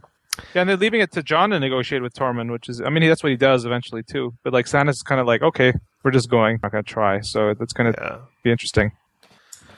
Yeah, 0.53 0.61
and 0.61 0.69
they're 0.69 0.77
leaving 0.77 1.01
it 1.01 1.11
to 1.13 1.23
Jon 1.23 1.49
to 1.51 1.59
negotiate 1.59 2.01
with 2.03 2.13
Tormund, 2.13 2.51
which 2.51 2.69
is, 2.69 2.79
I 2.81 2.89
mean, 2.89 3.07
that's 3.07 3.23
what 3.23 3.29
he 3.31 3.35
does 3.37 3.65
eventually 3.65 4.03
too. 4.03 4.33
But 4.43 4.53
like 4.53 4.67
Santa's 4.67 5.01
kind 5.01 5.19
of 5.21 5.25
like, 5.27 5.41
okay, 5.41 5.73
we're 6.03 6.11
just 6.11 6.29
going, 6.29 6.55
I'm 6.55 6.59
not 6.61 6.71
gonna 6.71 6.83
try. 6.83 7.21
So 7.21 7.53
that's 7.55 7.73
gonna 7.73 7.93
Yeah. 7.97 8.17
be 8.43 8.51
interesting. 8.51 8.91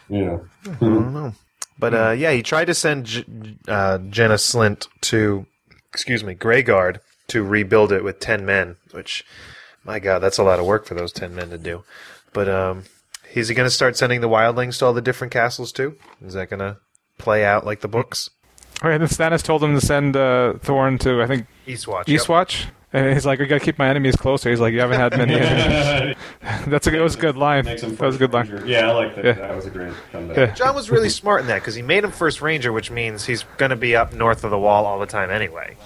Yeah. 0.10 0.39
I 0.65 0.69
don't 0.82 1.13
know. 1.13 1.34
But 1.78 1.93
uh, 1.93 2.12
yeah, 2.12 2.32
he 2.34 2.43
tried 2.43 2.65
to 2.65 2.73
send 2.73 3.06
J- 3.06 3.25
uh, 3.69 3.99
Janos 4.10 4.43
Slynt 4.54 4.88
to, 5.02 5.45
excuse 5.93 6.23
me, 6.25 6.36
Greyguard 6.36 6.99
to 7.30 7.44
rebuild 7.44 7.92
it 7.92 8.04
with 8.04 8.20
ten 8.20 8.46
men. 8.46 8.78
Which, 8.92 9.26
my 9.84 10.00
God, 10.00 10.20
that's 10.20 10.38
a 10.38 10.44
lot 10.44 10.60
of 10.60 10.65
work 10.65 10.86
for 10.86 10.94
those 10.94 11.12
ten 11.12 11.36
men 11.36 11.50
to 11.50 11.58
do. 11.58 11.84
But 12.34 12.50
um, 12.50 12.84
is 13.34 13.48
he 13.48 13.56
going 13.56 13.68
to 13.68 13.74
start 13.74 13.98
sending 13.98 14.22
the 14.22 14.30
wildlings 14.30 14.80
to 14.80 14.86
all 14.86 14.94
the 14.94 15.02
different 15.02 15.34
castles 15.34 15.72
too? 15.72 15.96
Is 16.24 16.34
that 16.34 16.50
going 16.50 16.60
to 16.60 16.78
play 17.18 17.46
out 17.46 17.65
like 17.65 17.82
the 17.82 17.88
books? 17.88 18.30
Okay, 18.78 18.98
then 18.98 19.08
Stannis 19.08 19.44
told 19.44 19.63
him 19.63 19.74
to 19.76 19.82
send 19.86 20.15
uh, 20.15 20.54
Thorne 20.60 20.98
to, 21.00 21.22
I 21.22 21.28
think, 21.28 21.48
Eastwatch. 21.68 22.06
Eastwatch. 22.06 22.68
And 22.92 23.13
he's 23.13 23.26
like, 23.26 23.38
we 23.38 23.46
gotta 23.46 23.63
keep 23.63 23.78
my 23.78 23.88
enemies 23.88 24.15
closer. 24.15 24.50
He's 24.50 24.60
like, 24.60 24.74
you 24.74 24.80
haven't 24.80 25.00
had 25.00 25.15
many 25.15 25.36
enemies. 25.36 26.18
That's 26.65 26.88
a, 26.88 26.96
it 26.96 27.02
was 27.02 27.13
a 27.15 27.20
good 27.20 27.38
line. 27.38 27.65
That 27.65 28.00
was 28.00 28.15
a 28.15 28.18
good 28.18 28.34
line. 28.34 28.63
Yeah, 28.65 28.89
I 28.89 28.94
like 28.94 29.15
that. 29.15 29.26
Yeah. 29.26 29.34
That 29.34 29.56
was 29.56 29.68
a 29.68 29.70
great 29.70 29.94
comeback. 30.12 30.38
Yeah. 30.38 30.56
Jon 30.56 30.74
was 30.74 30.89
really 30.89 31.10
smart 31.10 31.42
in 31.42 31.48
that 31.48 31.60
because 31.60 31.76
he 31.76 31.84
made 31.84 32.04
him 32.04 32.12
first 32.12 32.42
ranger, 32.42 32.74
which 32.74 32.89
means 32.89 33.26
he's 33.26 33.44
going 33.58 33.70
to 33.70 33.76
be 33.76 33.96
up 33.96 34.13
north 34.13 34.44
of 34.44 34.50
the 34.50 34.58
wall 34.58 34.88
all 34.88 34.98
the 34.98 35.06
time 35.06 35.30
anyway. 35.30 35.78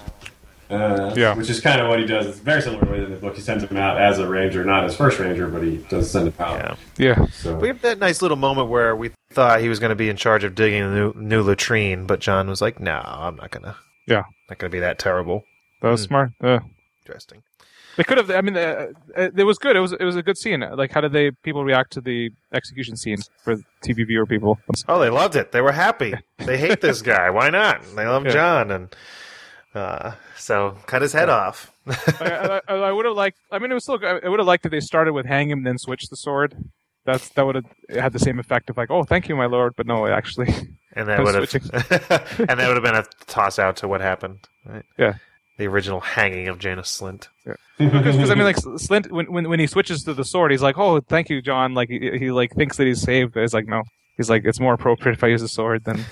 Uh, 0.70 1.12
Yeah. 1.16 1.34
Which 1.34 1.50
is 1.50 1.60
kind 1.60 1.80
of 1.80 1.88
what 1.88 1.98
he 1.98 2.06
does. 2.06 2.26
It's 2.26 2.38
very 2.38 2.62
similar 2.62 2.90
way 2.90 3.04
in 3.04 3.10
the 3.10 3.16
book. 3.16 3.34
He 3.36 3.40
sends 3.42 3.64
him 3.64 3.76
out 3.76 4.00
as 4.00 4.18
a 4.18 4.26
ranger, 4.28 4.64
not 4.64 4.84
as 4.84 4.96
first 4.96 5.18
ranger, 5.18 5.46
but 5.48 5.62
he 5.62 5.78
does 5.88 6.10
send 6.10 6.28
him 6.28 6.34
out. 6.38 6.78
Yeah. 6.98 7.16
Yeah. 7.18 7.26
So 7.26 7.56
We 7.56 7.68
have 7.68 7.82
that 7.82 7.98
nice 7.98 8.22
little 8.22 8.36
moment 8.36 8.68
where 8.68 8.96
we 8.96 9.10
thought 9.30 9.60
he 9.60 9.68
was 9.68 9.78
going 9.78 9.90
to 9.90 9.96
be 9.96 10.08
in 10.08 10.16
charge 10.16 10.44
of 10.44 10.54
digging 10.54 10.82
a 10.82 10.90
new, 10.94 11.12
new 11.16 11.42
latrine, 11.42 12.06
but 12.06 12.20
Jon 12.20 12.48
was 12.48 12.60
like, 12.62 12.80
"No, 12.80 13.00
I'm 13.04 13.36
not 13.36 13.50
gonna. 13.50 13.76
Yeah. 14.06 14.22
not 14.48 14.58
gonna 14.58 14.70
be 14.70 14.80
that 14.80 14.98
terrible." 14.98 15.44
That 15.82 15.90
was 15.90 16.02
Hmm. 16.02 16.08
smart. 16.08 16.30
Uh, 16.42 16.60
Interesting. 17.04 17.42
they 17.96 18.04
could 18.04 18.16
have. 18.18 18.30
I 18.30 18.40
mean, 18.40 18.56
uh, 18.56 18.86
uh, 19.16 19.28
it 19.36 19.44
was 19.44 19.58
good. 19.58 19.76
It 19.76 19.80
was 19.80 19.92
it 19.92 20.04
was 20.04 20.16
a 20.16 20.22
good 20.22 20.38
scene. 20.38 20.60
Like, 20.60 20.90
how 20.92 21.00
did 21.00 21.12
they 21.12 21.30
people 21.42 21.62
react 21.64 21.92
to 21.92 22.00
the 22.00 22.30
execution 22.52 22.96
scene 22.96 23.18
for 23.42 23.56
TV 23.84 24.06
viewer 24.06 24.24
people? 24.26 24.58
Oh, 24.88 24.98
they 24.98 25.10
loved 25.10 25.36
it. 25.36 25.52
They 25.52 25.60
were 25.60 25.72
happy. 25.72 26.14
They 26.38 26.56
hate 26.56 26.80
this 26.80 27.02
guy. 27.14 27.28
Why 27.30 27.50
not? 27.50 27.82
They 27.94 28.06
love 28.06 28.24
Yeah. 28.24 28.32
Jon, 28.32 28.70
and 28.70 28.96
uh, 29.74 30.12
so 30.36 30.76
cut 30.86 31.02
his 31.02 31.12
head 31.12 31.28
off. 31.28 31.72
I, 31.86 32.60
I, 32.68 32.74
I 32.74 32.92
would 32.92 33.04
have 33.04 33.16
liked. 33.16 33.38
I 33.50 33.58
mean, 33.58 33.70
it 33.70 33.74
was 33.74 33.84
still. 33.84 33.98
good. 33.98 34.24
I 34.24 34.28
would 34.28 34.38
have 34.38 34.46
liked 34.46 34.64
if 34.64 34.70
they 34.70 34.80
started 34.80 35.12
with 35.12 35.26
hang 35.26 35.50
him, 35.50 35.64
then 35.64 35.78
switch 35.78 36.08
the 36.08 36.16
sword. 36.16 36.56
That's 37.04 37.28
that 37.30 37.44
would 37.44 37.56
have 37.56 37.66
had 37.90 38.12
the 38.12 38.18
same 38.18 38.38
effect 38.38 38.70
of 38.70 38.76
like, 38.76 38.90
oh, 38.90 39.04
thank 39.04 39.28
you, 39.28 39.36
my 39.36 39.46
lord. 39.46 39.74
But 39.76 39.86
no, 39.86 40.06
actually, 40.06 40.46
and 40.94 41.08
that 41.08 41.22
would 41.22 41.34
have, 41.34 41.52
and 42.38 42.60
that 42.60 42.68
would 42.68 42.76
have 42.76 42.82
been 42.82 42.94
a 42.94 43.04
toss 43.26 43.58
out 43.58 43.76
to 43.78 43.88
what 43.88 44.00
happened. 44.00 44.40
Right? 44.64 44.84
Yeah. 44.96 45.14
The 45.56 45.66
original 45.68 46.00
hanging 46.00 46.48
of 46.48 46.58
Janos 46.58 47.00
Slynt. 47.00 47.28
because 47.78 48.30
I 48.30 48.34
mean, 48.34 48.44
like 48.44 48.56
Slynt, 48.56 49.10
when, 49.12 49.30
when 49.30 49.48
when 49.48 49.60
he 49.60 49.66
switches 49.68 50.02
to 50.04 50.14
the 50.14 50.24
sword, 50.24 50.50
he's 50.50 50.62
like, 50.62 50.78
"Oh, 50.78 51.00
thank 51.00 51.28
you, 51.28 51.40
Jon." 51.42 51.74
Like 51.74 51.90
he, 51.90 52.18
he 52.18 52.30
like 52.32 52.52
thinks 52.54 52.76
that 52.78 52.86
he's 52.86 53.02
saved. 53.02 53.34
But 53.34 53.44
it's 53.44 53.54
like, 53.54 53.68
no, 53.68 53.82
he's 54.16 54.30
like, 54.30 54.44
it's 54.44 54.58
more 54.58 54.74
appropriate 54.74 55.14
if 55.14 55.22
I 55.22 55.28
use 55.28 55.42
the 55.42 55.48
sword 55.48 55.84
than. 55.84 56.04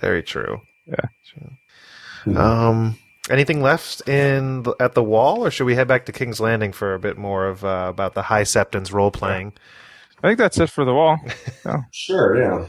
Very 0.00 0.22
true. 0.22 0.60
Yeah. 0.86 1.06
True. 2.24 2.36
Um. 2.36 2.98
Anything 3.28 3.60
left 3.60 4.08
in 4.08 4.62
the, 4.62 4.76
at 4.78 4.94
the 4.94 5.02
wall, 5.02 5.44
or 5.44 5.50
should 5.50 5.64
we 5.64 5.74
head 5.74 5.88
back 5.88 6.06
to 6.06 6.12
King's 6.12 6.38
Landing 6.38 6.70
for 6.72 6.94
a 6.94 6.98
bit 7.00 7.18
more 7.18 7.48
of 7.48 7.64
uh, 7.64 7.86
about 7.88 8.14
the 8.14 8.22
High 8.22 8.44
Septons 8.44 8.92
role 8.92 9.10
playing? 9.10 9.52
I 10.22 10.28
think 10.28 10.38
that's 10.38 10.58
it 10.60 10.70
for 10.70 10.84
the 10.84 10.94
wall. 10.94 11.18
sure, 11.90 12.40
yeah. 12.40 12.66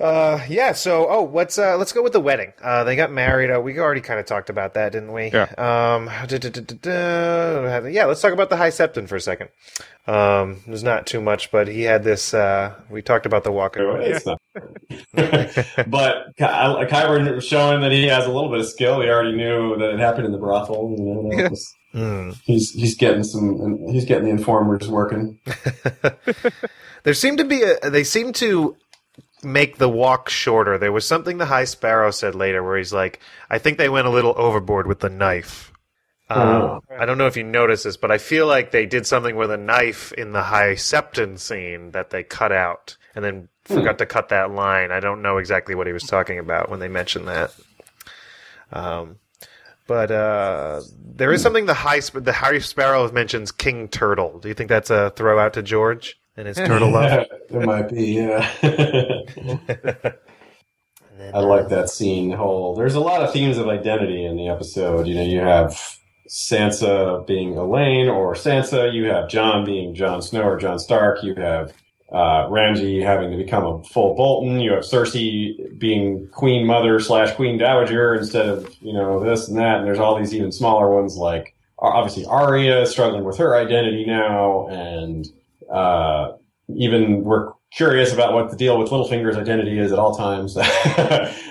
Uh, 0.00 0.40
yeah. 0.48 0.72
So, 0.72 1.06
oh, 1.08 1.30
let's 1.32 1.56
uh, 1.56 1.76
let's 1.76 1.92
go 1.92 2.02
with 2.02 2.12
the 2.12 2.20
wedding. 2.20 2.52
Uh, 2.60 2.82
they 2.84 2.96
got 2.96 3.12
married. 3.12 3.50
Uh, 3.50 3.60
we 3.60 3.78
already 3.78 4.00
kind 4.00 4.18
of 4.18 4.26
talked 4.26 4.50
about 4.50 4.74
that, 4.74 4.90
didn't 4.92 5.12
we? 5.12 5.30
Yeah. 5.32 5.44
Um. 5.56 6.06
da- 6.26 6.38
da- 6.38 6.50
da- 6.50 6.60
da- 6.60 7.80
da. 7.80 7.86
Yeah. 7.86 8.06
Let's 8.06 8.20
talk 8.20 8.32
about 8.32 8.50
the 8.50 8.56
High 8.56 8.70
Septon 8.70 9.08
for 9.08 9.14
a 9.16 9.20
second. 9.20 9.50
Um. 10.08 10.62
There's 10.66 10.82
not 10.82 11.06
too 11.06 11.20
much, 11.20 11.52
but 11.52 11.68
he 11.68 11.82
had 11.82 12.02
this. 12.02 12.34
Uh, 12.34 12.74
we 12.90 13.02
talked 13.02 13.24
about 13.24 13.44
the 13.44 13.52
walk. 13.52 13.76
It's 13.78 14.26
not. 14.26 14.40
but 15.14 16.34
Ky- 16.36 16.44
I- 16.44 16.84
Qyburn 16.86 17.40
showing 17.42 17.80
that 17.82 17.92
he 17.92 18.06
has 18.08 18.26
a 18.26 18.32
little 18.32 18.50
bit 18.50 18.60
of 18.60 18.66
skill. 18.68 19.00
He 19.00 19.08
already 19.08 19.36
knew 19.36 19.76
that 19.78 19.90
it 19.94 20.00
happened 20.00 20.26
in 20.26 20.32
the 20.32 20.38
brothel. 20.38 20.94
You 20.98 21.04
know, 21.04 21.36
that 21.42 21.50
was- 21.50 21.72
Hmm. 21.92 22.30
he's 22.42 22.72
he's 22.72 22.96
getting 22.96 23.22
some. 23.22 23.86
He's 23.92 24.04
getting 24.04 24.24
the 24.24 24.30
informers 24.30 24.88
working. 24.88 25.38
There 27.04 27.12
seemed 27.12 27.36
to 27.36 27.44
be 27.44 27.62
a. 27.62 27.90
They 27.90 28.02
seem 28.02 28.32
to 28.34 28.76
make 29.44 29.78
the 29.78 29.88
walk 29.88 30.28
shorter. 30.28 30.78
There 30.78 30.92
was 30.92 31.06
something 31.06 31.38
the 31.38 31.46
High 31.46 31.64
Sparrow 31.64 32.10
said 32.10 32.34
later 32.34 32.62
where 32.62 32.76
he's 32.76 32.92
like, 32.92 33.20
"I 33.50 33.58
think 33.58 33.78
they 33.78 33.88
went 33.88 34.06
a 34.06 34.10
little 34.10 34.34
overboard 34.36 34.86
with 34.86 35.00
the 35.00 35.10
knife." 35.10 35.72
Uh, 36.30 36.80
I 36.98 37.04
don't 37.04 37.18
know 37.18 37.26
if 37.26 37.36
you 37.36 37.44
noticed 37.44 37.84
this, 37.84 37.98
but 37.98 38.10
I 38.10 38.18
feel 38.18 38.46
like 38.46 38.70
they 38.70 38.86
did 38.86 39.06
something 39.06 39.36
with 39.36 39.50
a 39.50 39.58
knife 39.58 40.10
in 40.12 40.32
the 40.32 40.42
High 40.42 40.72
Septon 40.72 41.38
scene 41.38 41.90
that 41.90 42.10
they 42.10 42.22
cut 42.22 42.50
out 42.50 42.96
and 43.14 43.24
then 43.24 43.48
forgot 43.64 43.98
to 43.98 44.06
cut 44.06 44.30
that 44.30 44.50
line. 44.50 44.90
I 44.90 45.00
don't 45.00 45.22
know 45.22 45.36
exactly 45.38 45.74
what 45.74 45.86
he 45.86 45.92
was 45.92 46.04
talking 46.04 46.38
about 46.38 46.70
when 46.70 46.80
they 46.80 46.88
mentioned 46.88 47.28
that. 47.28 47.54
Um, 48.72 49.16
but 49.86 50.10
uh, 50.10 50.80
there 50.98 51.32
is 51.32 51.42
something 51.42 51.66
the 51.66 51.74
high 51.74 52.00
the 52.00 52.32
High 52.32 52.58
Sparrow 52.58 53.10
mentions 53.12 53.52
King 53.52 53.88
Turtle. 53.88 54.38
Do 54.38 54.48
you 54.48 54.54
think 54.54 54.70
that's 54.70 54.90
a 54.90 55.10
throw 55.10 55.38
out 55.38 55.52
to 55.54 55.62
George 55.62 56.18
and 56.36 56.48
his 56.48 56.56
turtle 56.56 56.90
love? 56.90 57.26
there 57.48 57.60
might 57.60 57.88
be, 57.88 58.14
yeah. 58.14 58.48
I 61.32 61.38
like 61.40 61.68
that 61.68 61.88
scene. 61.88 62.32
Whole 62.32 62.74
there's 62.74 62.94
a 62.94 63.00
lot 63.00 63.22
of 63.22 63.32
themes 63.32 63.58
of 63.58 63.68
identity 63.68 64.24
in 64.24 64.36
the 64.36 64.48
episode. 64.48 65.06
You 65.06 65.14
know, 65.14 65.22
you 65.22 65.40
have 65.40 65.70
Sansa 66.28 67.26
being 67.26 67.54
Alayne 67.54 68.12
or 68.12 68.34
Sansa. 68.34 68.92
You 68.92 69.06
have 69.06 69.28
Jon 69.28 69.64
being 69.64 69.94
Jon 69.94 70.22
Snow 70.22 70.42
or 70.42 70.58
Jon 70.58 70.78
Stark. 70.78 71.22
You 71.22 71.34
have 71.36 71.72
uh, 72.12 72.46
Ramsay 72.50 73.00
having 73.00 73.30
to 73.30 73.36
become 73.36 73.64
a 73.64 73.82
full 73.84 74.14
Bolton. 74.14 74.60
You 74.60 74.72
have 74.72 74.84
Cersei 74.84 75.78
being 75.78 76.28
Queen 76.32 76.66
Mother 76.66 77.00
slash 77.00 77.34
Queen 77.34 77.58
Dowager 77.58 78.14
instead 78.14 78.46
of 78.48 78.74
you 78.80 78.92
know 78.92 79.22
this 79.22 79.48
and 79.48 79.58
that. 79.58 79.78
And 79.78 79.86
there's 79.86 79.98
all 79.98 80.18
these 80.18 80.34
even 80.34 80.52
smaller 80.52 80.90
ones 80.90 81.16
like 81.16 81.54
obviously 81.78 82.24
Arya 82.26 82.86
struggling 82.86 83.24
with 83.24 83.36
her 83.38 83.56
identity 83.56 84.04
now, 84.06 84.68
and 84.68 85.26
uh, 85.70 86.32
even 86.68 87.24
we're 87.24 87.52
curious 87.72 88.12
about 88.12 88.32
what 88.32 88.50
the 88.50 88.56
deal 88.56 88.78
with 88.78 88.90
Littlefinger's 88.90 89.36
identity 89.36 89.78
is 89.78 89.92
at 89.92 89.98
all 89.98 90.14
times. 90.14 90.56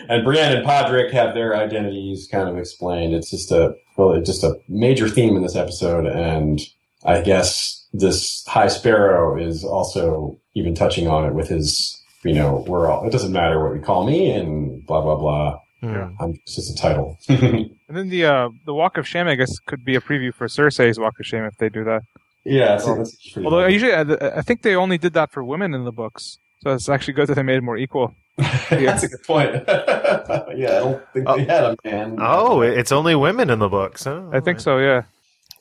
and 0.10 0.23
Brienne 0.23 0.56
and 0.56 0.65
Podrick 0.65 1.12
have 1.12 1.34
their 1.34 1.56
identities 1.56 2.28
kind 2.32 2.49
of 2.49 2.58
explained. 2.58 3.13
It's 3.13 3.30
just 3.30 3.52
a 3.52 3.76
well, 3.97 4.13
it's 4.13 4.30
just 4.30 4.43
a 4.43 4.56
major 4.67 5.08
theme 5.08 5.36
in 5.36 5.43
this 5.43 5.56
episode, 5.56 6.06
and 6.08 6.60
I 7.06 7.21
guess 7.21 7.88
this 7.93 8.43
High 8.47 8.69
Sparrow 8.69 9.39
is 9.39 9.63
also 9.63 10.39
even 10.56 10.73
touching 10.73 11.08
on 11.08 11.26
it 11.26 11.34
with 11.34 11.47
his, 11.47 12.02
you 12.23 12.34
know, 12.34 12.63
we're 12.67 12.89
all. 12.89 13.06
It 13.06 13.12
doesn't 13.12 13.32
matter 13.32 13.62
what 13.63 13.73
we 13.73 13.80
call 13.80 14.06
me, 14.06 14.32
and 14.32 14.86
blah 14.86 15.02
blah 15.02 15.15
blah. 15.15 15.60
Hmm. 15.82 16.15
I'm 16.19 16.32
it's 16.43 16.56
just 16.56 16.71
a 16.71 16.82
title. 16.82 17.17
And 17.93 17.99
then 17.99 18.10
the 18.10 18.26
uh, 18.26 18.49
the 18.65 18.73
Walk 18.73 18.97
of 18.97 19.08
Shame, 19.08 19.28
I 19.28 19.36
guess, 19.36 19.60
could 19.67 19.86
be 19.86 19.95
a 19.95 20.02
preview 20.02 20.34
for 20.34 20.47
Cersei's 20.47 20.97
Walk 20.97 21.19
of 21.19 21.28
Shame 21.28 21.43
if 21.43 21.58
they 21.58 21.69
do 21.69 21.84
that. 21.84 22.02
Yeah, 22.45 22.75
it's, 22.75 22.88
it's 22.88 23.32
pretty 23.32 23.45
Although 23.45 23.67
usually, 23.67 23.93
I, 23.93 24.01
I 24.38 24.41
think 24.41 24.62
they 24.62 24.75
only 24.75 24.97
did 24.97 25.13
that 25.13 25.32
for 25.32 25.43
women 25.43 25.73
in 25.73 25.84
the 25.86 25.91
books, 25.91 26.39
so 26.63 26.71
it's 26.71 26.89
actually 26.89 27.13
good 27.13 27.27
that 27.27 27.36
they 27.36 27.43
made 27.43 27.58
it 27.58 27.63
more 27.63 27.77
equal. 27.77 28.13
That's 28.38 29.03
a 29.03 29.08
good 29.10 29.23
point. 29.23 29.63
yeah, 29.67 30.41
I 30.47 30.79
don't 30.79 31.03
think 31.13 31.27
they 31.27 31.45
had 31.45 31.63
a 31.63 31.77
man. 31.84 32.17
Oh, 32.19 32.62
it's 32.62 32.91
only 32.91 33.15
women 33.15 33.49
in 33.49 33.60
the 33.60 33.69
books. 33.69 34.06
Huh? 34.06 34.23
I 34.32 34.39
think 34.39 34.60
so. 34.60 34.79
Yeah. 34.79 35.03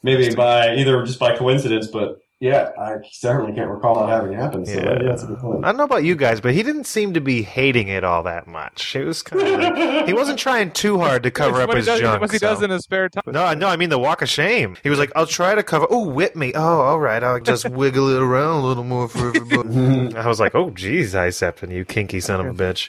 maybe 0.03 0.35
by 0.35 0.75
either 0.77 1.05
just 1.05 1.19
by 1.19 1.37
coincidence, 1.37 1.87
but 1.87 2.22
yeah, 2.43 2.71
I 2.77 2.97
certainly 3.13 3.53
can't 3.53 3.71
recall 3.71 4.05
that 4.05 4.09
having 4.13 4.33
happened. 4.33 4.67
So 4.67 4.75
Yeah. 4.75 4.95
yeah, 4.95 4.99
that's 5.11 5.23
a 5.23 5.27
good 5.27 5.39
point. 5.39 5.65
I 5.65 5.69
don't 5.69 5.77
know 5.77 5.85
about 5.85 6.03
you 6.03 6.17
guys, 6.17 6.41
but 6.41 6.53
he 6.55 6.65
didn't 6.65 6.89
seem 6.89 7.15
to 7.15 7.21
be 7.21 7.43
hating 7.43 7.87
it 7.87 8.03
all 8.03 8.25
that 8.25 8.49
much. 8.49 8.97
It 8.97 9.05
was 9.05 9.23
kind 9.23 9.43
of 9.47 9.61
like, 9.77 10.07
he 10.09 10.13
wasn't 10.13 10.41
trying 10.41 10.73
too 10.73 10.99
hard 10.99 11.23
to 11.23 11.31
cover 11.31 11.61
up 11.61 11.73
his 11.73 11.87
he 11.87 11.93
does, 11.93 12.01
junk. 12.01 12.21
What 12.21 12.33
he 12.33 12.39
so- 12.39 12.49
does 12.49 12.61
in 12.61 12.71
his 12.71 12.83
spare 12.83 13.09
time. 13.09 13.23
No, 13.29 13.55
no, 13.55 13.69
I 13.69 13.77
mean 13.77 13.91
the 13.91 13.99
walk 14.01 14.23
of 14.23 14.29
shame. 14.29 14.77
He 14.83 14.91
was 14.91 14.99
like, 14.99 15.13
"I'll 15.15 15.25
try 15.29 15.55
to 15.55 15.63
cover." 15.63 15.87
Oh, 15.89 16.09
whip 16.09 16.35
me. 16.35 16.53
Oh, 16.53 16.81
all 16.81 16.99
right. 16.99 17.23
I'll 17.23 17.39
just 17.39 17.69
wiggle 17.71 18.09
it 18.09 18.21
around 18.21 18.57
a 18.65 18.67
little 18.67 18.83
more 18.83 19.09
for 19.09 19.29
everybody. 19.29 20.17
I 20.17 20.27
was 20.27 20.41
like, 20.41 20.57
"Oh, 20.57 20.71
geez, 20.71 21.15
I 21.15 21.29
Septon, 21.29 21.71
you 21.71 21.85
kinky 21.85 22.19
son 22.19 22.41
of 22.45 22.47
a 22.47 22.53
bitch." 22.61 22.89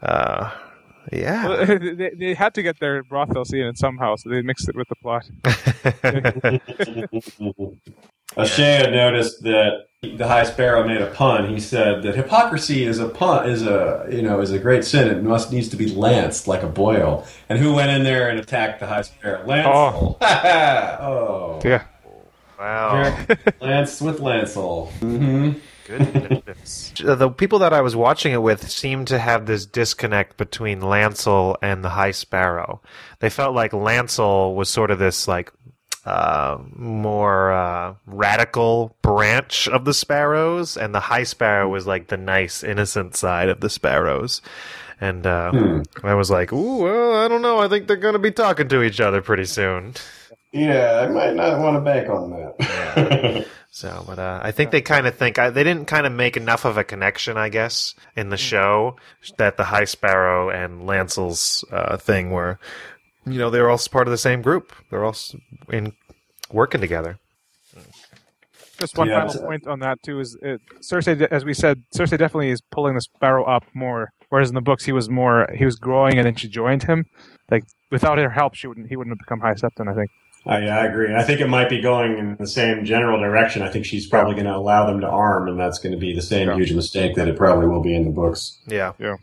Uh, 0.00 0.50
yeah. 1.10 1.48
Well, 1.48 1.66
they, 1.66 2.10
they 2.16 2.34
had 2.34 2.54
to 2.54 2.62
get 2.62 2.78
their 2.78 3.02
brothel 3.02 3.44
scene 3.44 3.64
in 3.64 3.74
somehow, 3.74 4.14
so 4.14 4.30
they 4.30 4.42
mixed 4.42 4.68
it 4.68 4.76
with 4.76 4.86
the 4.88 4.94
plot. 5.02 5.28
O'Shea 8.36 8.76
had 8.76 8.92
noticed 8.92 9.42
that 9.42 9.88
the 10.02 10.26
High 10.26 10.42
Sparrow 10.44 10.86
made 10.86 11.00
a 11.00 11.06
pun. 11.06 11.48
He 11.48 11.60
said 11.60 12.02
that 12.02 12.16
hypocrisy 12.16 12.84
is 12.84 12.98
a 12.98 13.08
pun 13.08 13.48
is 13.48 13.62
a 13.66 14.06
you 14.10 14.22
know 14.22 14.40
is 14.40 14.50
a 14.50 14.58
great 14.58 14.84
sin. 14.84 15.08
It 15.08 15.22
must 15.22 15.52
needs 15.52 15.68
to 15.68 15.76
be 15.76 15.88
lanced 15.94 16.48
like 16.48 16.62
a 16.62 16.68
boil. 16.68 17.26
And 17.48 17.58
who 17.58 17.72
went 17.72 17.90
in 17.90 18.02
there 18.02 18.28
and 18.28 18.38
attacked 18.40 18.80
the 18.80 18.86
High 18.86 19.02
Sparrow? 19.02 19.44
Lancel. 19.46 20.16
Oh, 20.20 21.60
Yeah. 21.64 21.84
wow. 22.58 23.16
Lance 23.60 24.00
with 24.00 24.18
Lancel. 24.20 24.90
hmm 24.98 25.52
goodness. 25.84 26.92
the 27.04 27.28
people 27.28 27.58
that 27.58 27.72
I 27.72 27.80
was 27.80 27.94
watching 27.96 28.32
it 28.32 28.40
with 28.40 28.70
seemed 28.70 29.08
to 29.08 29.18
have 29.18 29.46
this 29.46 29.66
disconnect 29.66 30.36
between 30.36 30.80
Lancel 30.80 31.56
and 31.60 31.84
the 31.84 31.90
High 31.90 32.12
Sparrow. 32.12 32.80
They 33.18 33.28
felt 33.30 33.54
like 33.54 33.72
Lancel 33.72 34.54
was 34.54 34.68
sort 34.68 34.90
of 34.90 34.98
this 35.00 35.26
like 35.28 35.52
uh, 36.04 36.58
more 36.74 37.52
uh, 37.52 37.94
radical 38.06 38.96
branch 39.02 39.68
of 39.68 39.84
the 39.84 39.94
Sparrows, 39.94 40.76
and 40.76 40.94
the 40.94 41.00
High 41.00 41.22
Sparrow 41.24 41.68
was 41.68 41.86
like 41.86 42.08
the 42.08 42.16
nice, 42.16 42.62
innocent 42.64 43.14
side 43.16 43.48
of 43.48 43.60
the 43.60 43.70
Sparrows. 43.70 44.40
And 45.00 45.26
uh, 45.26 45.50
Hmm. 45.50 45.82
I 46.04 46.14
was 46.14 46.30
like, 46.30 46.52
"Ooh, 46.52 46.82
well, 46.82 47.14
I 47.24 47.28
don't 47.28 47.42
know. 47.42 47.58
I 47.58 47.68
think 47.68 47.86
they're 47.88 47.96
going 47.96 48.12
to 48.14 48.18
be 48.20 48.30
talking 48.30 48.68
to 48.68 48.82
each 48.82 49.00
other 49.00 49.20
pretty 49.22 49.46
soon." 49.46 49.94
Yeah, 50.52 51.00
I 51.02 51.06
might 51.08 51.34
not 51.34 51.58
want 51.60 51.76
to 51.76 51.80
bank 51.80 52.08
on 52.10 52.30
that. 52.30 52.54
yeah. 52.60 53.44
So, 53.74 54.04
but 54.06 54.18
uh, 54.18 54.38
I 54.42 54.50
think 54.52 54.70
they 54.70 54.82
kind 54.82 55.06
of 55.06 55.14
think 55.16 55.38
I, 55.38 55.48
they 55.48 55.64
didn't 55.64 55.86
kind 55.86 56.04
of 56.06 56.12
make 56.12 56.36
enough 56.36 56.66
of 56.66 56.76
a 56.76 56.84
connection, 56.84 57.38
I 57.38 57.48
guess, 57.48 57.94
in 58.14 58.28
the 58.28 58.36
show 58.36 58.96
that 59.38 59.56
the 59.56 59.64
High 59.64 59.86
Sparrow 59.86 60.50
and 60.50 60.86
Lancel's 60.86 61.64
uh, 61.72 61.96
thing 61.96 62.32
were, 62.32 62.58
you 63.26 63.38
know, 63.38 63.50
they're 63.50 63.70
all 63.70 63.78
part 63.90 64.06
of 64.06 64.10
the 64.10 64.18
same 64.18 64.42
group. 64.42 64.72
They're 64.90 65.04
all 65.04 65.16
in 65.70 65.92
working 66.50 66.80
together. 66.80 67.18
Just 68.78 68.98
one 68.98 69.08
Yeah, 69.08 69.26
final 69.26 69.46
point 69.46 69.66
on 69.66 69.78
that 69.80 70.02
too 70.02 70.18
is 70.20 70.36
it, 70.42 70.60
Cersei, 70.80 71.20
as 71.30 71.44
we 71.44 71.54
said, 71.54 71.82
Cersei 71.94 72.18
definitely 72.18 72.50
is 72.50 72.60
pulling 72.72 72.94
the 72.94 73.00
sparrow 73.00 73.44
up 73.44 73.64
more. 73.74 74.10
Whereas 74.28 74.48
in 74.48 74.54
the 74.54 74.62
books, 74.62 74.84
he 74.84 74.92
was 74.92 75.08
more 75.10 75.46
he 75.54 75.64
was 75.64 75.76
growing, 75.76 76.16
and 76.16 76.26
then 76.26 76.34
she 76.34 76.48
joined 76.48 76.82
him. 76.84 77.04
Like 77.50 77.64
without 77.90 78.18
her 78.18 78.30
help, 78.30 78.54
she 78.54 78.66
wouldn't 78.66 78.88
he 78.88 78.96
wouldn't 78.96 79.12
have 79.12 79.18
become 79.18 79.40
High 79.40 79.54
Septon. 79.54 79.90
I 79.90 79.94
think. 79.94 80.10
I, 80.44 80.56
I 80.66 80.86
agree. 80.86 81.14
I 81.14 81.22
think 81.22 81.40
it 81.40 81.46
might 81.48 81.68
be 81.68 81.80
going 81.80 82.18
in 82.18 82.36
the 82.36 82.46
same 82.46 82.84
general 82.84 83.20
direction. 83.20 83.62
I 83.62 83.68
think 83.68 83.84
she's 83.84 84.06
probably 84.08 84.34
going 84.34 84.46
to 84.46 84.56
allow 84.56 84.86
them 84.86 85.00
to 85.00 85.06
arm, 85.08 85.48
and 85.48 85.58
that's 85.58 85.78
going 85.78 85.92
to 85.92 85.98
be 85.98 86.14
the 86.14 86.22
same 86.22 86.48
Yeah. 86.48 86.56
huge 86.56 86.72
mistake 86.72 87.14
that 87.14 87.28
it 87.28 87.36
probably 87.36 87.66
will 87.68 87.82
be 87.82 87.94
in 87.94 88.04
the 88.04 88.10
books. 88.10 88.58
Yeah. 88.66 88.92
Yeah. 88.98 89.16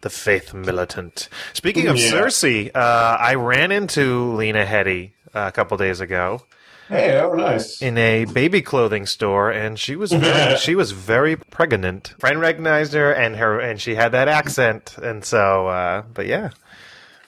The 0.00 0.10
faith 0.10 0.52
militant. 0.52 1.28
Speaking 1.52 1.86
of 1.86 1.96
Yeah. 1.96 2.10
Cersei, 2.10 2.70
uh, 2.74 3.16
I 3.20 3.34
ran 3.34 3.70
into 3.72 4.32
Lena 4.34 4.64
Headey 4.64 5.10
uh, 5.34 5.46
a 5.48 5.52
couple 5.52 5.76
days 5.76 6.00
ago 6.00 6.42
Hey, 6.88 7.18
oh, 7.18 7.32
nice. 7.34 7.80
in 7.80 7.96
a 7.96 8.24
baby 8.26 8.60
clothing 8.60 9.06
store, 9.06 9.50
and 9.50 9.78
she 9.78 9.96
was 9.96 10.12
very, 10.12 10.56
she 10.58 10.74
was 10.74 10.90
very 10.92 11.34
pregnant. 11.36 12.14
Friend 12.18 12.38
recognized 12.40 12.92
her, 12.94 13.10
and 13.12 13.36
her 13.36 13.58
and 13.60 13.80
she 13.80 13.94
had 13.94 14.12
that 14.12 14.28
accent, 14.28 14.96
and 15.02 15.24
so. 15.24 15.68
Uh, 15.68 16.02
but 16.12 16.26
yeah, 16.26 16.50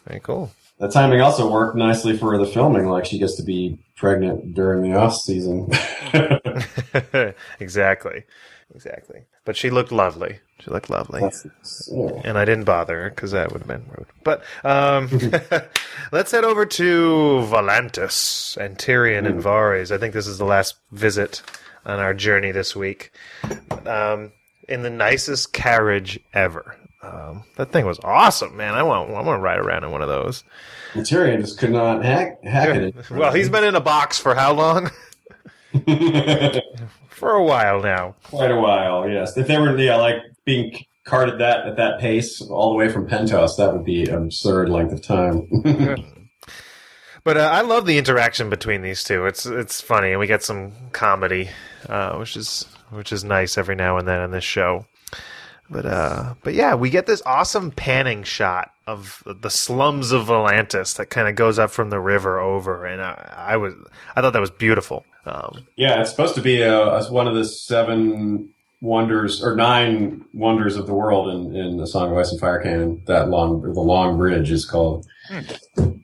very 0.06 0.20
cool. 0.20 0.50
The 0.78 0.88
timing 0.88 1.20
also 1.22 1.50
worked 1.50 1.76
nicely 1.76 2.16
for 2.16 2.36
the 2.36 2.46
filming. 2.46 2.86
Like 2.86 3.06
she 3.06 3.18
gets 3.18 3.36
to 3.36 3.42
be 3.42 3.78
pregnant 3.96 4.54
during 4.54 4.82
the 4.82 4.96
off 4.96 5.16
season. 5.16 5.68
exactly, 7.60 8.24
exactly. 8.74 9.24
But 9.46 9.56
she 9.56 9.70
looked 9.70 9.90
lovely. 9.92 10.40
She 10.60 10.70
looked 10.70 10.90
lovely. 10.90 11.22
Yeah. 11.22 12.20
and 12.24 12.36
I 12.36 12.44
didn't 12.44 12.64
bother 12.64 13.04
her 13.04 13.10
because 13.10 13.30
that 13.30 13.52
would 13.52 13.62
have 13.62 13.68
been 13.68 13.86
rude. 13.96 14.06
But 14.22 14.42
um, 14.64 15.08
let's 16.12 16.32
head 16.32 16.44
over 16.44 16.66
to 16.66 17.46
Volantis 17.48 18.56
and 18.56 18.76
Tyrion 18.76 19.26
and 19.26 19.42
Varys. 19.42 19.90
I 19.90 19.98
think 19.98 20.12
this 20.12 20.26
is 20.26 20.38
the 20.38 20.44
last 20.44 20.76
visit 20.92 21.42
on 21.86 22.00
our 22.00 22.12
journey 22.12 22.52
this 22.52 22.76
week. 22.76 23.12
Um, 23.86 24.32
in 24.68 24.82
the 24.82 24.90
nicest 24.90 25.52
carriage 25.52 26.18
ever. 26.34 26.76
Um, 27.06 27.44
that 27.56 27.70
thing 27.72 27.86
was 27.86 27.98
awesome, 28.02 28.56
man. 28.56 28.74
I 28.74 28.82
want 28.82 29.10
I 29.10 29.22
want 29.22 29.38
to 29.38 29.42
ride 29.42 29.58
around 29.58 29.84
in 29.84 29.90
one 29.90 30.02
of 30.02 30.08
those. 30.08 30.44
Tyrion 30.94 31.40
just 31.40 31.58
could 31.58 31.70
not 31.70 32.04
hack 32.04 32.42
hack 32.42 32.74
it. 32.76 32.94
Well, 33.10 33.32
he's 33.32 33.48
been 33.48 33.64
in 33.64 33.74
a 33.74 33.80
box 33.80 34.18
for 34.18 34.34
how 34.34 34.52
long? 34.52 34.90
for 37.08 37.32
a 37.32 37.44
while 37.44 37.82
now. 37.82 38.16
quite 38.24 38.50
a 38.50 38.56
while. 38.56 39.08
Yes, 39.08 39.36
if 39.36 39.46
they 39.46 39.58
were 39.58 39.76
yeah 39.78 39.96
like 39.96 40.16
being 40.44 40.76
carted 41.04 41.38
that 41.40 41.66
at 41.66 41.76
that 41.76 42.00
pace 42.00 42.40
all 42.42 42.70
the 42.70 42.76
way 42.76 42.88
from 42.88 43.06
Pentos, 43.08 43.56
that 43.58 43.72
would 43.72 43.84
be 43.84 44.04
an 44.04 44.14
absurd 44.24 44.68
length 44.68 44.92
of 44.92 45.02
time. 45.02 45.48
But 47.24 47.36
uh, 47.38 47.50
I 47.52 47.62
love 47.62 47.86
the 47.86 47.98
interaction 47.98 48.50
between 48.50 48.82
these 48.82 49.02
two. 49.02 49.26
It's 49.26 49.46
it's 49.46 49.80
funny, 49.80 50.12
and 50.12 50.20
we 50.20 50.28
get 50.28 50.44
some 50.44 50.70
comedy, 50.92 51.50
uh, 51.88 52.16
which 52.18 52.36
is 52.36 52.66
which 52.90 53.10
is 53.12 53.24
nice 53.24 53.58
every 53.58 53.74
now 53.74 53.98
and 53.98 54.06
then 54.06 54.20
in 54.20 54.30
this 54.30 54.44
show. 54.44 54.86
But 55.70 55.86
uh, 55.86 56.34
but 56.42 56.54
yeah, 56.54 56.74
we 56.74 56.90
get 56.90 57.06
this 57.06 57.22
awesome 57.26 57.70
panning 57.70 58.22
shot 58.22 58.70
of 58.86 59.22
the 59.26 59.50
slums 59.50 60.12
of 60.12 60.26
Volantis 60.26 60.96
that 60.96 61.06
kind 61.10 61.28
of 61.28 61.34
goes 61.34 61.58
up 61.58 61.70
from 61.70 61.90
the 61.90 61.98
river 62.00 62.38
over, 62.38 62.84
and 62.86 63.02
I, 63.02 63.34
I 63.36 63.56
was 63.56 63.74
I 64.14 64.20
thought 64.20 64.32
that 64.32 64.40
was 64.40 64.50
beautiful. 64.50 65.04
Um, 65.24 65.66
yeah, 65.76 66.00
it's 66.00 66.10
supposed 66.10 66.36
to 66.36 66.40
be 66.40 66.62
uh, 66.62 66.90
as 66.96 67.10
one 67.10 67.26
of 67.26 67.34
the 67.34 67.44
seven 67.44 68.50
wonders 68.80 69.42
or 69.42 69.56
nine 69.56 70.24
wonders 70.34 70.76
of 70.76 70.86
the 70.86 70.94
world 70.94 71.28
in, 71.34 71.56
in 71.56 71.76
the 71.78 71.86
Song 71.86 72.12
of 72.12 72.18
Ice 72.18 72.30
and 72.30 72.40
Fire 72.40 72.60
canon. 72.62 73.02
That 73.06 73.28
long, 73.28 73.60
the 73.62 73.80
Long 73.80 74.16
Bridge 74.18 74.50
is 74.52 74.64
called. 74.64 75.04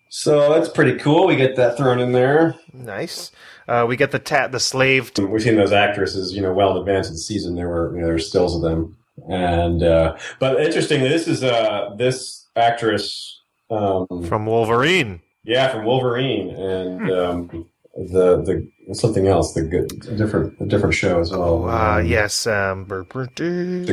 So 0.08 0.52
that's 0.52 0.68
pretty 0.68 0.98
cool. 0.98 1.26
We 1.26 1.36
get 1.36 1.56
that 1.56 1.76
thrown 1.76 2.00
in 2.00 2.12
there. 2.12 2.54
nice. 2.72 3.30
Uh, 3.68 3.86
we 3.88 3.96
get 3.96 4.10
the 4.10 4.18
ta- 4.18 4.48
the 4.48 4.58
slave. 4.58 5.14
T- 5.14 5.22
We've 5.24 5.40
seen 5.40 5.54
those 5.54 5.70
actresses, 5.72 6.34
you 6.34 6.42
know, 6.42 6.52
well 6.52 6.72
in 6.72 6.78
advance 6.78 7.06
of 7.06 7.12
the 7.14 7.20
season. 7.20 7.54
There 7.54 7.68
were 7.68 7.92
you 7.94 8.00
know, 8.00 8.06
there 8.06 8.14
were 8.14 8.18
stills 8.18 8.56
of 8.56 8.62
them, 8.62 8.96
and 9.28 9.82
uh, 9.82 10.16
but 10.38 10.60
interestingly, 10.60 11.08
this 11.08 11.28
is 11.28 11.42
uh, 11.44 11.90
this 11.96 12.48
actress 12.56 13.40
um, 13.70 14.06
from 14.28 14.46
Wolverine. 14.46 15.20
Yeah, 15.44 15.68
from 15.72 15.84
Wolverine 15.84 16.50
and 16.50 17.10
um, 17.10 17.68
the 17.94 18.42
the 18.42 18.94
something 18.94 19.26
else, 19.26 19.54
the 19.54 19.62
good 19.62 19.92
a 20.06 20.16
different 20.16 20.60
a 20.60 20.66
different 20.66 20.94
show 20.94 21.20
as 21.20 21.30
well. 21.30 21.68
Uh, 21.68 21.98
Um, 22.00 22.06
yes, 22.06 22.46
um, 22.46 22.86
the 22.86 23.04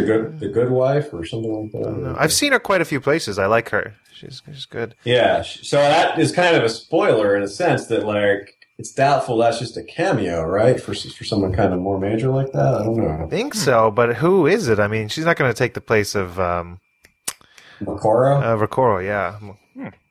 good 0.05 0.39
the 0.39 0.49
good 0.49 0.69
wife 0.69 1.13
or 1.13 1.25
something 1.25 1.71
like 1.73 1.83
that. 1.83 2.15
I've 2.17 2.33
seen 2.33 2.51
her 2.51 2.59
quite 2.59 2.81
a 2.81 2.85
few 2.85 2.99
places. 3.01 3.39
I 3.39 3.45
like 3.47 3.69
her. 3.69 3.95
She's 4.13 4.41
she's 4.45 4.65
good. 4.65 4.95
Yeah, 5.05 5.41
so 5.43 5.77
that 5.77 6.19
is 6.19 6.31
kind 6.31 6.55
of 6.55 6.63
a 6.63 6.69
spoiler 6.69 7.35
in 7.35 7.43
a 7.43 7.47
sense 7.47 7.87
that 7.87 8.05
like 8.05 8.55
it's 8.79 8.91
doubtful 8.91 9.37
that's 9.37 9.59
just 9.59 9.77
a 9.77 9.83
cameo, 9.83 10.43
right? 10.43 10.79
For 10.81 10.93
for 10.95 11.23
someone 11.23 11.53
kind 11.53 11.73
of 11.73 11.79
more 11.79 11.99
major 11.99 12.29
like 12.29 12.51
that. 12.53 12.73
I 12.75 12.83
don't 12.85 12.97
know. 12.97 13.25
I 13.25 13.27
think 13.29 13.53
so, 13.53 13.91
but 13.91 14.15
who 14.15 14.47
is 14.47 14.67
it? 14.69 14.79
I 14.79 14.87
mean, 14.87 15.07
she's 15.09 15.25
not 15.25 15.35
going 15.37 15.51
to 15.51 15.57
take 15.57 15.73
the 15.75 15.81
place 15.81 16.15
of 16.15 16.39
um, 16.39 16.79
Moqorro. 17.81 18.41
uh, 18.41 18.57
Ricoro, 18.67 19.03
yeah. 19.05 19.37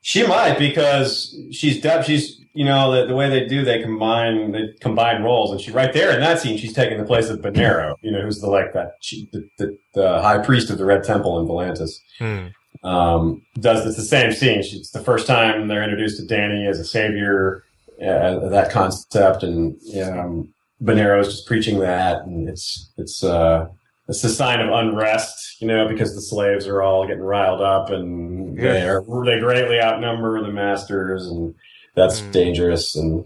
She 0.01 0.25
might 0.25 0.57
because 0.57 1.35
she's 1.51 1.81
def- 1.81 2.05
she's 2.05 2.39
you 2.53 2.65
know 2.65 2.91
the, 2.91 3.05
the 3.07 3.15
way 3.15 3.29
they 3.29 3.45
do 3.45 3.63
they 3.63 3.79
combine 3.81 4.51
they 4.51 4.69
combine 4.81 5.21
roles 5.21 5.51
and 5.51 5.61
she 5.61 5.69
right 5.71 5.93
there 5.93 6.11
in 6.11 6.19
that 6.19 6.39
scene 6.39 6.57
she's 6.57 6.73
taking 6.73 6.97
the 6.97 7.03
place 7.05 7.29
of 7.29 7.39
Benerro 7.39 7.93
you 8.01 8.09
know 8.11 8.21
who's 8.21 8.41
the 8.41 8.47
like 8.49 8.73
that 8.73 8.93
she, 9.01 9.29
the, 9.31 9.47
the, 9.59 9.77
the 9.93 10.21
high 10.21 10.39
priest 10.39 10.71
of 10.71 10.79
the 10.79 10.85
Red 10.85 11.03
Temple 11.03 11.39
in 11.39 11.45
Volantis 11.47 11.99
Hmm. 12.17 12.87
um, 12.87 13.43
does 13.59 13.85
it's 13.85 13.97
the 13.97 14.01
same 14.03 14.31
scene 14.31 14.63
she, 14.63 14.77
it's 14.77 14.89
the 14.89 14.99
first 15.03 15.27
time 15.27 15.67
they're 15.67 15.83
introduced 15.83 16.17
to 16.17 16.33
Dany 16.33 16.67
as 16.67 16.79
a 16.79 16.85
savior 16.85 17.63
uh, 18.01 18.49
that 18.49 18.71
concept 18.71 19.43
and 19.43 19.75
um, 20.03 20.53
Benerro 20.81 21.19
is 21.21 21.27
just 21.27 21.47
preaching 21.47 21.79
that 21.79 22.23
and 22.23 22.47
it's 22.49 22.91
it's 22.97 23.23
uh 23.23 23.67
it's 24.07 24.23
a 24.23 24.29
sign 24.29 24.59
of 24.59 24.69
unrest, 24.73 25.61
you 25.61 25.67
know, 25.67 25.87
because 25.87 26.15
the 26.15 26.21
slaves 26.21 26.65
are 26.65 26.81
all 26.81 27.05
getting 27.05 27.21
riled 27.21 27.61
up 27.61 27.89
and 27.91 28.57
they 28.57 28.81
are 28.87 29.01
they 29.23 29.39
greatly 29.39 29.79
outnumber 29.79 30.41
the 30.41 30.51
masters, 30.51 31.27
and 31.27 31.53
that's 31.95 32.21
Mm. 32.21 32.31
dangerous. 32.31 32.95
And 32.95 33.25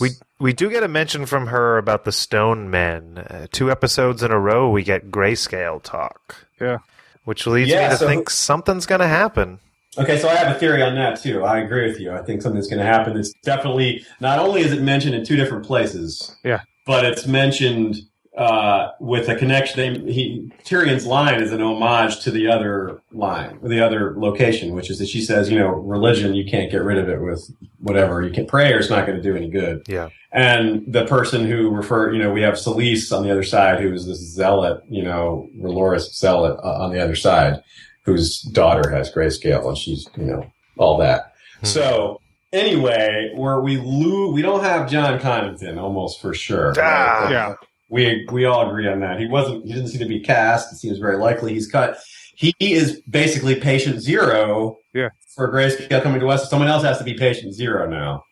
We 0.00 0.10
we 0.38 0.52
do 0.52 0.70
get 0.70 0.82
a 0.84 0.88
mention 0.88 1.26
from 1.26 1.48
her 1.48 1.78
about 1.78 2.04
the 2.04 2.12
Stone 2.12 2.70
Men. 2.70 3.18
Uh, 3.18 3.46
two 3.50 3.70
episodes 3.72 4.22
in 4.22 4.30
a 4.30 4.38
row, 4.38 4.70
we 4.70 4.82
get 4.84 5.10
grayscale 5.10 5.82
talk. 5.82 6.46
Yeah. 6.60 6.78
Which 7.24 7.46
leads 7.46 7.70
Yeah, 7.70 7.84
me 7.88 7.90
to 7.90 7.96
so- 7.98 8.06
think 8.06 8.30
something's 8.30 8.86
going 8.86 9.00
to 9.00 9.08
happen. 9.08 9.58
Okay, 9.98 10.18
so 10.18 10.28
I 10.28 10.34
have 10.36 10.54
a 10.56 10.58
theory 10.58 10.82
on 10.82 10.94
that 10.94 11.20
too. 11.20 11.44
I 11.44 11.58
agree 11.60 11.86
with 11.86 12.00
you. 12.00 12.12
I 12.12 12.22
think 12.22 12.40
something's 12.40 12.66
going 12.68 12.78
to 12.80 12.84
happen. 12.86 13.16
It's 13.16 13.32
definitely 13.42 14.04
not 14.20 14.38
only 14.38 14.62
is 14.62 14.72
it 14.72 14.80
mentioned 14.80 15.14
in 15.14 15.24
two 15.24 15.36
different 15.36 15.66
places, 15.66 16.34
Yeah. 16.44 16.60
but 16.86 17.04
it's 17.04 17.26
mentioned 17.26 17.96
uh, 18.34 18.92
with 18.98 19.28
a 19.28 19.36
connection. 19.36 19.76
They, 20.06 20.10
he 20.12 20.50
Tyrion's 20.64 21.04
line 21.04 21.42
is 21.42 21.52
an 21.52 21.60
homage 21.60 22.20
to 22.20 22.30
the 22.30 22.48
other 22.48 23.02
line, 23.12 23.58
the 23.62 23.84
other 23.84 24.14
location, 24.16 24.72
which 24.74 24.88
is 24.88 24.98
that 25.00 25.08
she 25.08 25.20
says, 25.20 25.50
you 25.50 25.58
know, 25.58 25.68
religion 25.68 26.34
you 26.34 26.50
can't 26.50 26.70
get 26.70 26.82
rid 26.82 26.96
of 26.96 27.10
it 27.10 27.20
with 27.20 27.50
whatever 27.80 28.22
you 28.22 28.32
can. 28.32 28.46
Prayer 28.46 28.78
is 28.78 28.88
not 28.88 29.04
going 29.06 29.18
to 29.18 29.22
do 29.22 29.36
any 29.36 29.50
good. 29.50 29.82
Yeah. 29.86 30.08
And 30.32 30.90
the 30.90 31.04
person 31.04 31.44
who 31.44 31.68
refer, 31.68 32.10
you 32.14 32.18
know, 32.22 32.32
we 32.32 32.40
have 32.40 32.54
Selyse 32.54 33.14
on 33.14 33.22
the 33.22 33.30
other 33.30 33.42
side, 33.42 33.80
who 33.82 33.92
is 33.92 34.06
this 34.06 34.16
zealot, 34.20 34.82
you 34.88 35.02
know, 35.02 35.46
Roloris 35.60 36.14
zealot 36.14 36.58
uh, 36.64 36.82
on 36.84 36.90
the 36.90 37.00
other 37.04 37.14
side, 37.14 37.62
whose 38.04 38.40
daughter 38.42 38.90
has 38.90 39.12
grayscale, 39.12 39.66
and 39.68 39.78
she's, 39.78 40.08
you 40.16 40.24
know, 40.24 40.50
all 40.78 40.98
that. 40.98 41.32
Hmm. 41.60 41.66
So 41.66 42.20
anyway, 42.52 43.32
where 43.34 43.60
we 43.60 43.78
lose, 43.78 44.34
we 44.34 44.42
don't 44.42 44.62
have 44.62 44.90
Jon 44.90 45.18
Connington 45.18 45.80
almost 45.80 46.20
for 46.20 46.34
sure. 46.34 46.74
Ah. 46.78 47.30
Yeah. 47.30 47.54
We 47.88 48.26
we 48.32 48.46
all 48.46 48.66
agree 48.68 48.88
on 48.88 49.00
that. 49.00 49.20
He 49.20 49.26
wasn't. 49.26 49.66
He 49.66 49.72
didn't 49.74 49.88
seem 49.88 50.00
to 50.00 50.06
be 50.06 50.20
cast. 50.20 50.72
It 50.72 50.76
seems 50.76 50.98
very 50.98 51.18
likely 51.18 51.52
he's 51.52 51.68
cut. 51.70 51.98
He 52.34 52.54
is 52.58 53.02
basically 53.02 53.56
patient 53.56 54.00
zero. 54.00 54.78
Yeah. 54.94 55.10
For 55.34 55.52
grayscale 55.52 56.02
coming 56.02 56.20
to 56.20 56.28
us, 56.28 56.48
someone 56.48 56.68
else 56.68 56.82
has 56.84 56.98
to 56.98 57.04
be 57.04 57.14
patient 57.14 57.54
zero 57.54 57.88
now. 57.88 58.24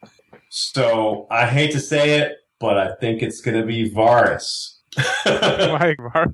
So 0.49 1.27
I 1.31 1.47
hate 1.47 1.73
to 1.73 1.81
say 1.81 2.19
it, 2.21 2.33
but 2.59 2.79
I 2.79 2.95
think 2.97 3.23
it's 3.23 3.41
going 3.41 3.59
to 3.61 3.67
be 3.67 3.91
Varys. 3.91 4.77
Why, 5.25 5.95
Var? 6.13 6.27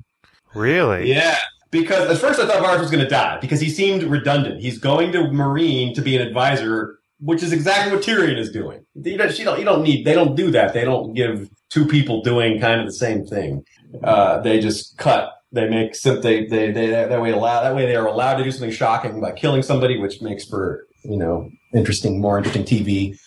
Really? 0.55 1.09
Yeah, 1.11 1.37
because 1.71 2.09
at 2.09 2.17
first 2.17 2.39
I 2.39 2.47
thought 2.47 2.63
Varys 2.63 2.79
was 2.79 2.91
going 2.91 3.03
to 3.03 3.09
die 3.09 3.39
because 3.39 3.59
he 3.59 3.69
seemed 3.69 4.03
redundant. 4.03 4.61
He's 4.61 4.77
going 4.77 5.11
to 5.13 5.19
Meereen 5.19 5.93
to 5.95 6.01
be 6.01 6.15
an 6.15 6.21
advisor, 6.21 6.99
which 7.19 7.43
is 7.43 7.51
exactly 7.51 7.93
what 7.93 8.03
Tyrion 8.03 8.37
is 8.37 8.51
doing. 8.51 8.85
You 8.95 9.17
don't, 9.17 9.35
don't, 9.37 9.59
you 9.59 9.65
don't 9.65 9.83
need. 9.83 10.05
They 10.05 10.13
don't 10.13 10.35
do 10.35 10.51
that. 10.51 10.73
They 10.73 10.85
don't 10.85 11.13
give 11.13 11.49
two 11.69 11.85
people 11.85 12.21
doing 12.21 12.59
kind 12.59 12.79
of 12.79 12.87
the 12.87 12.93
same 12.93 13.25
thing. 13.25 13.63
Uh, 14.03 14.39
they 14.41 14.59
just 14.59 14.97
cut. 14.97 15.33
They 15.51 15.69
make 15.69 15.99
they, 16.01 16.45
they 16.45 16.71
they 16.71 16.87
that 16.87 17.21
way 17.21 17.31
allow 17.31 17.63
that 17.63 17.73
way 17.73 17.85
they 17.85 17.95
are 17.95 18.05
allowed 18.05 18.35
to 18.37 18.43
do 18.43 18.51
something 18.51 18.71
shocking 18.71 19.21
by 19.21 19.31
killing 19.31 19.63
somebody, 19.63 19.97
which 19.97 20.21
makes 20.21 20.45
for 20.45 20.85
you 21.03 21.17
know 21.17 21.49
interesting, 21.73 22.19
more 22.19 22.37
interesting 22.37 22.63
TV. 22.63 23.17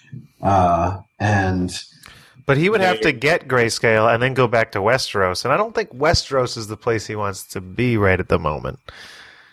Uh, 0.43 0.99
and 1.19 1.83
But 2.47 2.57
he 2.57 2.69
would 2.69 2.81
have 2.81 3.01
to 3.01 3.13
get 3.13 3.49
grayscale 3.49 4.13
and 4.13 4.23
then 4.23 4.35
go 4.35 4.47
back 4.47 4.73
to 4.73 4.79
Westeros, 4.79 5.45
and 5.45 5.53
I 5.53 5.57
don't 5.57 5.75
think 5.75 5.91
Westeros 5.91 6.57
is 6.57 6.69
the 6.69 6.77
place 6.77 7.07
he 7.07 7.17
wants 7.17 7.45
to 7.49 7.61
be 7.61 7.97
right 7.97 8.21
at 8.21 8.29
the 8.29 8.39
moment. 8.39 8.79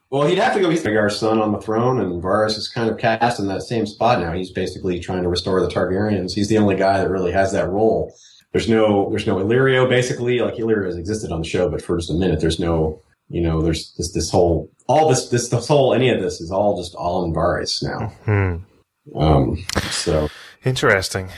Well, 0.10 0.26
he'd 0.26 0.38
have 0.38 0.54
to 0.54 0.62
go. 0.62 0.70
He's 0.70 0.84
Rhaegar's 0.84 1.20
son 1.20 1.42
on 1.42 1.52
the 1.52 1.60
throne, 1.60 2.00
and 2.00 2.24
Varys 2.24 2.58
is 2.58 2.70
kind 2.70 2.90
of 2.90 2.98
cast 2.98 3.40
in 3.40 3.48
that 3.48 3.64
same 3.64 3.86
spot 3.86 4.22
now. 4.22 4.32
He's 4.32 4.52
basically 4.52 5.00
trying 5.00 5.24
to 5.24 5.30
restore 5.30 5.60
the 5.60 5.68
Targaryens. 5.68 6.34
He's 6.34 6.48
the 6.48 6.58
only 6.58 6.76
guy 6.76 7.00
that 7.00 7.10
really 7.10 7.34
has 7.34 7.52
that 7.52 7.70
role. 7.70 8.14
There's 8.54 8.70
no, 8.70 9.10
there's 9.10 9.28
no 9.28 9.36
Illyrio. 9.36 9.90
Basically, 9.90 10.40
like 10.40 10.56
Illyrio 10.56 10.86
has 10.86 10.98
existed 10.98 11.32
on 11.32 11.42
the 11.42 11.48
show, 11.48 11.70
but 11.70 11.82
for 11.82 11.98
just 11.98 12.10
a 12.10 12.14
minute, 12.14 12.40
there's 12.40 12.60
no, 12.60 13.02
you 13.28 13.42
know, 13.42 13.62
there's 13.62 13.94
this, 13.98 14.14
this 14.14 14.32
whole, 14.32 14.72
all 14.88 15.10
this, 15.10 15.28
this, 15.28 15.50
this 15.50 15.68
whole, 15.68 15.94
any 15.94 16.10
of 16.10 16.22
this 16.22 16.40
is 16.40 16.52
all 16.52 16.78
just 16.78 16.96
all 16.96 17.26
in 17.26 17.34
Varys 17.34 17.84
now. 17.84 18.08
Hmm. 18.24 19.20
Um, 19.20 19.66
so 19.90 20.30
Interesting. 20.68 21.30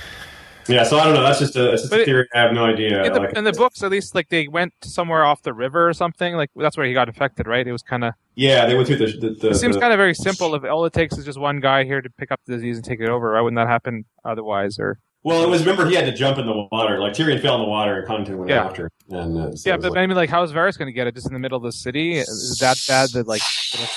Yeah, 0.70 0.84
so 0.84 0.98
I 1.00 1.06
don't 1.06 1.14
know. 1.14 1.24
That's 1.24 1.40
just 1.40 1.56
a, 1.56 1.64
that's 1.64 1.82
just 1.84 1.94
a 1.94 2.02
it- 2.02 2.06
theory. 2.06 2.28
I 2.34 2.40
have 2.42 2.54
no 2.54 2.66
idea. 2.66 3.04
In 3.04 3.14
the, 3.14 3.20
Like, 3.20 3.38
in 3.38 3.44
the 3.44 3.52
books, 3.52 3.84
at 3.84 3.92
least, 3.92 4.16
like 4.16 4.30
they 4.30 4.48
went 4.48 4.74
somewhere 4.84 5.26
off 5.26 5.42
the 5.42 5.54
river 5.54 5.88
or 5.90 5.94
something. 5.94 6.36
Like 6.36 6.50
that's 6.56 6.78
where 6.78 6.86
he 6.86 6.94
got 6.94 7.08
infected, 7.08 7.48
right? 7.48 7.68
It 7.68 7.72
was 7.72 7.82
kind 7.84 8.04
of. 8.04 8.14
yeah, 8.36 8.66
they 8.66 8.76
went 8.76 8.88
through 8.88 8.98
the. 8.98 9.06
the, 9.20 9.30
the 9.32 9.50
It 9.50 9.56
seems 9.56 9.76
kind 9.78 9.92
of 9.92 9.98
very 9.98 10.14
simple. 10.16 10.56
If 10.56 10.64
all 10.64 10.86
it 10.86 10.94
takes 10.94 11.18
is 11.18 11.26
just 11.26 11.40
one 11.40 11.60
guy 11.60 11.84
here 11.84 12.02
to 12.02 12.10
pick 12.12 12.32
up 12.32 12.40
the 12.46 12.54
disease 12.56 12.78
and 12.78 12.86
take 12.86 13.00
it 13.00 13.10
over, 13.10 13.34
why 13.34 13.42
wouldn't 13.42 13.58
that 13.58 13.68
happen 13.68 14.06
otherwise? 14.24 14.80
Or 14.80 15.00
well, 15.24 15.44
it 15.44 15.50
was 15.50 15.62
remember 15.62 15.86
he 15.86 15.96
had 15.96 16.06
to 16.06 16.14
jump 16.14 16.38
in 16.38 16.46
the 16.46 16.68
water. 16.72 16.98
Like 17.00 17.12
Tyrion 17.14 17.42
fell 17.42 17.56
in 17.56 17.62
the 17.62 17.68
water, 17.68 18.00
and 18.00 18.08
Connington 18.08 18.38
went 18.38 18.50
Yeah. 18.50 18.64
after. 18.66 18.90
And 19.10 19.38
uh, 19.38 19.56
so 19.56 19.70
yeah, 19.70 19.76
but 19.78 19.92
like- 19.92 20.00
I 20.00 20.08
mean, 20.08 20.16
like, 20.16 20.30
how 20.30 20.44
is 20.44 20.52
Varys 20.54 20.78
going 20.78 20.88
to 20.88 20.94
get 20.94 21.08
it 21.08 21.16
just 21.16 21.28
in 21.28 21.34
the 21.34 21.40
middle 21.40 21.58
of 21.58 21.64
the 21.64 21.72
city? 21.74 22.14
Is 22.18 22.58
that 22.62 22.78
bad 22.88 23.10
that 23.14 23.28
like? 23.28 23.42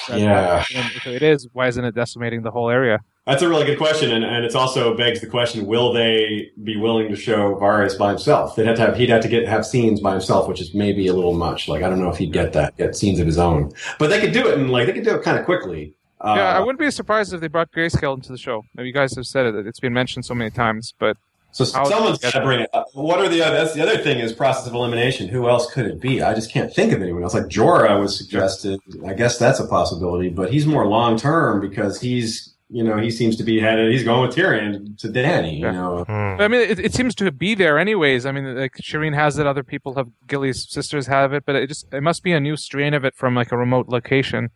Yeah. 0.09 0.65
If 0.71 1.07
it 1.07 1.23
is, 1.23 1.49
why 1.53 1.69
isn't 1.69 1.85
it 1.85 1.95
decimating 1.95 2.43
the 2.43 2.51
whole 2.51 2.71
area? 2.71 2.99
That's 3.27 3.41
a 3.41 3.49
really 3.49 3.65
good 3.65 3.79
question, 3.79 4.11
and, 4.11 4.25
and 4.25 4.45
it's 4.45 4.57
also 4.57 4.97
begs 4.97 5.21
the 5.21 5.29
question: 5.29 5.67
Will 5.67 5.93
they 5.93 6.51
be 6.65 6.77
willing 6.77 7.09
to 7.09 7.15
show 7.15 7.55
Varys 7.55 7.97
by 7.97 8.09
himself? 8.09 8.57
They'd 8.57 8.67
have 8.67 8.77
to 8.77 8.83
have 8.83 8.97
he'd 8.97 9.11
have 9.11 9.23
to 9.23 9.29
get 9.29 9.47
have 9.47 9.65
scenes 9.65 10.01
by 10.01 10.11
himself, 10.13 10.49
which 10.49 10.61
is 10.61 10.75
maybe 10.75 11.07
a 11.07 11.13
little 11.13 11.35
much. 11.35 11.69
Like 11.69 11.85
I 11.85 11.89
don't 11.89 12.01
know 12.01 12.11
if 12.11 12.19
he'd 12.19 12.33
get 12.33 12.53
that, 12.55 12.77
get 12.77 12.97
scenes 12.97 13.21
of 13.21 13.27
his 13.27 13.39
own. 13.39 13.73
But 14.01 14.11
they 14.11 14.21
could 14.21 14.33
do 14.33 14.49
it, 14.49 14.59
and 14.59 14.71
like 14.71 14.87
they 14.87 14.93
could 14.93 15.05
do 15.05 15.15
it 15.15 15.23
kind 15.23 15.39
of 15.39 15.45
quickly. 15.45 15.95
Uh, 16.21 16.35
yeah, 16.37 16.57
I 16.57 16.59
wouldn't 16.59 16.81
be 16.81 16.91
surprised 16.91 17.33
if 17.33 17.41
they 17.41 17.49
brought 17.49 17.71
Grayscale 17.71 18.15
into 18.15 18.33
the 18.33 18.39
show. 18.39 18.65
Maybe 18.75 18.89
you 18.89 18.95
guys 18.95 19.15
have 19.15 19.27
said 19.27 19.47
it; 19.47 19.67
it's 19.69 19.81
been 19.81 19.93
mentioned 19.93 20.25
so 20.25 20.35
many 20.35 20.51
times. 20.51 20.93
But 20.99 21.17
so 21.53 21.65
someone's 21.65 22.19
got 22.19 22.33
to 22.33 22.41
bring 22.41 22.61
it. 22.61 22.71
up. 22.73 22.87
What 22.95 23.21
are 23.21 23.29
the 23.29 23.43
other? 23.43 23.57
That's 23.57 23.75
the 23.75 23.83
other 23.83 23.99
thing 23.99 24.19
is 24.19 24.33
process 24.33 24.67
of 24.67 24.75
elimination. 24.75 25.29
Who 25.29 25.49
else 25.49 25.73
could 25.73 25.87
it 25.87 26.01
be? 26.01 26.23
I 26.23 26.35
just 26.35 26.51
can't 26.51 26.75
think 26.75 26.93
of 26.93 27.01
anyone 27.03 27.23
else. 27.23 27.35
Like 27.35 27.45
Jorah 27.45 28.01
was 28.01 28.17
suggested. 28.19 28.81
I 29.07 29.15
guess 29.15 29.39
that's 29.39 29.61
a 29.61 29.67
possibility, 29.67 30.29
but 30.29 30.53
he's 30.53 30.67
more 30.67 30.89
long 30.89 31.17
term 31.17 31.61
because 31.61 32.01
he's 32.01 32.52
you 32.73 32.83
know 32.83 32.97
he 32.97 33.11
seems 33.11 33.37
to 33.37 33.45
be 33.45 33.61
headed. 33.61 33.93
He's 33.93 34.03
going 34.05 34.27
with 34.27 34.35
Tyrion 34.37 34.99
to 34.99 35.09
Dany. 35.09 35.59
You 35.59 35.67
Yeah. 35.67 35.73
know. 35.73 36.05
Hmm. 36.05 36.37
But, 36.37 36.45
I 36.45 36.49
mean, 36.49 36.61
it, 36.63 36.79
it 36.79 36.95
seems 36.95 37.15
to 37.17 37.31
be 37.31 37.55
there 37.55 37.79
anyways. 37.79 38.25
I 38.27 38.33
mean, 38.33 38.57
like 38.57 38.75
Shireen 38.77 39.15
has 39.15 39.39
it, 39.39 39.47
other 39.47 39.63
people 39.63 39.95
have 39.95 40.09
Gilly's 40.27 40.67
sisters 40.69 41.07
have 41.07 41.33
it, 41.33 41.45
but 41.47 41.55
it 41.55 41.67
just 41.69 41.87
it 41.93 42.03
must 42.03 42.23
be 42.23 42.33
a 42.33 42.41
new 42.41 42.57
strain 42.57 42.95
of 42.95 43.05
it 43.05 43.15
from 43.15 43.35
like 43.35 43.53
a 43.53 43.57
remote 43.57 43.89
location 43.89 44.51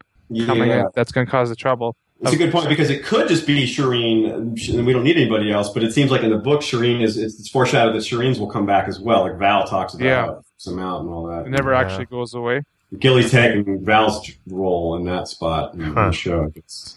coming 0.47 0.71
in 0.71 0.87
that's 0.95 1.13
going 1.13 1.27
to 1.27 1.31
cause 1.31 1.49
the 1.51 1.57
trouble. 1.57 1.95
It's 2.23 2.33
a 2.33 2.37
good 2.37 2.51
point 2.51 2.71
because 2.71 2.89
it 2.89 3.05
could 3.05 3.29
just 3.29 3.47
be 3.47 3.67
Shireen, 3.67 4.33
and 4.33 4.87
we 4.87 4.93
don't 4.95 5.05
need 5.05 5.17
anybody 5.19 5.53
else. 5.53 5.69
But 5.69 5.83
it 5.85 5.93
seems 5.93 6.11
like 6.11 6.23
in 6.23 6.31
the 6.31 6.39
book, 6.39 6.63
Shireen 6.63 7.03
is 7.03 7.19
it's, 7.19 7.39
it's 7.39 7.49
foreshadowed 7.51 7.95
that 7.95 7.99
Shireen's 8.03 8.41
will 8.41 8.49
come 8.51 8.65
back 8.65 8.89
as 8.89 8.99
well. 8.99 9.21
Like 9.21 9.37
Val 9.39 9.67
talks 9.67 9.93
about 9.93 10.05
Yeah. 10.05 10.35
some 10.57 10.79
out 10.79 11.03
and 11.03 11.11
all 11.11 11.27
that. 11.27 11.45
It 11.47 11.51
never 11.51 11.73
Yeah. 11.73 11.81
actually 11.81 12.07
goes 12.07 12.33
away. 12.33 12.63
Gilly's 12.99 13.31
taking 13.31 13.85
Val's 13.85 14.31
role 14.49 14.97
in 14.97 15.05
that 15.05 15.29
spot 15.29 15.75
in 15.75 15.81
Huh. 15.81 16.07
the 16.07 16.13
show. 16.13 16.51
It's, 16.55 16.97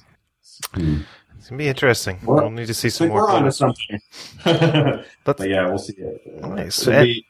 hmm. 0.73 1.01
It's 1.37 1.47
gonna 1.49 1.57
be 1.57 1.67
interesting. 1.69 2.19
We're- 2.23 2.41
We'll 2.41 2.51
need 2.51 2.67
to 2.67 2.73
see 2.73 2.89
some 2.89 3.07
more. 3.09 3.21
we're 3.23 3.31
on 3.31 3.43
to 3.45 3.51
something. 3.51 3.99
But 5.23 5.39
yeah, 5.49 5.67
we'll 5.67 5.77
see 5.77 5.93
it. 5.97 6.41
Nice. 6.41 6.85
It'll 6.87 7.03
be- 7.03 7.25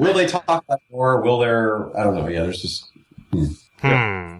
will 0.00 0.12
they 0.14 0.26
talk 0.26 0.44
about 0.46 0.80
more? 0.90 1.22
Will 1.22 1.38
there? 1.38 1.96
I 1.98 2.04
don't 2.04 2.14
know. 2.16 2.28
Yeah, 2.28 2.42
there's 2.42 2.60
just 2.62 2.90
Hmm. 3.80 4.38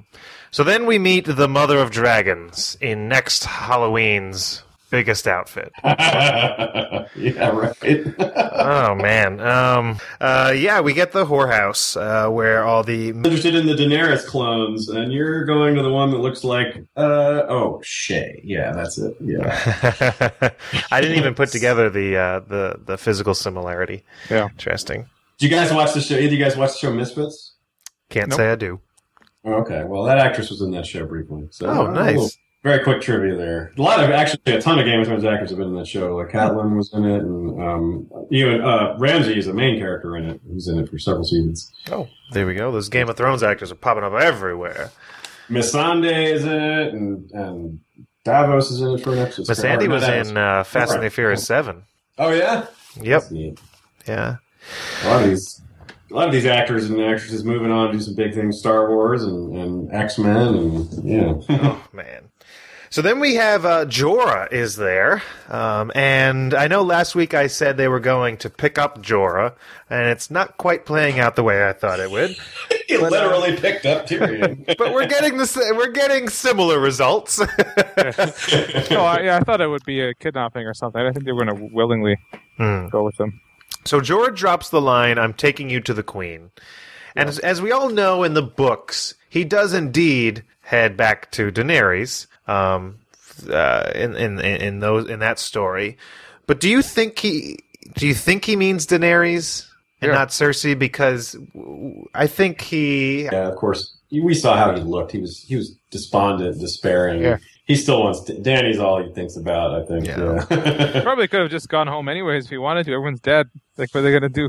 So 0.51 0.64
then 0.64 0.87
we 0.87 0.99
meet 0.99 1.26
the 1.26 1.49
Mother 1.49 1.78
of 1.78 1.91
Dragons 1.91 2.76
in 2.80 3.09
next 3.09 3.45
Halloween's 3.45 4.62
biggest 4.97 5.26
outfit. 5.28 5.70
yeah, 5.84 7.51
right. 7.51 7.76
Oh 8.68 8.94
man. 8.97 9.38
Um. 9.40 9.99
Uh. 10.20 10.53
Yeah, 10.57 10.80
we 10.80 10.92
get 10.92 11.12
the 11.12 11.24
whorehouse 11.24 11.97
uh, 11.97 12.30
where 12.30 12.64
all 12.64 12.82
the 12.82 13.11
interested 13.11 13.55
in 13.55 13.66
the 13.66 13.74
Daenerys 13.74 14.26
clones, 14.26 14.88
and 14.88 15.12
you're 15.12 15.44
going 15.44 15.76
to 15.76 15.82
the 15.82 15.90
one 15.90 16.11
that 16.11 16.18
looks 16.18 16.42
like 16.42 16.82
uh 16.97 17.42
oh 17.49 17.80
Shay. 17.84 18.40
Yeah, 18.42 18.72
that's 18.72 18.99
it. 18.99 19.14
Yeah. 19.20 20.51
I 20.90 21.01
didn't 21.01 21.18
even 21.18 21.34
put 21.34 21.51
together 21.51 21.90
the 21.90 22.16
uh, 22.16 22.40
the 22.40 22.80
the 22.84 22.97
physical 22.99 23.34
similarity. 23.34 24.03
Yeah. 24.30 24.47
Interesting. 24.49 25.07
Do 25.38 25.47
you 25.47 25.55
guys 25.55 25.72
watch 25.72 25.92
the 25.94 26.01
show? 26.01 26.16
Either 26.16 26.34
you 26.34 26.42
guys 26.42 26.57
watch 26.57 26.72
the 26.72 26.78
show 26.78 26.92
Misfits? 26.92 27.53
Can't 28.09 28.30
Nope. 28.30 28.36
say 28.38 28.51
I 28.51 28.55
do. 28.57 28.80
Oh, 29.44 29.53
okay, 29.61 29.84
well 29.84 30.03
that 30.05 30.18
actress 30.18 30.51
was 30.51 30.61
in 30.62 30.70
that 30.72 30.86
show 30.86 31.07
briefly. 31.07 31.47
So 31.51 31.66
Oh, 31.66 31.86
nice. 31.90 32.36
A 32.66 32.68
little- 32.68 32.84
very 32.84 32.84
quick 32.84 33.00
trivia 33.02 33.36
there. 33.36 33.72
A 33.78 33.82
lot 33.82 34.02
of 34.02 34.10
actually 34.10 34.40
a 34.54 34.60
ton 34.60 34.78
of 34.78 34.84
Game 34.84 35.00
of 35.00 35.06
Thrones 35.06 35.24
actors 35.24 35.50
have 35.50 35.58
been 35.58 35.68
in 35.68 35.76
that 35.76 35.86
show. 35.86 36.16
Like 36.16 36.28
Catelyn 36.30 36.76
was 36.76 36.92
in 36.92 37.04
it, 37.04 37.22
and 37.22 37.62
um, 37.62 38.10
even 38.30 38.60
uh, 38.60 38.96
Ramsay 38.98 39.38
is 39.38 39.46
a 39.46 39.54
main 39.54 39.78
character 39.78 40.16
in 40.16 40.28
it. 40.28 40.40
He's 40.52 40.66
in 40.68 40.78
it 40.78 40.88
for 40.88 40.98
several 40.98 41.24
seasons. 41.24 41.72
Oh, 41.92 42.08
there 42.32 42.46
we 42.46 42.54
go. 42.54 42.72
Those 42.72 42.88
Game 42.88 43.08
of 43.08 43.16
Thrones 43.16 43.42
actors 43.42 43.70
are 43.70 43.76
popping 43.76 44.04
up 44.04 44.12
everywhere. 44.14 44.90
Missandei 45.48 46.32
is 46.32 46.44
in 46.44 46.52
it, 46.60 46.92
and 46.94 47.30
and 47.32 47.80
Davos 48.24 48.70
is 48.70 48.80
in 48.80 48.90
it 48.94 49.02
for 49.02 49.12
an 49.12 49.18
episode. 49.20 49.48
Miss 49.48 49.62
Or 49.62 49.66
Andy 49.68 49.88
was 49.88 50.02
Davos. 50.02 50.30
in 50.30 50.36
uh, 50.36 50.64
Fast 50.64 50.92
and 50.92 51.00
the 51.00 51.04
Right. 51.06 51.12
Furious 51.12 51.46
Seven. 51.46 51.84
Oh 52.18 52.30
yeah. 52.32 52.66
Yep. 53.00 53.24
Yeah. 54.08 54.36
a 55.04 55.08
lot 55.08 55.22
of 55.22 55.28
these 55.28 55.62
a 56.10 56.14
lot 56.14 56.26
of 56.26 56.32
these 56.32 56.46
actors 56.46 56.88
and 56.90 57.00
actresses 57.00 57.44
moving 57.44 57.70
on 57.70 57.88
to 57.88 57.92
do 57.92 58.00
some 58.00 58.14
big 58.14 58.32
things 58.34 58.58
star 58.58 58.88
wars 58.88 59.22
and, 59.24 59.56
and 59.56 59.92
x-men 59.92 60.54
and 60.54 61.04
yeah 61.04 61.34
Oh 61.50 61.84
man. 61.92 62.28
So 62.91 63.03
then 63.03 63.18
we 63.20 63.34
have 63.34 63.64
uh, 63.66 63.84
Jorah 63.87 64.51
is 64.53 64.76
there, 64.76 65.22
um, 65.49 65.91
and 65.95 66.55
I 66.55 66.68
know 66.68 66.82
last 66.82 67.14
week 67.14 67.34
I 67.34 67.49
said 67.49 67.76
they 67.76 67.89
were 67.89 68.01
going 68.01 68.37
to 68.39 68.51
pick 68.51 68.78
up 68.78 69.03
Jorah, 69.03 69.55
and 69.91 70.09
it's 70.09 70.30
not 70.30 70.57
quite 70.57 70.87
playing 70.87 71.18
out 71.18 71.37
the 71.37 71.43
way 71.43 71.68
I 71.68 71.72
thought 71.72 71.99
it 72.01 72.11
would. 72.11 72.30
he 72.87 72.97
But, 72.97 73.07
uh, 73.07 73.09
literally 73.11 73.57
picked 73.57 73.87
up 73.87 74.07
tyrion 74.07 74.64
But 74.78 74.93
we're 74.95 75.07
getting 75.09 75.37
this. 75.37 75.57
We're 75.57 75.91
getting 75.91 76.28
similar 76.28 76.78
results. 76.78 77.39
No, 77.41 77.47
I, 77.97 79.20
yeah, 79.22 79.39
I 79.41 79.45
thought 79.45 79.61
it 79.61 79.68
would 79.68 79.84
be 79.84 80.01
a 80.01 80.14
kidnapping 80.14 80.66
or 80.66 80.74
something. 80.74 81.01
I 81.01 81.12
think 81.12 81.24
they 81.24 81.32
were 81.32 81.45
going 81.45 81.57
to 81.57 81.74
willingly 81.74 82.16
Hmm. 82.57 82.87
go 82.89 83.05
with 83.05 83.16
them. 83.16 83.41
So 83.84 84.01
Jorah 84.01 84.34
drops 84.34 84.70
the 84.70 84.80
line, 84.80 85.18
"I'm 85.18 85.34
taking 85.34 85.68
you 85.70 85.80
to 85.82 85.93
the 85.93 86.03
Queen," 86.03 86.51
and 87.14 87.28
as, 87.28 87.39
as 87.41 87.61
we 87.61 87.72
all 87.72 87.89
know 87.91 88.22
in 88.22 88.34
the 88.34 88.43
books, 88.43 89.14
he 89.28 89.45
does 89.45 89.74
indeed 89.74 90.45
head 90.62 90.97
back 90.97 91.30
to 91.32 91.51
Daenerys. 91.53 92.26
Um, 92.47 92.99
uh, 93.51 93.90
in, 93.94 94.16
in 94.16 94.40
in 94.40 94.80
those 94.80 95.09
in 95.11 95.18
that 95.18 95.38
story, 95.38 95.99
but 96.47 96.61
do 96.61 96.68
you 96.68 96.80
think 96.80 97.18
he 97.18 97.59
do 97.94 98.07
you 98.07 98.14
think 98.14 98.44
he 98.44 98.57
means 98.57 98.86
Daenerys 98.86 99.66
and 100.01 100.09
Yeah. 100.11 100.14
not 100.14 100.28
Cersei? 100.28 100.78
Because 100.78 101.36
I 102.14 102.26
think 102.26 102.62
he 102.62 103.24
yeah 103.24 103.49
of 103.49 103.57
course 103.57 103.94
we 104.11 104.34
saw 104.34 104.57
how 104.57 104.74
he 104.74 104.80
looked 104.80 105.12
he 105.12 105.18
was 105.18 105.44
he 105.47 105.57
was 105.57 105.76
despondent 105.90 106.59
despairing 106.61 107.22
Yeah. 107.22 107.38
He 107.66 107.74
still 107.74 108.04
wants 108.04 108.20
to, 108.22 108.40
Dany's 108.40 108.78
all 108.78 109.02
he 109.02 109.10
thinks 109.12 109.36
about 109.36 109.74
i 109.74 109.84
think 109.86 110.06
Yeah. 110.06 110.44
yeah, 110.50 111.00
Probably 111.02 111.26
could 111.26 111.40
have 111.40 111.50
just 111.50 111.68
gone 111.68 111.88
home 111.88 112.08
anyways 112.08 112.44
if 112.44 112.50
he 112.50 112.58
wanted 112.58 112.86
to. 112.86 112.92
Everyone's 112.92 113.20
dead. 113.20 113.48
Like, 113.76 113.92
what 113.92 114.00
are 114.00 114.02
they 114.04 114.10
going 114.10 114.22
to 114.22 114.28
do? 114.30 114.48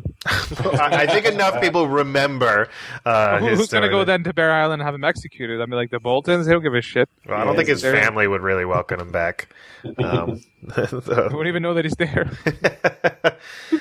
I 0.79 0.99
I 1.01 1.07
think 1.07 1.25
enough 1.25 1.59
people 1.65 1.87
remember 1.87 2.69
uh, 3.05 3.39
Who- 3.39 3.47
Who's 3.55 3.69
going 3.69 3.83
to 3.83 3.89
go 3.89 4.03
then 4.05 4.23
to 4.23 4.33
Bear 4.33 4.53
Island 4.53 4.81
and 4.81 4.85
have 4.87 4.93
him 4.95 5.03
executed? 5.03 5.59
I 5.61 5.65
mean, 5.65 5.75
like 5.77 5.89
the 5.89 5.99
Boltons, 5.99 6.45
they 6.45 6.53
don't 6.53 6.61
give 6.63 6.75
a 6.75 6.81
shit. 6.81 7.09
Well, 7.27 7.37
I 7.39 7.43
don't 7.43 7.53
Yeah, 7.53 7.57
think 7.57 7.69
his 7.69 7.81
they're- 7.81 7.93
family 7.99 8.27
would 8.27 8.41
really 8.41 8.65
welcome 8.65 8.99
him 9.01 9.11
back. 9.11 9.49
Um, 9.97 10.39
They 10.75 10.85
so- 10.85 11.29
won't 11.33 11.47
even 11.47 11.63
know 11.63 11.73
that 11.73 11.85
he's 11.85 11.95
there. 11.97 12.29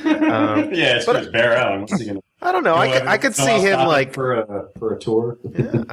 Um, 0.05 0.73
yeah 0.73 0.97
it's 0.97 1.07
but- 1.07 1.17
just 1.21 1.33
bear 1.33 1.57
Island. 1.59 1.83
what's 1.83 2.01
he 2.01 2.07
gonna 2.07 2.21
I 2.43 2.53
don't 2.53 2.65
know. 2.65 2.75
I 2.77 2.89
could, 2.93 3.03
out- 3.03 3.09
I 3.09 3.17
could 3.19 3.35
see 3.35 3.61
him 3.61 3.87
like 3.87 4.13
for 4.13 4.35
a 4.35 4.69
for 4.79 4.95
a 4.95 4.99
tour 4.99 5.39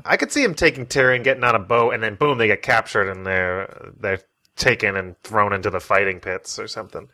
I 0.06 0.18
could 0.18 0.32
see 0.32 0.44
him 0.44 0.54
taking 0.56 0.86
Tyrion, 0.86 1.24
getting 1.24 1.44
on 1.44 1.56
a 1.56 1.60
boat, 1.60 1.94
and 1.94 2.04
then 2.04 2.16
boom, 2.16 2.38
they 2.38 2.48
get 2.48 2.62
captured 2.62 3.10
and 3.10 3.26
they're 3.26 3.92
they're 4.00 4.20
taken 4.56 4.96
and 4.96 5.18
thrown 5.24 5.54
into 5.54 5.70
the 5.70 5.80
fighting 5.80 6.20
pits 6.20 6.60
or 6.60 6.68
something. 6.68 7.08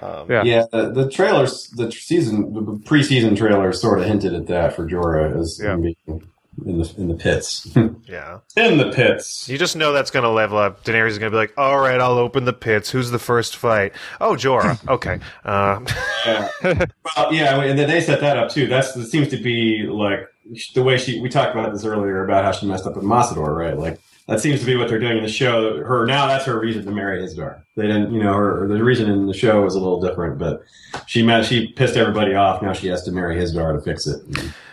Um, 0.00 0.30
Yeah. 0.30 0.42
Yeah, 0.44 0.64
the, 0.70 0.90
the 0.92 1.10
trailers, 1.10 1.68
the 1.76 1.90
season, 1.90 2.52
the 2.54 2.60
preseason 2.88 3.36
trailers 3.36 3.80
sort 3.80 3.98
of 3.98 4.06
hinted 4.06 4.32
at 4.32 4.46
that 4.46 4.74
for 4.76 4.86
Jorah 4.88 5.38
as 5.38 5.60
Yeah. 5.62 5.76
being 5.76 6.30
in 6.64 6.78
the 6.78 6.94
in 6.96 7.08
the 7.08 7.14
pits. 7.14 7.68
yeah. 8.06 8.38
in 8.56 8.78
the 8.78 8.90
pits. 8.90 9.48
You 9.48 9.58
just 9.58 9.76
know 9.76 9.92
that's 9.92 10.10
going 10.10 10.24
to 10.24 10.30
level 10.30 10.58
up. 10.58 10.84
Daenerys 10.84 11.10
is 11.10 11.18
going 11.18 11.30
to 11.30 11.34
be 11.34 11.40
like, 11.40 11.54
"All 11.56 11.78
right, 11.78 12.00
I'll 12.00 12.18
open 12.18 12.44
the 12.44 12.52
pits. 12.52 12.90
Who's 12.90 13.10
the 13.10 13.18
first 13.18 13.56
fight? 13.56 13.92
Oh, 14.20 14.34
Jorah. 14.34 14.78
Okay. 14.88 15.20
Uh, 15.44 15.80
Yeah. 16.26 16.48
well, 17.16 17.32
yeah, 17.32 17.60
and 17.62 17.78
then 17.78 17.88
they 17.88 18.00
set 18.00 18.20
that 18.20 18.36
up 18.36 18.50
too. 18.50 18.66
That's 18.66 18.92
that 18.94 19.06
seems 19.06 19.28
to 19.28 19.36
be 19.36 19.86
like 19.86 20.26
the 20.74 20.82
way 20.82 20.96
she. 20.96 21.20
We 21.20 21.28
talked 21.28 21.54
about 21.54 21.72
this 21.72 21.84
earlier 21.84 22.24
about 22.24 22.44
how 22.44 22.52
she 22.52 22.66
messed 22.66 22.86
up 22.86 22.96
with 22.96 23.04
Mossador, 23.04 23.54
right? 23.54 23.76
Like 23.78 24.00
that 24.26 24.40
seems 24.40 24.60
to 24.60 24.66
be 24.66 24.76
what 24.76 24.88
they're 24.88 24.98
doing 24.98 25.16
in 25.18 25.22
the 25.22 25.28
show. 25.28 25.82
Her 25.82 26.06
now 26.06 26.26
that's 26.26 26.44
her 26.46 26.58
reason 26.58 26.84
to 26.84 26.90
marry 26.90 27.20
Hizdahr. 27.20 27.62
They 27.76 27.86
didn't, 27.86 28.12
you 28.12 28.22
know, 28.22 28.34
her 28.34 28.66
the 28.68 28.82
reason 28.82 29.10
in 29.10 29.26
the 29.26 29.34
show 29.34 29.62
was 29.62 29.74
a 29.74 29.80
little 29.80 30.00
different, 30.00 30.38
but 30.38 30.62
she 31.06 31.22
met 31.22 31.44
she 31.44 31.68
pissed 31.68 31.96
everybody 31.96 32.34
off. 32.34 32.62
Now 32.62 32.72
she 32.72 32.88
has 32.88 33.02
to 33.04 33.12
marry 33.12 33.36
Hizdahr 33.36 33.74
to 33.76 33.80
fix 33.82 34.06
it. 34.06 34.22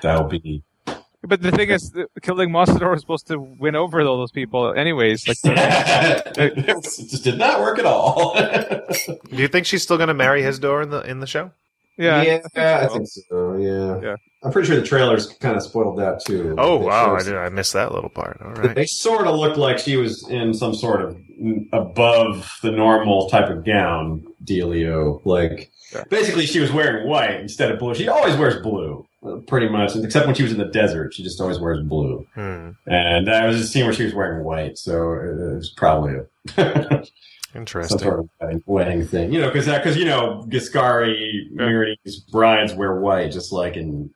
That'll 0.01 0.27
be. 0.27 0.63
But 1.27 1.41
the 1.41 1.51
thing 1.51 1.69
is, 1.69 1.91
the- 1.91 2.07
killing 2.21 2.49
Mossador 2.49 2.91
was 2.91 3.01
supposed 3.01 3.27
to 3.27 3.37
win 3.39 3.75
over 3.75 4.01
all 4.01 4.17
those 4.17 4.31
people, 4.31 4.73
anyways. 4.73 5.27
Like, 5.27 5.37
it 5.43 6.83
just 6.83 7.23
did 7.23 7.37
not 7.37 7.59
work 7.61 7.79
at 7.79 7.85
all. 7.85 8.33
do 8.39 9.17
you 9.31 9.47
think 9.47 9.65
she's 9.65 9.83
still 9.83 9.97
going 9.97 10.07
to 10.09 10.13
marry 10.13 10.41
Hizdahr 10.41 10.83
in 10.83 10.89
the 10.89 11.01
in 11.01 11.19
the 11.19 11.27
show? 11.27 11.51
yeah, 11.97 12.21
yeah, 12.21 12.39
I 12.83 12.87
so. 12.87 12.93
think 12.93 13.07
so. 13.07 13.55
Yeah, 13.57 14.01
Yeah. 14.01 14.15
I'm 14.43 14.51
pretty 14.51 14.67
sure 14.67 14.75
the 14.75 14.85
trailers 14.85 15.27
kind 15.39 15.55
of 15.55 15.63
spoiled 15.63 15.97
that 15.97 16.21
too. 16.25 16.55
Oh 16.59 16.77
They 16.79 16.85
wow, 16.85 17.15
I 17.15 17.23
did. 17.23 17.35
I 17.35 17.49
missed 17.49 17.73
that 17.73 17.93
little 17.93 18.09
part. 18.11 18.39
All 18.43 18.51
right. 18.51 18.75
They 18.75 18.85
sort 18.85 19.25
of 19.27 19.35
looked 19.35 19.57
like 19.57 19.79
she 19.79 19.95
was 19.97 20.27
in 20.29 20.53
some 20.53 20.75
sort 20.75 21.01
of 21.01 21.17
above 21.73 22.51
the 22.61 22.71
normal 22.71 23.27
type 23.29 23.49
of 23.49 23.63
gown 23.65 24.23
dealio. 24.43 25.21
Like 25.25 25.71
Yeah. 25.93 26.03
basically, 26.09 26.45
she 26.45 26.59
was 26.59 26.71
wearing 26.71 27.07
white 27.07 27.39
instead 27.39 27.71
of 27.71 27.79
blue. 27.79 27.95
She 27.95 28.07
always 28.07 28.35
wears 28.35 28.61
blue, 28.61 29.05
pretty 29.47 29.67
much, 29.69 29.95
except 29.95 30.25
when 30.25 30.35
she 30.35 30.43
was 30.43 30.51
in 30.51 30.57
the 30.57 30.65
desert. 30.65 31.13
She 31.13 31.23
just 31.23 31.39
always 31.41 31.59
wears 31.59 31.81
blue. 31.81 32.25
Hmm. 32.35 32.71
And 32.87 33.29
I 33.29 33.45
was 33.45 33.59
a 33.59 33.67
scene 33.67 33.85
where 33.85 33.93
she 33.93 34.03
was 34.03 34.13
wearing 34.13 34.43
white, 34.43 34.77
so 34.77 35.13
it 35.13 35.55
was 35.55 35.69
probably 35.75 36.13
a 36.15 36.25
some 37.55 37.61
Interesting. 37.61 37.99
sort 37.99 38.19
of 38.19 38.29
wedding, 38.41 38.63
wedding 38.65 39.07
thing. 39.07 39.31
You 39.31 39.41
know, 39.41 39.47
because 39.47 39.65
because 39.65 39.95
you 39.97 40.05
know 40.05 40.45
Ghiscari, 40.49 41.49
Meereenese 41.53 42.29
brides 42.31 42.73
wear 42.73 42.99
white, 42.99 43.31
just 43.31 43.51
like 43.51 43.77
in. 43.77 44.09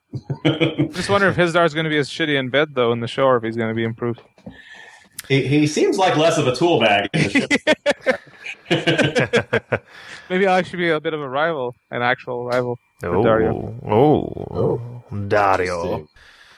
Just 0.92 1.10
wonder 1.10 1.28
if 1.28 1.36
Hizdahr's 1.36 1.74
going 1.74 1.84
to 1.84 1.90
be 1.90 1.98
as 1.98 2.10
shitty 2.10 2.38
in 2.38 2.50
bed 2.50 2.70
though 2.74 2.92
in 2.92 3.00
the 3.00 3.08
show, 3.08 3.26
or 3.26 3.38
if 3.38 3.44
he's 3.44 3.56
going 3.56 3.70
to 3.70 3.76
be 3.76 3.84
improved. 3.84 4.22
he, 5.28 5.48
he 5.48 5.68
seems 5.68 5.98
like 5.98 6.18
less 6.18 6.38
of 6.38 6.48
a 6.48 6.56
tool 6.56 6.80
bag. 6.80 7.10
In 7.14 7.22
the 7.24 8.20
show. 8.70 9.78
Maybe 10.30 10.48
I 10.48 10.62
should 10.64 10.78
be 10.80 10.90
a 10.90 11.00
bit 11.00 11.14
of 11.14 11.22
a 11.22 11.30
rival, 11.30 11.76
an 11.92 12.02
actual 12.02 12.46
rival. 12.46 12.78
oh, 13.04 13.08
Daario. 13.24 13.84
oh, 13.88 14.99
Daario. 15.12 16.08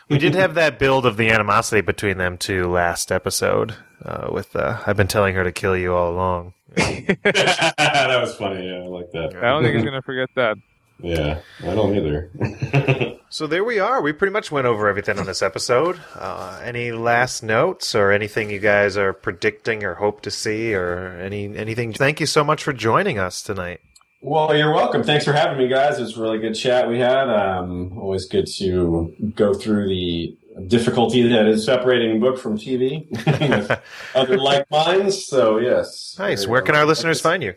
We 0.10 0.18
did 0.18 0.36
have 0.36 0.56
that 0.56 0.78
build 0.78 1.06
of 1.06 1.16
the 1.18 1.30
animosity 1.30 1.82
between 1.82 2.18
them 2.18 2.38
two 2.38 2.70
last 2.70 3.12
episode. 3.12 3.76
Uh, 4.04 4.30
with 4.32 4.56
uh, 4.56 4.82
I've 4.86 4.98
been 4.98 5.08
telling 5.08 5.36
her 5.36 5.44
to 5.44 5.52
kill 5.52 5.78
you 5.78 5.94
all 5.94 6.12
along. 6.12 6.54
that 6.76 8.18
was 8.20 8.36
funny. 8.36 8.68
Yeah, 8.68 8.84
I 8.84 8.88
like 8.88 9.12
that. 9.12 9.36
I 9.36 9.50
don't 9.50 9.64
think 9.64 9.76
he's 9.76 9.84
going 9.84 9.94
to 9.94 10.02
forget 10.02 10.30
that. 10.36 10.58
Yeah, 11.00 11.40
I 11.64 11.76
don't 11.76 11.96
either. 11.96 13.18
So 13.34 13.48
there 13.48 13.64
we 13.64 13.80
are. 13.80 14.02
We 14.02 14.12
pretty 14.12 14.34
much 14.34 14.52
went 14.52 14.68
over 14.68 14.90
everything 14.90 15.18
on 15.18 15.26
this 15.26 15.42
episode. 15.42 15.98
Uh, 16.16 16.60
any 16.66 16.92
last 16.92 17.42
notes 17.42 17.96
or 17.96 18.12
anything 18.12 18.50
you 18.50 18.60
guys 18.60 18.98
are 18.98 19.14
predicting 19.14 19.86
or 19.86 19.96
hope 19.96 20.22
to 20.24 20.32
see 20.32 20.74
or 20.74 21.18
any 21.18 21.56
anything? 21.56 21.94
Thank 21.94 22.20
you 22.20 22.26
so 22.26 22.44
much 22.44 22.62
for 22.62 22.74
joining 22.74 23.18
us 23.18 23.42
tonight. 23.42 23.80
Well, 24.22 24.56
you're 24.56 24.74
welcome. 24.74 25.04
Thanks 25.04 25.26
for 25.26 25.34
having 25.34 25.58
me, 25.58 25.68
guys. 25.68 25.98
It 26.00 26.04
was 26.04 26.18
a 26.18 26.22
really 26.22 26.38
good 26.40 26.54
chat 26.54 26.88
we 26.88 27.00
had. 27.00 27.30
Um, 27.30 27.98
always 27.98 28.26
good 28.26 28.48
to 28.58 29.14
go 29.36 29.54
through 29.54 29.88
the 29.90 30.38
difficulty 30.68 31.28
that 31.30 31.48
is 31.48 31.66
separating 31.66 32.20
book 32.20 32.38
from 32.38 32.58
TV 32.58 33.10
with 33.26 33.82
other 34.16 34.38
like 34.38 34.70
minds. 34.70 35.26
So 35.26 35.58
yes, 35.58 36.16
Nice. 36.20 36.46
Where 36.48 36.62
can 36.62 36.76
our 36.76 36.86
listeners 36.86 37.20
find 37.22 37.42
you? 37.42 37.54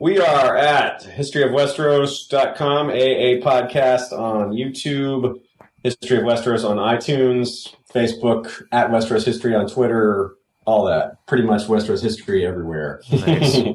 We 0.00 0.20
are 0.20 0.56
at 0.56 1.02
historyofwesteros.com, 1.02 2.88
AA 2.90 3.42
podcast 3.44 4.12
on 4.12 4.52
YouTube, 4.52 5.40
History 5.82 6.18
of 6.18 6.22
Westeros 6.24 6.64
on 6.64 6.76
iTunes, 6.76 7.74
Facebook, 7.92 8.62
at 8.70 8.90
Westeros 8.90 9.24
History 9.24 9.54
on 9.56 9.66
Twitter, 9.68 10.36
all 10.68 10.84
that. 10.84 11.24
Pretty 11.26 11.44
much 11.44 11.62
Westeros 11.62 12.02
history 12.02 12.46
everywhere. 12.46 13.00
Nice. 13.10 13.58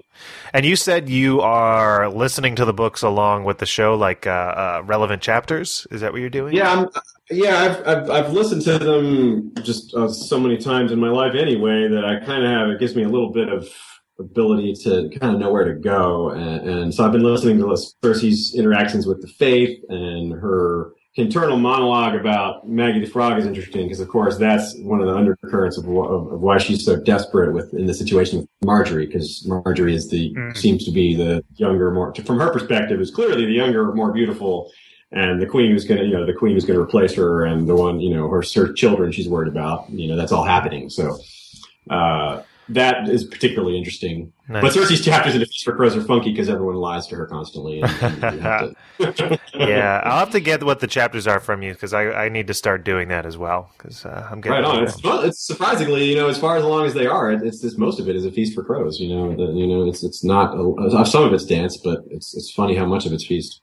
And 0.56 0.68
you 0.68 0.76
said 0.76 1.10
you 1.10 1.42
are 1.42 2.08
listening 2.08 2.56
to 2.58 2.66
the 2.66 2.74
books 2.74 3.02
along 3.02 3.46
with 3.46 3.58
the 3.58 3.66
show, 3.66 3.96
like 3.96 4.28
uh, 4.28 4.30
uh, 4.30 4.84
relevant 4.86 5.24
chapters. 5.24 5.88
Is 5.90 6.02
that 6.02 6.12
what 6.12 6.22
you're 6.22 6.30
doing? 6.30 6.54
yeah, 6.54 6.72
I'm, 6.72 6.90
yeah, 7.32 7.58
I've, 7.58 7.88
I've 7.88 8.10
I've 8.12 8.34
listened 8.34 8.62
to 8.66 8.78
them 8.78 9.52
just 9.64 9.96
uh, 9.96 10.08
so 10.08 10.40
many 10.40 10.58
times 10.58 10.92
in 10.92 11.00
my 11.00 11.10
life 11.10 11.34
anyway 11.34 11.88
that 11.88 12.06
I 12.06 12.24
kind 12.24 12.46
of 12.46 12.52
have. 12.52 12.70
It 12.70 12.80
gives 12.80 12.96
me 12.96 13.02
a 13.02 13.10
little 13.10 13.32
bit 13.32 13.50
of 13.50 13.68
ability 14.20 14.76
to 14.84 15.10
kind 15.18 15.34
of 15.34 15.40
know 15.40 15.52
where 15.52 15.66
to 15.66 15.74
go, 15.74 16.30
and, 16.30 16.70
and 16.70 16.94
so 16.94 17.04
I've 17.04 17.12
been 17.12 17.24
listening 17.24 17.58
to 17.58 17.66
Cersei's 18.04 18.54
interactions 18.54 19.08
with 19.08 19.24
the 19.24 19.28
Faith 19.28 19.84
and 19.90 20.34
her 20.34 20.94
internal 21.16 21.58
monologue 21.58 22.16
about 22.16 22.68
Maggie 22.68 23.00
the 23.00 23.06
Frog 23.06 23.38
is 23.38 23.46
interesting 23.46 23.84
because, 23.84 24.00
of 24.00 24.08
course, 24.08 24.38
that's 24.38 24.76
one 24.80 25.00
of 25.00 25.08
the 25.08 25.14
undercurrents 25.16 25.78
of, 25.78 25.88
of, 25.88 26.32
of 26.32 26.42
why 26.42 26.58
she's 26.58 26.84
so 26.84 27.00
desperate 27.00 27.54
with 27.54 27.74
in 27.74 27.86
the 27.86 27.94
situation 27.94 28.40
with 28.40 28.50
Margaery 28.66 29.06
because 29.06 29.46
Margaery 29.48 29.94
is 29.94 30.10
the 30.10 30.34
Mm. 30.34 30.58
seems 30.58 30.86
to 30.86 30.92
be 30.92 31.16
the 31.16 31.44
younger, 31.56 31.92
more 31.92 32.14
from 32.16 32.40
her 32.40 32.52
perspective 32.52 33.00
is 33.00 33.12
clearly 33.12 33.46
the 33.46 33.52
younger, 33.52 33.94
more 33.94 34.12
beautiful 34.12 34.72
and 35.12 35.40
the 35.40 35.46
queen 35.46 35.70
who's 35.72 35.86
going 35.86 36.00
to, 36.00 36.08
you 36.08 36.14
know, 36.14 36.26
the 36.26 36.34
queen 36.34 36.54
who's 36.54 36.66
going 36.66 36.78
to 36.78 36.82
replace 36.82 37.14
her, 37.14 37.46
and 37.46 37.68
the 37.70 37.76
one, 37.76 38.00
you 38.00 38.16
know, 38.16 38.28
her, 38.30 38.44
her 38.56 38.74
children 38.74 39.12
she's 39.12 39.30
worried 39.30 39.48
about. 39.48 39.88
You 39.92 40.08
know, 40.08 40.16
that's 40.16 40.32
all 40.32 40.44
happening. 40.44 40.90
So 40.90 41.20
uh, 41.90 42.42
that 42.70 43.10
is 43.10 43.24
particularly 43.26 43.78
interesting. 43.78 44.32
Nice. 44.48 44.62
But 44.62 44.74
Cersei's 44.74 45.04
chapters 45.04 45.34
in 45.34 45.40
the 45.40 45.46
Feast 45.46 45.64
for 45.64 45.76
Crows 45.76 45.96
are 45.96 46.02
funky 46.02 46.32
because 46.32 46.50
everyone 46.50 46.76
lies 46.76 47.08
to 47.08 47.16
her 47.16 47.26
constantly. 47.26 47.82
And, 47.82 48.24
and 48.24 48.42
to- 48.42 48.76
yeah, 49.54 50.02
I'll 50.04 50.20
have 50.20 50.32
to 50.32 50.40
get 50.40 50.64
what 50.64 50.80
the 50.80 50.88
chapters 50.88 51.28
are 51.28 51.40
from 51.40 51.62
you 51.62 51.74
because 51.74 51.94
I, 51.94 52.12
I 52.12 52.30
need 52.30 52.48
to 52.48 52.54
start 52.54 52.84
doing 52.84 53.08
that 53.10 53.26
as 53.26 53.38
well 53.38 53.72
because 53.78 54.06
uh, 54.06 54.28
I'm 54.30 54.42
getting 54.42 54.62
right 54.62 54.66
on. 54.66 54.84
It's, 54.84 55.02
well, 55.04 55.22
it's 55.22 55.46
surprisingly, 55.46 56.06
you 56.10 56.16
know, 56.16 56.28
as 56.28 56.38
far 56.38 56.58
as 56.58 56.64
long 56.64 56.86
as 56.86 56.94
they 56.94 57.06
are, 57.08 57.32
it's 57.32 57.62
just 57.62 57.78
most 57.78 58.00
of 58.00 58.10
it 58.10 58.16
is 58.16 58.26
a 58.26 58.32
feast 58.32 58.54
for 58.54 58.64
crows. 58.64 59.00
You 59.00 59.16
know, 59.16 59.36
the, 59.36 59.52
you 59.54 59.68
know, 59.68 59.88
it's 59.88 60.04
it's 60.04 60.24
not 60.24 60.54
a, 60.54 61.06
some 61.06 61.24
of 61.24 61.34
it's 61.34 61.46
dance, 61.46 61.78
but 61.78 62.00
it's 62.10 62.36
it's 62.36 62.52
funny 62.52 62.76
how 62.76 62.86
much 62.86 63.06
of 63.06 63.14
it's 63.14 63.26
feast. 63.26 63.62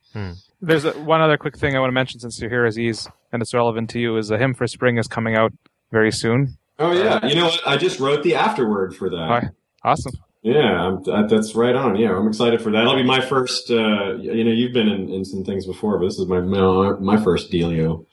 There's 0.62 0.84
a, 0.84 0.92
one 0.92 1.20
other 1.20 1.38
quick 1.38 1.57
thing 1.57 1.76
I 1.76 1.80
want 1.80 1.88
to 1.90 1.94
mention 1.94 2.20
since 2.20 2.40
you're 2.40 2.51
here, 2.51 2.66
Aziz, 2.66 3.09
and 3.32 3.40
it's 3.42 3.55
relevant 3.55 3.90
to 3.90 4.01
you. 4.01 4.16
Is 4.16 4.30
a 4.30 4.38
hymn 4.38 4.55
for 4.55 4.66
spring 4.66 4.98
is 4.98 5.09
coming 5.09 5.34
out 5.34 5.53
very 5.90 6.12
soon. 6.12 6.59
Oh 6.81 6.93
yeah, 6.93 7.24
you 7.26 7.35
know 7.35 7.45
what? 7.45 7.61
I 7.66 7.76
just 7.76 8.01
wrote 8.01 8.22
the 8.22 8.35
afterword 8.35 8.97
for 8.97 9.11
that. 9.11 9.28
Hi. 9.28 9.49
Awesome. 9.85 10.12
Yeah, 10.43 10.87
I'm, 10.87 11.03
that, 11.05 11.28
that's 11.28 11.55
right 11.55 11.76
on. 11.76 11.97
Yeah, 11.97 12.16
I'm 12.16 12.26
excited 12.26 12.62
for 12.62 12.70
that. 12.70 12.78
That'll 12.78 12.97
be 12.97 13.03
my 13.03 13.20
first. 13.20 13.70
Uh, 13.70 14.14
you 14.16 14.43
know, 14.43 14.51
you've 14.51 14.72
been 14.72 14.89
in, 14.89 15.11
in 15.11 15.24
some 15.24 15.45
things 15.45 15.66
before, 15.66 15.99
but 15.99 16.07
this 16.07 16.18
is 16.18 16.26
my 16.26 16.41
my, 16.41 16.93
my 16.99 17.22
first 17.22 17.53
dealio 17.53 18.07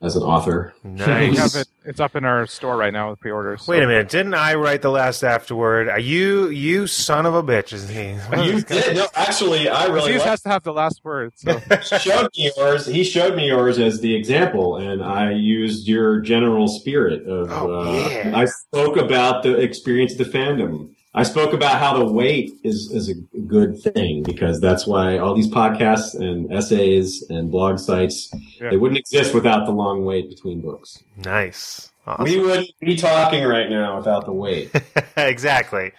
as 0.00 0.14
an 0.14 0.22
author. 0.22 0.72
We 0.84 0.90
Nice. 0.90 1.38
have 1.38 1.54
it. 1.62 1.68
It's 1.84 2.00
up 2.00 2.14
in 2.14 2.24
our 2.24 2.46
store 2.46 2.76
right 2.76 2.92
now 2.92 3.10
with 3.10 3.20
pre-orders. 3.20 3.62
so- 3.62 3.72
Wait 3.72 3.82
a 3.82 3.86
minute! 3.86 4.08
Didn't 4.10 4.34
I 4.34 4.54
write 4.54 4.82
the 4.82 4.90
last 4.90 5.22
afterword? 5.24 5.88
Are 5.88 5.98
you 5.98 6.48
you 6.50 6.86
son 6.86 7.24
of 7.26 7.34
a 7.34 7.42
bitch? 7.42 7.72
Is 7.72 7.88
he? 7.88 8.10
You 8.44 8.60
did? 8.60 8.96
No, 8.96 9.06
actually, 9.14 9.68
I 9.68 9.86
really 9.86 10.10
Aziz 10.12 10.18
liked 10.20 10.28
has 10.30 10.42
to 10.42 10.48
have 10.50 10.62
the 10.62 10.72
last 10.72 11.00
word. 11.02 11.32
So 11.36 11.58
showed 11.98 12.28
me 12.36 12.50
yours. 12.56 12.86
He 12.86 13.04
showed 13.04 13.34
me 13.36 13.46
yours 13.46 13.78
as 13.78 14.00
the 14.00 14.14
example, 14.14 14.76
and 14.76 15.02
I 15.02 15.32
used 15.32 15.88
your 15.88 16.20
general 16.20 16.68
spirit 16.68 17.26
of. 17.26 17.50
Oh, 17.50 17.80
uh, 17.80 18.08
yeah. 18.10 18.32
I 18.36 18.44
spoke 18.44 18.96
about 18.98 19.42
the 19.42 19.56
experience 19.56 20.12
of 20.12 20.18
the 20.18 20.24
fandom. 20.38 20.90
I 21.14 21.22
spoke 21.22 21.52
about 21.54 21.78
how 21.80 21.96
the 21.98 22.04
wait 22.04 22.52
is 22.64 22.90
is 22.92 23.08
a 23.08 23.14
good 23.40 23.80
thing 23.80 24.22
because 24.22 24.60
that's 24.60 24.86
why 24.86 25.18
all 25.18 25.34
these 25.34 25.48
podcasts 25.48 26.14
and 26.14 26.52
essays 26.52 27.24
and 27.30 27.50
blog 27.50 27.78
sites 27.78 28.30
Yeah. 28.60 28.70
they 28.70 28.76
wouldn't 28.76 28.98
exist 28.98 29.34
without 29.34 29.64
the 29.66 29.72
long 29.72 30.04
wait 30.04 30.28
between 30.28 30.60
books. 30.60 31.02
Nice. 31.16 31.90
Awesome. 32.06 32.24
We 32.24 32.38
wouldn't 32.38 32.70
be 32.80 32.96
talking 32.96 33.44
right 33.44 33.68
now 33.68 33.96
without 33.96 34.26
the 34.26 34.32
wait. 34.32 34.70
exactly. 35.16 35.92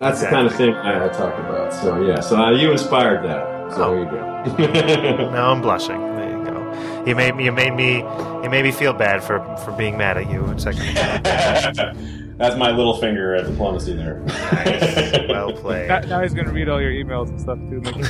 That's 0.00 0.20
the 0.20 0.26
kind 0.28 0.46
of 0.46 0.54
thing 0.54 0.74
I, 0.74 1.04
I 1.06 1.08
talk 1.08 1.38
about. 1.38 1.72
So 1.72 2.02
yeah, 2.02 2.20
so 2.20 2.36
uh, 2.36 2.50
you 2.52 2.72
inspired 2.72 3.24
that. 3.24 3.72
So 3.72 3.90
there 3.90 3.98
you 3.98 4.10
go. 4.10 5.30
Now 5.30 5.52
I'm 5.52 5.60
blushing. 5.60 6.00
There 6.16 6.38
you 6.38 6.44
go. 6.44 7.04
You 7.06 7.14
made 7.14 7.36
me. 7.36 7.44
You 7.44 7.52
made 7.52 7.74
me. 7.74 7.98
You 8.42 8.48
made 8.50 8.64
me 8.64 8.72
feel 8.72 8.92
bad 8.92 9.22
for 9.22 9.38
for 9.58 9.72
being 9.72 9.96
mad 9.96 10.16
at 10.18 10.30
you 10.30 10.44
a 10.44 10.58
second 10.58 10.82
ago. 10.88 11.92
That's 12.38 12.56
my 12.56 12.70
little 12.70 12.96
finger 12.98 13.34
at 13.34 13.46
diplomacy 13.46 13.94
there. 13.94 14.20
Nice. 14.20 15.28
Well 15.28 15.52
played. 15.56 15.88
Now, 15.88 16.00
now 16.00 16.22
he's 16.22 16.34
going 16.34 16.46
to 16.46 16.52
read 16.52 16.68
all 16.68 16.80
your 16.80 16.90
emails 16.90 17.28
and 17.28 17.40
stuff 17.40 17.58
too. 17.68 17.80
Mickey. 17.80 18.02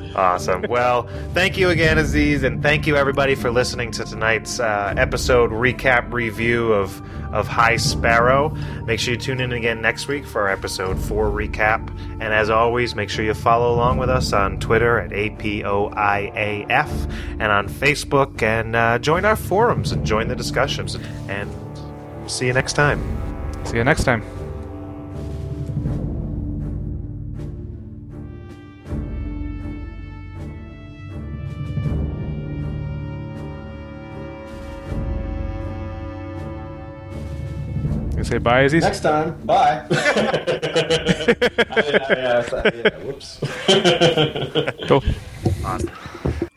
Awesome. 0.16 0.64
Well, 0.70 1.08
thank 1.34 1.58
you 1.58 1.68
again, 1.68 1.98
Aziz, 1.98 2.42
and 2.42 2.62
thank 2.62 2.86
you 2.86 2.96
everybody 2.96 3.34
for 3.34 3.50
listening 3.50 3.90
to 3.92 4.04
tonight's 4.06 4.58
uh, 4.58 4.94
episode 4.96 5.50
recap 5.50 6.10
review 6.10 6.72
of 6.72 7.02
of 7.32 7.46
High 7.46 7.76
Sparrow. 7.76 8.50
Make 8.84 9.00
sure 9.00 9.14
you 9.14 9.20
tune 9.20 9.40
in 9.40 9.52
again 9.52 9.80
next 9.80 10.08
week 10.08 10.26
for 10.26 10.42
our 10.42 10.48
episode 10.48 10.98
four 10.98 11.30
recap. 11.30 11.88
And 12.20 12.34
as 12.34 12.50
always, 12.50 12.94
make 12.94 13.10
sure 13.10 13.24
you 13.24 13.34
follow 13.34 13.74
along 13.74 13.98
with 13.98 14.10
us 14.10 14.32
on 14.32 14.58
Twitter 14.58 14.98
at 14.98 15.10
APOIAF 15.10 17.12
and 17.38 17.52
on 17.52 17.68
Facebook, 17.68 18.42
and 18.42 18.76
uh, 18.76 18.98
join 18.98 19.24
our 19.24 19.36
forums 19.36 19.92
and 19.92 20.04
join 20.04 20.28
the 20.28 20.36
discussions. 20.36 20.98
And 21.28 21.50
see 22.26 22.46
you 22.46 22.52
next 22.52 22.74
time. 22.74 23.00
See 23.64 23.76
you 23.76 23.84
next 23.84 24.04
time. 24.04 24.35
Say 38.26 38.38
bye, 38.38 38.62
Aziz? 38.62 38.82
Next 38.82 39.00
time, 39.00 39.40
bye. 39.44 39.86
I, 39.90 39.96
I, 39.96 41.76
I, 41.76 42.10
yeah, 42.10 42.98
whoops. 43.04 43.38
Cool. 44.88 45.02
Awesome. 45.64 45.90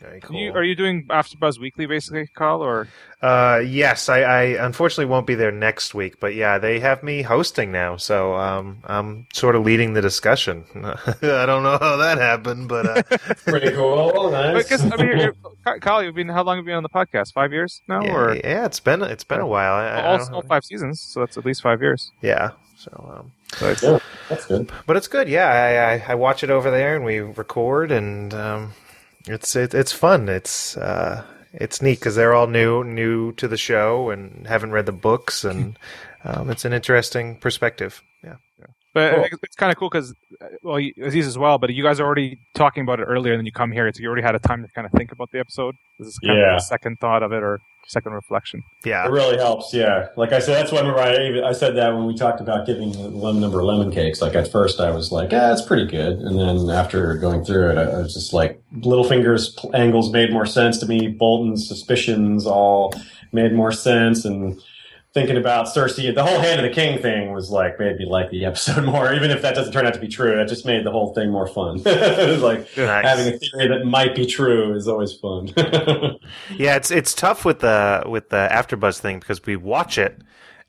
Very 0.00 0.20
cool. 0.20 0.36
You, 0.36 0.52
are 0.52 0.64
you 0.64 0.74
doing 0.74 1.06
AfterBuzz 1.06 1.58
weekly, 1.60 1.86
basically, 1.86 2.26
Carl, 2.34 2.62
or 2.62 2.88
Uh, 3.22 3.60
yes, 3.64 4.08
I, 4.08 4.20
I 4.22 4.42
unfortunately 4.64 5.06
won't 5.06 5.26
be 5.26 5.34
there 5.36 5.52
next 5.52 5.94
week, 5.94 6.18
but 6.20 6.34
yeah, 6.34 6.58
they 6.58 6.80
have 6.80 7.02
me 7.02 7.22
hosting 7.22 7.70
now, 7.70 7.96
so 7.96 8.34
um, 8.34 8.78
I'm 8.84 9.26
sort 9.32 9.54
of 9.56 9.62
leading 9.62 9.92
the 9.92 10.02
discussion. 10.02 10.64
I 10.74 11.46
don't 11.46 11.62
know 11.62 11.78
how 11.80 11.96
that 11.98 12.18
happened, 12.18 12.68
but 12.68 12.86
uh, 12.86 13.02
Pretty 13.46 13.70
cool. 13.72 14.30
Nice. 14.32 14.64
Because 14.64 14.90
I 14.92 14.96
mean, 14.96 15.32
you're, 15.66 15.74
you're, 15.74 15.80
Carl, 15.80 16.02
you've 16.02 16.14
been 16.14 16.28
how 16.28 16.42
long 16.42 16.56
have 16.56 16.64
you 16.64 16.70
been 16.70 16.76
on 16.76 16.82
the 16.82 16.88
podcast? 16.88 17.32
Five 17.32 17.52
years 17.52 17.82
now, 17.88 18.02
yeah, 18.02 18.14
or 18.14 18.34
yeah, 18.36 18.66
it's 18.66 18.80
been 18.80 19.02
it's 19.02 19.24
been 19.24 19.40
a 19.40 19.46
while. 19.46 19.72
I, 19.74 19.86
I 19.86 20.02
all, 20.06 20.18
don't- 20.18 20.32
all 20.32 20.42
five 20.42 20.64
seasons? 20.64 21.00
So 21.00 21.20
that's 21.20 21.36
at 21.36 21.44
least 21.44 21.62
five 21.62 21.80
years. 21.82 22.10
yeah, 22.22 22.50
so 22.76 23.14
um, 23.18 23.32
So 23.76 23.92
Yeah, 23.92 23.98
that's 24.28 24.46
good. 24.46 24.70
but 24.86 24.96
it's 24.96 25.08
good. 25.08 25.28
Yeah, 25.28 25.46
I, 25.48 25.94
I, 25.94 26.12
I 26.12 26.14
watch 26.14 26.42
it 26.44 26.50
over 26.50 26.70
there, 26.70 26.96
and 26.96 27.04
we 27.04 27.18
record, 27.20 27.90
and 27.92 28.32
um, 28.34 28.72
it's 29.26 29.54
it, 29.56 29.74
it's 29.74 29.92
fun. 29.92 30.28
It's 30.28 30.76
uh, 30.76 31.24
it's 31.52 31.82
neat 31.82 31.98
because 31.98 32.14
they're 32.16 32.34
all 32.34 32.46
new 32.46 32.84
new 32.84 33.32
to 33.32 33.48
the 33.48 33.56
show 33.58 34.10
and 34.10 34.46
haven't 34.46 34.72
read 34.72 34.86
the 34.86 34.92
books, 34.92 35.44
and 35.44 35.78
um, 36.24 36.48
it's 36.50 36.64
an 36.64 36.72
interesting 36.72 37.36
perspective. 37.36 38.02
Yeah. 38.24 38.36
But 38.94 39.14
Cool. 39.14 39.24
it's, 39.24 39.34
uh, 39.34 39.38
it's 39.44 39.56
kind 39.56 39.72
of 39.72 39.78
cool 39.78 39.88
because, 39.90 40.14
well, 40.62 40.78
you- 40.80 40.92
Aziz 41.02 41.26
as 41.26 41.38
well. 41.38 41.58
But 41.58 41.70
you 41.74 41.82
guys 41.82 42.00
are 42.00 42.04
already 42.06 42.38
talking 42.54 42.82
about 42.82 43.00
it 43.00 43.04
earlier, 43.04 43.32
and 43.32 43.40
then 43.40 43.46
you 43.46 43.52
come 43.52 43.72
here, 43.72 43.90
so 43.94 44.00
you 44.00 44.08
already 44.08 44.22
had 44.22 44.34
a 44.34 44.38
time 44.40 44.62
to 44.62 44.68
kind 44.72 44.86
of 44.86 44.92
think 44.92 45.12
about 45.12 45.30
the 45.32 45.38
episode. 45.38 45.74
This 45.98 46.08
is 46.08 46.18
kind 46.18 46.38
Yeah. 46.38 46.52
of 46.52 46.58
a 46.58 46.60
second 46.60 46.98
thought 47.00 47.22
of 47.22 47.32
it 47.32 47.42
or 47.42 47.58
second 47.86 48.12
reflection. 48.12 48.62
Yeah. 48.84 49.04
It 49.06 49.10
really 49.10 49.36
helps, 49.36 49.74
yeah. 49.74 50.08
Like 50.16 50.32
I 50.32 50.38
said, 50.38 50.54
that's 50.56 50.70
when 50.70 50.86
I 50.86 51.48
I 51.48 51.52
said 51.52 51.74
that 51.76 51.92
when 51.92 52.06
we 52.06 52.14
talked 52.16 52.40
about 52.40 52.64
giving 52.66 52.92
the 52.92 53.08
lemon 53.08 53.40
number 53.40 53.58
of 53.60 53.66
lemon 53.66 53.90
cakes. 53.90 54.22
Like 54.22 54.34
at 54.36 54.50
first, 54.52 54.78
I 54.80 54.90
was 54.92 55.10
like, 55.10 55.32
"Yeah, 55.32 55.50
it's 55.52 55.62
pretty 55.62 55.86
good," 55.86 56.18
and 56.18 56.38
then 56.38 56.70
after 56.70 57.14
going 57.16 57.44
through 57.44 57.70
it, 57.70 57.78
I, 57.78 57.82
I 57.82 57.98
was 57.98 58.14
just 58.14 58.32
like, 58.32 58.62
Littlefinger's 58.76 59.48
pl- 59.50 59.74
angles 59.74 60.12
made 60.12 60.32
more 60.32 60.46
sense 60.46 60.78
to 60.78 60.86
me. 60.86 61.08
Bolton's 61.08 61.66
suspicions 61.66 62.46
all 62.46 62.92
made 63.32 63.52
more 63.52 63.72
sense, 63.72 64.24
and 64.24 64.60
thinking 65.12 65.36
about 65.36 65.66
Cersei, 65.66 66.14
the 66.14 66.24
whole 66.24 66.38
hand 66.40 66.60
of 66.60 66.68
the 66.68 66.72
king 66.74 67.00
thing 67.02 67.32
was 67.32 67.50
like 67.50 67.78
made 67.80 67.96
me 67.98 68.04
like 68.06 68.30
the 68.30 68.44
episode 68.44 68.84
more, 68.92 69.12
even 69.12 69.30
if 69.30 69.42
that 69.42 69.54
doesn't 69.54 69.72
turn 69.72 69.86
out 69.86 69.94
to 69.94 70.00
be 70.00 70.06
true. 70.08 70.36
That 70.36 70.48
just 70.48 70.64
made 70.64 70.84
the 70.86 70.90
whole 70.92 71.12
thing 71.14 71.30
more 71.30 71.46
fun. 71.46 71.82
it 71.86 72.28
was 72.28 72.42
like 72.42 72.60
Nice. 72.76 73.04
having 73.04 73.34
a 73.34 73.38
theory 73.38 73.68
that 73.68 73.84
might 73.84 74.14
be 74.14 74.26
true 74.26 74.74
is 74.74 74.86
always 74.88 75.12
fun. 75.14 75.52
Yeah, 76.56 76.76
it's 76.76 76.90
it's 76.90 77.12
tough 77.14 77.44
with 77.44 77.60
the 77.60 78.04
with 78.06 78.28
the 78.28 78.48
AfterBuzz 78.50 78.98
thing 79.00 79.18
because 79.20 79.44
we 79.44 79.56
watch 79.56 79.98
it 79.98 80.20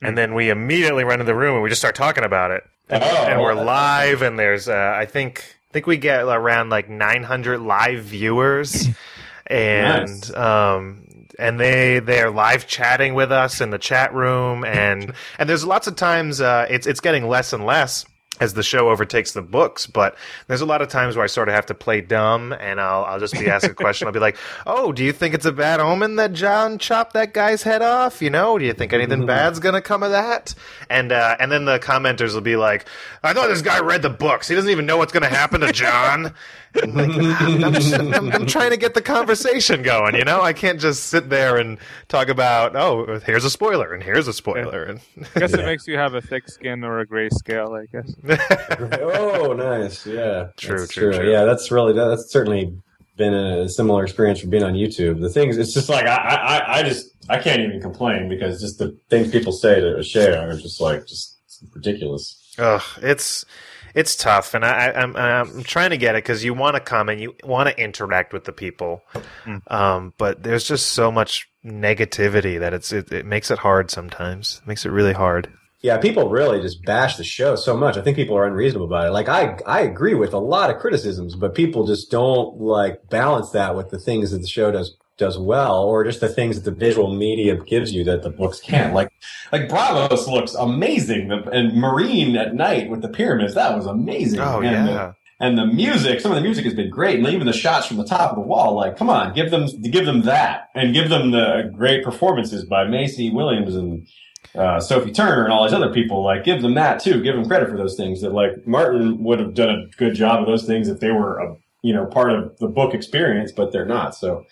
and 0.01 0.17
then 0.17 0.33
we 0.33 0.49
immediately 0.49 1.03
run 1.03 1.19
to 1.19 1.23
the 1.25 1.35
room 1.35 1.53
and 1.55 1.63
we 1.63 1.69
just 1.69 1.81
start 1.81 1.93
talking 1.95 2.23
about 2.23 2.49
it, 2.51 2.63
and, 2.89 3.03
Oh. 3.03 3.25
and 3.27 3.39
we're 3.41 3.53
live 3.53 4.21
and 4.23 4.39
there's 4.39 4.67
uh, 4.67 4.93
I 4.97 5.05
think 5.05 5.43
I 5.69 5.73
think 5.73 5.85
we 5.87 5.97
get 5.97 6.23
around 6.23 6.69
like 6.69 6.89
900 6.89 7.59
live 7.59 8.03
viewers, 8.03 8.87
and 9.47 10.09
Nice. 10.09 10.33
um 10.35 11.05
and 11.41 11.59
they 11.59 11.99
they're 11.99 12.31
live 12.31 12.67
chatting 12.67 13.13
with 13.13 13.31
us 13.31 13.59
in 13.59 13.71
the 13.71 13.79
chat 13.79 14.13
room 14.13 14.63
and 14.63 15.13
and 15.39 15.49
there's 15.49 15.65
lots 15.65 15.87
of 15.87 15.95
times 15.95 16.39
uh, 16.39 16.65
it's 16.69 16.87
it's 16.87 16.99
getting 16.99 17.27
less 17.27 17.51
and 17.53 17.65
less 17.65 18.05
as 18.41 18.55
the 18.55 18.63
show 18.63 18.89
overtakes 18.89 19.33
the 19.33 19.41
books, 19.41 19.85
but 19.85 20.17
there's 20.47 20.61
a 20.61 20.65
lot 20.65 20.81
of 20.81 20.89
times 20.89 21.15
where 21.15 21.23
I 21.23 21.27
sort 21.27 21.47
of 21.47 21.53
have 21.53 21.67
to 21.67 21.75
play 21.75 22.01
dumb 22.01 22.53
and 22.53 22.81
I'll 22.81 23.05
I'll 23.05 23.19
just 23.19 23.33
be 23.33 23.47
asked 23.47 23.65
a 23.65 23.73
question. 23.73 24.07
I'll 24.07 24.13
be 24.13 24.19
like, 24.19 24.35
"Oh, 24.65 24.91
do 24.91 25.03
you 25.03 25.13
think 25.13 25.35
it's 25.35 25.45
a 25.45 25.51
bad 25.51 25.79
omen 25.79 26.15
that 26.15 26.33
Jon 26.33 26.79
chopped 26.79 27.13
that 27.13 27.33
guy's 27.33 27.61
head 27.61 27.83
off? 27.83 28.19
You 28.21 28.31
know, 28.31 28.57
do 28.57 28.65
you 28.65 28.73
think 28.73 28.93
anything 28.93 29.25
bad's 29.27 29.59
gonna 29.59 29.81
come 29.81 30.01
of 30.01 30.11
that?" 30.11 30.55
And 30.89 31.11
uh, 31.11 31.37
and 31.39 31.51
then 31.51 31.65
the 31.65 31.77
commenters 31.77 32.33
will 32.33 32.41
be 32.41 32.55
like, 32.55 32.87
"I 33.21 33.33
thought 33.33 33.47
this 33.47 33.61
guy 33.61 33.79
read 33.79 34.01
the 34.01 34.09
books. 34.09 34.47
He 34.47 34.55
doesn't 34.55 34.71
even 34.71 34.87
know 34.87 34.97
what's 34.97 35.13
gonna 35.13 35.29
happen 35.29 35.61
to 35.61 35.71
Jon." 35.71 36.33
And 36.81 36.93
like, 36.95 37.09
I'm, 37.63 37.73
just- 37.73 37.93
I'm- 37.93 38.31
I'm 38.31 38.45
trying 38.45 38.71
to 38.71 38.77
get 38.77 38.93
the 38.93 39.01
conversation 39.01 39.81
going. 39.81 40.15
You 40.15 40.23
know, 40.23 40.41
I 40.41 40.53
can't 40.53 40.79
just 40.79 41.05
sit 41.07 41.29
there 41.29 41.57
and 41.57 41.77
talk 42.07 42.29
about, 42.29 42.75
"Oh, 42.75 43.19
here's 43.25 43.43
a 43.43 43.49
spoiler 43.49 43.93
and 43.93 44.01
here's 44.01 44.27
a 44.27 44.33
spoiler." 44.33 44.83
And 44.83 44.99
I 45.35 45.39
guess 45.39 45.53
it 45.53 45.65
makes 45.65 45.87
you 45.87 45.97
have 45.97 46.13
a 46.13 46.21
thick 46.21 46.47
skin 46.49 46.83
or 46.83 46.99
a 46.99 47.05
gray 47.05 47.29
scale. 47.29 47.73
I 47.73 47.85
guess. 47.87 48.13
oh, 49.01 49.53
nice. 49.53 50.05
Yeah. 50.05 50.47
True, 50.57 50.79
That's 50.79 50.91
true, 50.93 51.13
true. 51.13 51.31
Yeah, 51.31 51.43
that's 51.45 51.71
really 51.71 51.93
that's 51.93 52.31
certainly 52.31 52.73
been 53.17 53.33
a 53.33 53.67
similar 53.69 54.03
experience 54.03 54.39
for 54.39 54.47
being 54.47 54.63
on 54.63 54.73
YouTube. 54.73 55.19
The 55.21 55.29
things 55.29 55.57
it's 55.57 55.73
just 55.73 55.89
like 55.89 56.05
I 56.05 56.15
I, 56.15 56.79
I 56.79 56.83
just 56.83 57.09
I 57.29 57.37
can't 57.39 57.61
even 57.61 57.81
complain 57.81 58.29
because 58.29 58.61
just 58.61 58.79
the 58.79 58.97
things 59.09 59.29
people 59.31 59.51
say 59.51 59.79
to 59.81 60.01
share 60.03 60.49
are 60.49 60.57
just 60.57 60.79
like 60.79 61.05
just 61.05 61.37
ridiculous. 61.73 62.37
Ugh, 62.57 62.81
it's 63.01 63.45
it's 63.95 64.15
tough, 64.15 64.53
and 64.53 64.63
I, 64.65 64.87
I, 64.87 65.01
I'm 65.01 65.15
I'm 65.15 65.63
trying 65.63 65.89
to 65.91 65.97
get 65.97 66.15
it 66.15 66.23
because 66.23 66.43
you 66.43 66.53
want 66.53 66.75
to 66.75 66.79
come 66.81 67.09
and 67.09 67.19
you 67.19 67.35
want 67.43 67.69
to 67.69 67.77
interact 67.81 68.33
with 68.33 68.45
the 68.45 68.51
people, 68.51 69.01
Mm. 69.45 69.71
um, 69.71 70.13
but 70.17 70.43
there's 70.43 70.63
just 70.67 70.87
so 70.93 71.11
much 71.11 71.49
negativity 71.65 72.59
that 72.59 72.73
it's 72.73 72.91
it, 72.91 73.11
it 73.11 73.25
makes 73.25 73.51
it 73.51 73.59
hard 73.59 73.89
sometimes. 73.91 74.61
It 74.63 74.67
makes 74.67 74.85
it 74.85 74.89
really 74.91 75.13
hard. 75.13 75.51
Yeah, 75.81 75.97
people 75.97 76.29
really 76.29 76.61
just 76.61 76.83
bash 76.85 77.17
the 77.17 77.23
show 77.23 77.55
so 77.55 77.75
much. 77.75 77.97
I 77.97 78.01
think 78.03 78.15
people 78.15 78.37
are 78.37 78.45
unreasonable 78.45 78.85
about 78.85 79.07
it. 79.07 79.11
Like 79.11 79.29
I 79.29 79.57
I 79.65 79.81
agree 79.81 80.13
with 80.13 80.33
a 80.33 80.37
lot 80.39 80.69
of 80.69 80.77
criticisms, 80.77 81.35
but 81.35 81.55
people 81.55 81.87
just 81.87 82.11
don't 82.11 82.59
like 82.59 83.09
balance 83.09 83.49
that 83.51 83.75
with 83.75 83.89
the 83.89 83.99
things 83.99 84.29
that 84.31 84.39
the 84.39 84.47
show 84.47 84.71
does 84.71 84.95
does 85.21 85.37
well 85.37 85.83
or 85.83 86.03
just 86.03 86.19
the 86.19 86.27
things 86.27 86.55
that 86.55 86.69
the 86.69 86.75
visual 86.77 87.15
media 87.15 87.55
gives 87.55 87.93
you 87.93 88.03
that 88.03 88.23
the 88.23 88.29
books 88.29 88.59
can't. 88.59 88.93
Like 88.93 89.09
like 89.53 89.69
Braavos 89.69 90.27
looks 90.27 90.53
amazing 90.55 91.31
and 91.31 91.71
Meereen 91.71 92.35
at 92.35 92.55
night 92.55 92.89
with 92.89 93.01
the 93.01 93.07
pyramids, 93.09 93.53
that 93.53 93.75
was 93.77 93.85
amazing. 93.85 94.39
Oh 94.41 94.61
And 94.61 94.87
the- 94.87 94.91
yeah, 94.91 95.13
and 95.39 95.57
the 95.57 95.65
music, 95.65 96.19
some 96.19 96.31
of 96.31 96.35
the 96.35 96.43
music 96.43 96.65
has 96.65 96.75
been 96.75 96.89
great, 96.91 97.17
and 97.17 97.27
even 97.27 97.47
the 97.47 97.53
shots 97.53 97.87
from 97.87 97.97
the 97.97 98.05
top 98.05 98.29
of 98.31 98.35
the 98.35 98.41
wall. 98.53 98.75
Like, 98.75 98.95
come 98.95 99.09
on, 99.09 99.33
give 99.33 99.49
them, 99.49 99.65
give 99.95 100.05
them 100.05 100.21
that, 100.23 100.69
and 100.75 100.93
give 100.93 101.09
them 101.09 101.31
the 101.31 101.71
great 101.75 102.03
performances 102.03 102.63
by 102.63 102.83
Maisie 102.85 103.31
Williams 103.31 103.75
and 103.75 104.07
uh, 104.53 104.79
Sophie 104.79 105.11
Turner 105.11 105.43
and 105.43 105.51
all 105.51 105.63
these 105.63 105.73
other 105.73 105.91
people. 105.91 106.23
Like, 106.23 106.43
give 106.43 106.61
them 106.61 106.75
that 106.75 106.99
too. 106.99 107.23
Give 107.23 107.35
them 107.35 107.45
credit 107.47 107.69
for 107.69 107.77
those 107.77 107.95
things. 107.95 108.21
That 108.21 108.33
like 108.33 108.67
Martin 108.67 109.23
would 109.23 109.39
have 109.39 109.53
done 109.55 109.69
a 109.69 109.87
good 109.97 110.13
job 110.13 110.41
of 110.41 110.45
those 110.47 110.65
things 110.65 110.87
if 110.87 110.99
they 110.99 111.11
were 111.11 111.39
a 111.39 111.55
you 111.81 111.93
know 111.95 112.05
part 112.05 112.31
of 112.33 112.55
the 112.59 112.67
book 112.67 112.93
experience, 112.93 113.51
but 113.51 113.71
they're 113.71 113.91
not. 113.97 114.13
So, 114.13 114.45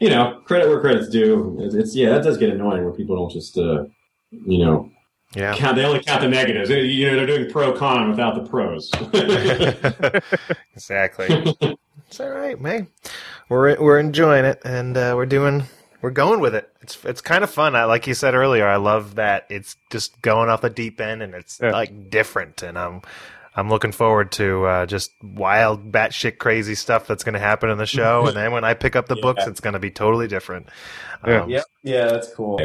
you 0.00 0.10
know, 0.10 0.40
credit 0.44 0.68
where 0.68 0.80
credit's 0.80 1.08
due. 1.08 1.56
It's, 1.60 1.74
it's 1.74 1.94
yeah, 1.96 2.10
that 2.10 2.22
does 2.24 2.38
get 2.38 2.50
annoying 2.50 2.84
when 2.84 2.94
people 2.94 3.16
don't 3.16 3.30
just 3.30 3.56
uh, 3.58 3.84
you 4.30 4.58
know 4.64 4.90
yeah. 5.34 5.54
count. 5.56 5.76
They 5.76 5.84
only 5.84 6.02
count 6.02 6.20
the 6.22 6.28
negatives. 6.28 6.70
You 6.70 7.10
know, 7.10 7.16
they're 7.16 7.26
doing 7.26 7.50
pro 7.50 7.72
con 7.72 8.10
without 8.10 8.34
the 8.34 8.48
pros. 8.48 8.90
exactly. 10.74 11.26
It's 12.06 12.20
all 12.20 12.30
right, 12.30 12.60
man. 12.60 12.88
We're 13.48 13.80
we're 13.80 13.98
enjoying 13.98 14.44
it, 14.44 14.60
and 14.64 14.96
uh, 14.96 15.14
we're 15.16 15.26
doing 15.26 15.64
we're 16.02 16.10
going 16.10 16.40
with 16.40 16.54
it. 16.54 16.70
It's 16.82 17.02
it's 17.04 17.20
kind 17.20 17.44
of 17.44 17.50
fun. 17.50 17.76
I, 17.76 17.84
like 17.84 18.06
you 18.06 18.14
said 18.14 18.34
earlier, 18.34 18.66
I 18.66 18.76
love 18.76 19.14
that 19.14 19.46
it's 19.48 19.76
just 19.90 20.20
going 20.20 20.48
off 20.50 20.60
the 20.62 20.70
deep 20.70 21.00
end, 21.00 21.22
and 21.22 21.34
it's 21.34 21.60
Yeah. 21.62 21.70
like 21.72 22.10
different, 22.10 22.62
and 22.62 22.78
I'm. 22.78 23.02
I'm 23.54 23.68
looking 23.68 23.92
forward 23.92 24.32
to 24.32 24.64
uh, 24.64 24.86
just 24.86 25.10
wild, 25.22 25.92
batshit 25.92 26.38
crazy 26.38 26.74
stuff 26.74 27.06
that's 27.06 27.22
going 27.22 27.34
to 27.34 27.38
happen 27.40 27.68
in 27.68 27.76
the 27.78 27.84
show, 27.86 28.26
and 28.26 28.34
then 28.36 28.52
when 28.52 28.64
I 28.64 28.72
pick 28.74 28.96
up 28.96 29.08
the 29.08 29.16
Yeah. 29.16 29.20
books, 29.22 29.46
it's 29.46 29.60
going 29.60 29.74
to 29.74 29.78
be 29.78 29.90
totally 29.90 30.26
different. 30.26 30.68
Yeah. 31.26 31.42
Um, 31.42 31.50
Yep. 31.50 31.64
Yeah, 31.82 32.06
that's 32.06 32.32
cool. 32.34 32.58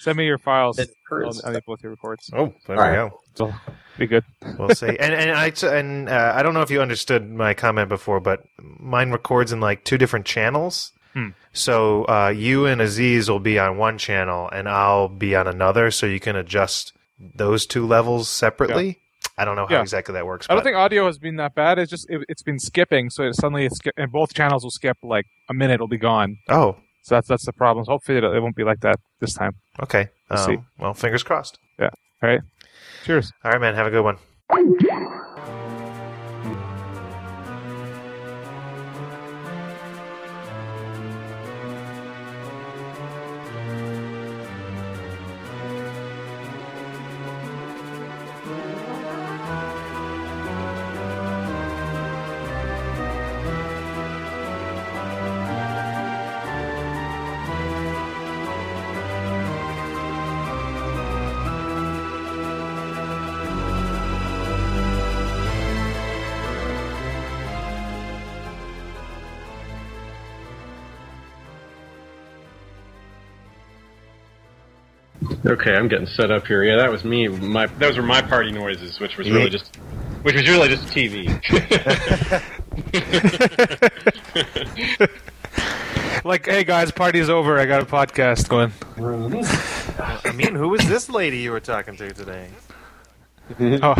Send 0.00 0.16
me 0.18 0.26
your 0.26 0.38
files 0.38 0.78
It 0.78 0.90
on, 1.10 1.22
hurts. 1.22 1.40
on 1.40 1.58
both 1.66 1.82
your 1.82 1.90
reports. 1.90 2.30
Oh, 2.32 2.54
there 2.66 2.76
All 2.76 2.82
we 2.84 2.88
right. 2.96 3.10
go. 3.10 3.20
So 3.34 3.54
be 3.98 4.06
good. 4.06 4.24
We'll 4.58 4.74
see. 4.74 4.86
and 4.88 5.14
and 5.14 5.30
I 5.32 5.50
t- 5.50 5.66
and 5.66 6.08
uh, 6.08 6.32
I 6.36 6.42
don't 6.42 6.54
know 6.54 6.62
if 6.62 6.70
you 6.70 6.80
understood 6.80 7.28
my 7.30 7.54
comment 7.54 7.88
before, 7.88 8.20
but 8.20 8.44
mine 8.60 9.10
records 9.10 9.50
in 9.52 9.60
like 9.60 9.84
two 9.84 9.98
different 9.98 10.26
channels. 10.26 10.92
Hmm. 11.14 11.28
So 11.52 12.04
uh, 12.04 12.28
you 12.34 12.66
and 12.66 12.80
Aziz 12.80 13.28
will 13.28 13.40
be 13.40 13.58
on 13.58 13.78
one 13.78 13.98
channel, 13.98 14.48
and 14.52 14.68
I'll 14.68 15.08
be 15.08 15.34
on 15.34 15.46
another. 15.48 15.90
So 15.90 16.06
you 16.06 16.20
can 16.20 16.36
adjust 16.36 16.92
those 17.18 17.66
two 17.66 17.86
levels 17.86 18.28
separately. 18.28 18.98
I 19.40 19.44
don't 19.46 19.56
know 19.56 19.66
how 19.66 19.76
Yeah. 19.76 19.80
exactly 19.80 20.12
that 20.12 20.26
works. 20.26 20.46
I 20.48 20.52
don't 20.52 20.58
but- 20.60 20.64
think 20.64 20.76
audio 20.76 21.06
has 21.06 21.18
been 21.18 21.36
that 21.36 21.54
bad. 21.54 21.78
It's 21.78 21.90
just 21.90 22.08
it, 22.10 22.20
it's 22.28 22.42
been 22.42 22.58
skipping, 22.58 23.08
so 23.10 23.22
it 23.24 23.34
suddenly 23.34 23.64
it's 23.64 23.78
and 23.96 24.12
both 24.12 24.34
channels 24.34 24.62
will 24.64 24.70
skip 24.70 24.98
like 25.02 25.24
a 25.48 25.54
minute. 25.54 25.74
It'll 25.74 25.88
be 25.88 25.96
gone. 25.98 26.36
Oh, 26.48 26.76
So 27.02 27.14
that's 27.14 27.26
that's 27.28 27.46
the 27.46 27.52
problem. 27.54 27.84
So 27.86 27.92
hopefully 27.92 28.18
it, 28.18 28.24
it 28.24 28.40
won't 28.42 28.54
be 28.56 28.64
like 28.64 28.80
that 28.80 28.98
this 29.20 29.32
time. 29.34 29.52
okay. 29.82 30.08
We'll 30.28 30.38
Um, 30.40 30.46
see. 30.46 30.58
Well, 30.78 30.94
fingers 30.94 31.22
crossed. 31.22 31.58
Yeah. 31.78 31.88
All 32.22 32.28
right. 32.28 32.40
Cheers. 33.04 33.32
All 33.44 33.50
right, 33.52 33.60
man. 33.60 33.74
Have 33.74 33.86
a 33.86 33.90
good 33.90 34.04
one. 34.04 34.18
Okay, 75.50 75.74
I'm 75.74 75.88
getting 75.88 76.06
set 76.06 76.30
up 76.30 76.46
here. 76.46 76.62
Yeah, 76.62 76.76
that 76.76 76.90
was 76.90 77.04
me. 77.04 77.26
My 77.26 77.66
those 77.66 77.96
were 77.96 78.02
my 78.04 78.22
party 78.22 78.52
noises, 78.52 79.00
which 79.00 79.16
was 79.16 79.28
really 79.28 79.50
just, 79.50 79.76
which 80.22 80.36
was 80.36 80.48
really 80.48 80.68
just 80.68 80.84
TV. 80.86 81.26
Like, 86.22 86.44
hey 86.44 86.64
guys, 86.64 86.90
party's 86.90 87.30
over. 87.30 87.58
I 87.58 87.64
got 87.64 87.80
a 87.80 87.86
podcast 87.86 88.48
going. 88.48 88.72
I 90.26 90.32
mean, 90.32 90.54
who 90.54 90.68
was 90.68 90.86
this 90.86 91.08
lady 91.08 91.38
you 91.38 91.50
were 91.50 91.60
talking 91.60 91.96
to 91.96 92.12
today? 92.12 92.48
Mm-hmm. 93.52 93.82
Oh. 93.82 93.94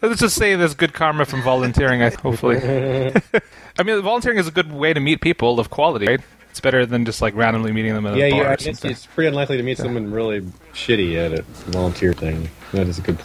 Let's 0.02 0.20
just 0.20 0.36
say 0.36 0.54
there's 0.54 0.74
good 0.74 0.94
karma 0.94 1.24
from 1.24 1.42
volunteering. 1.42 2.02
I 2.02 2.10
hopefully. 2.10 2.58
I 3.78 3.82
mean, 3.82 4.00
volunteering 4.00 4.38
is 4.38 4.46
a 4.46 4.52
good 4.52 4.72
way 4.72 4.92
to 4.92 5.00
meet 5.00 5.20
people 5.20 5.58
of 5.58 5.70
quality, 5.70 6.06
right? 6.06 6.20
It's 6.58 6.62
better 6.64 6.84
than 6.84 7.04
just 7.04 7.22
like 7.22 7.36
randomly 7.36 7.70
meeting 7.70 7.94
them 7.94 8.04
at 8.04 8.14
a 8.14 8.18
yeah, 8.18 8.30
bar. 8.30 8.42
yeah. 8.42 8.48
or 8.48 8.52
It's, 8.54 8.84
it's 8.84 9.06
pretty 9.06 9.28
unlikely 9.28 9.58
to 9.58 9.62
meet 9.62 9.78
someone 9.78 10.10
really 10.10 10.40
shitty 10.72 11.14
at 11.14 11.32
a 11.38 11.42
volunteer 11.70 12.12
thing. 12.12 12.48
That 12.72 12.88
is 12.88 12.98
a 12.98 13.02
good. 13.02 13.20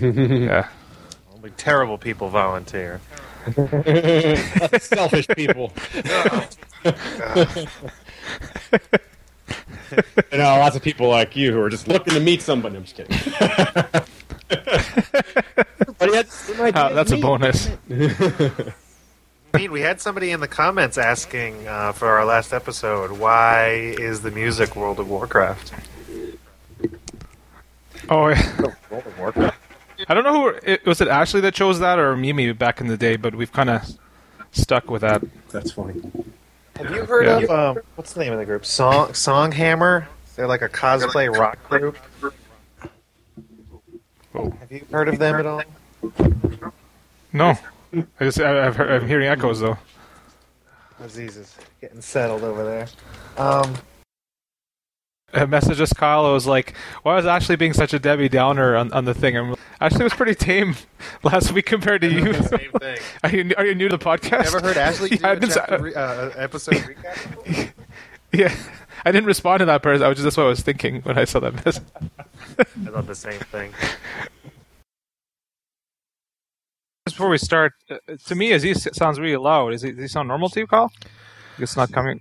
yeah. 0.00 0.68
Only 1.34 1.50
terrible 1.56 1.98
people 1.98 2.28
volunteer. 2.28 3.00
Selfish 4.78 5.26
people. 5.34 5.72
you 6.84 6.92
know, 10.38 10.44
lots 10.60 10.76
of 10.76 10.82
people 10.82 11.08
like 11.08 11.34
you 11.34 11.50
who 11.50 11.60
are 11.60 11.70
just 11.70 11.88
looking 11.88 12.14
to 12.14 12.20
meet 12.20 12.42
somebody. 12.42 12.76
I'm 12.76 12.84
just 12.84 12.94
kidding. 12.94 13.16
Everybody 15.90 16.14
had 16.14 16.26
the 16.28 16.72
Uh, 16.76 16.92
that's 16.92 17.10
a 17.10 17.16
bonus. 17.16 17.70
I 19.54 19.58
mean, 19.58 19.72
we 19.72 19.80
had 19.80 20.00
somebody 20.00 20.30
in 20.30 20.40
the 20.40 20.48
comments 20.48 20.98
asking 20.98 21.66
uh, 21.66 21.92
for 21.92 22.08
our 22.08 22.24
last 22.24 22.52
episode, 22.52 23.12
why 23.12 23.70
is 23.98 24.20
the 24.22 24.30
music 24.30 24.76
World 24.76 25.00
of 25.00 25.08
Warcraft? 25.08 25.72
Oh, 28.10 28.28
yeah. 28.28 28.72
I 30.08 30.14
don't 30.14 30.22
know 30.24 30.32
who 30.32 30.48
it, 30.62 30.86
was 30.86 31.00
it. 31.00 31.08
Ashley 31.08 31.40
that 31.40 31.54
chose 31.54 31.80
that, 31.80 31.98
or 31.98 32.16
Mimi 32.16 32.52
back 32.52 32.80
in 32.80 32.86
the 32.86 32.96
day. 32.96 33.16
But 33.16 33.34
we've 33.34 33.52
kind 33.52 33.68
of 33.70 33.82
stuck 34.52 34.90
with 34.90 35.02
that. 35.02 35.22
That's 35.50 35.72
funny. 35.72 36.00
Have 36.76 36.94
you 36.94 37.04
heard 37.04 37.24
Yeah. 37.26 37.38
of 37.38 37.50
um, 37.76 37.82
what's 37.96 38.12
the 38.12 38.20
name 38.20 38.32
of 38.32 38.38
the 38.38 38.44
group? 38.44 38.64
Song 38.64 39.08
Songhammer. 39.08 40.06
They're 40.36 40.46
like 40.46 40.62
a 40.62 40.68
cosplay 40.68 41.34
rock 41.36 41.58
group. 41.68 41.96
Oh. 44.34 44.50
Have 44.60 44.70
you 44.70 44.86
heard 44.92 45.08
of 45.08 45.18
them 45.18 45.34
at 45.34 45.46
all? 45.46 45.62
No, 47.32 47.58
I 47.94 48.04
just 48.24 48.40
I, 48.40 48.66
I've 48.66 48.76
heard, 48.76 48.90
I'm 48.90 49.08
hearing 49.08 49.28
echoes 49.28 49.60
though. 49.60 49.78
Aziz 51.00 51.36
is 51.36 51.56
getting 51.80 52.00
settled 52.00 52.42
over 52.42 52.64
there. 52.64 52.88
Um, 53.36 53.74
A 55.32 55.46
message 55.46 55.80
us 55.80 55.92
Kyle 55.92 56.26
I 56.26 56.32
was 56.32 56.46
like, 56.46 56.74
"Why 57.02 57.14
was 57.14 57.24
Ashley 57.26 57.56
being 57.56 57.72
such 57.72 57.92
a 57.94 57.98
Debbie 57.98 58.28
Downer 58.28 58.76
on, 58.76 58.92
on 58.92 59.04
the 59.04 59.14
thing?" 59.14 59.36
I'm, 59.36 59.54
Ashley 59.80 60.02
was 60.04 60.12
pretty 60.12 60.34
tame 60.34 60.74
last 61.22 61.52
week 61.52 61.66
compared 61.66 62.00
to 62.02 62.08
you. 62.10 62.32
same 62.34 62.72
thing. 62.80 62.98
are 63.22 63.30
you 63.30 63.52
are 63.56 63.64
you 63.66 63.74
new 63.74 63.88
to 63.88 63.96
the 63.96 64.04
podcast? 64.04 64.46
Ever 64.46 64.60
heard 64.60 64.76
Ashley 64.76 65.08
do 65.10 65.16
Yeah, 65.20 65.28
I 65.28 65.32
a 65.32 65.36
didn't- 65.40 65.54
chapter 65.54 65.78
re- 65.78 65.94
uh, 65.94 66.30
episode 66.36 66.74
recap? 66.74 67.72
Yeah, 68.32 68.54
I 69.06 69.12
didn't 69.12 69.26
respond 69.26 69.60
to 69.60 69.64
that 69.66 69.82
person. 69.82 70.04
I 70.04 70.08
was 70.08 70.16
just 70.18 70.24
that's 70.24 70.36
what 70.36 70.44
I 70.46 70.48
was 70.50 70.60
thinking 70.60 71.00
when 71.02 71.16
I 71.16 71.24
saw 71.24 71.40
that 71.40 71.64
message. 71.64 71.82
I 72.58 72.64
thought 72.64 73.06
the 73.06 73.14
same 73.14 73.38
thing. 73.40 73.72
Just 77.18 77.22
before 77.24 77.30
we 77.30 77.38
start, 77.38 77.72
uh, 77.90 77.96
to 78.26 78.34
me, 78.36 78.52
Aziz 78.52 78.86
sounds 78.92 79.18
really 79.18 79.36
loud. 79.36 79.74
Is 79.74 79.82
he, 79.82 79.90
does 79.90 80.02
he 80.02 80.06
sound 80.06 80.28
normal 80.28 80.48
to 80.50 80.60
you, 80.60 80.68
Kyle? 80.68 80.92
It's 81.58 81.76
not 81.76 81.90
coming. 81.90 82.20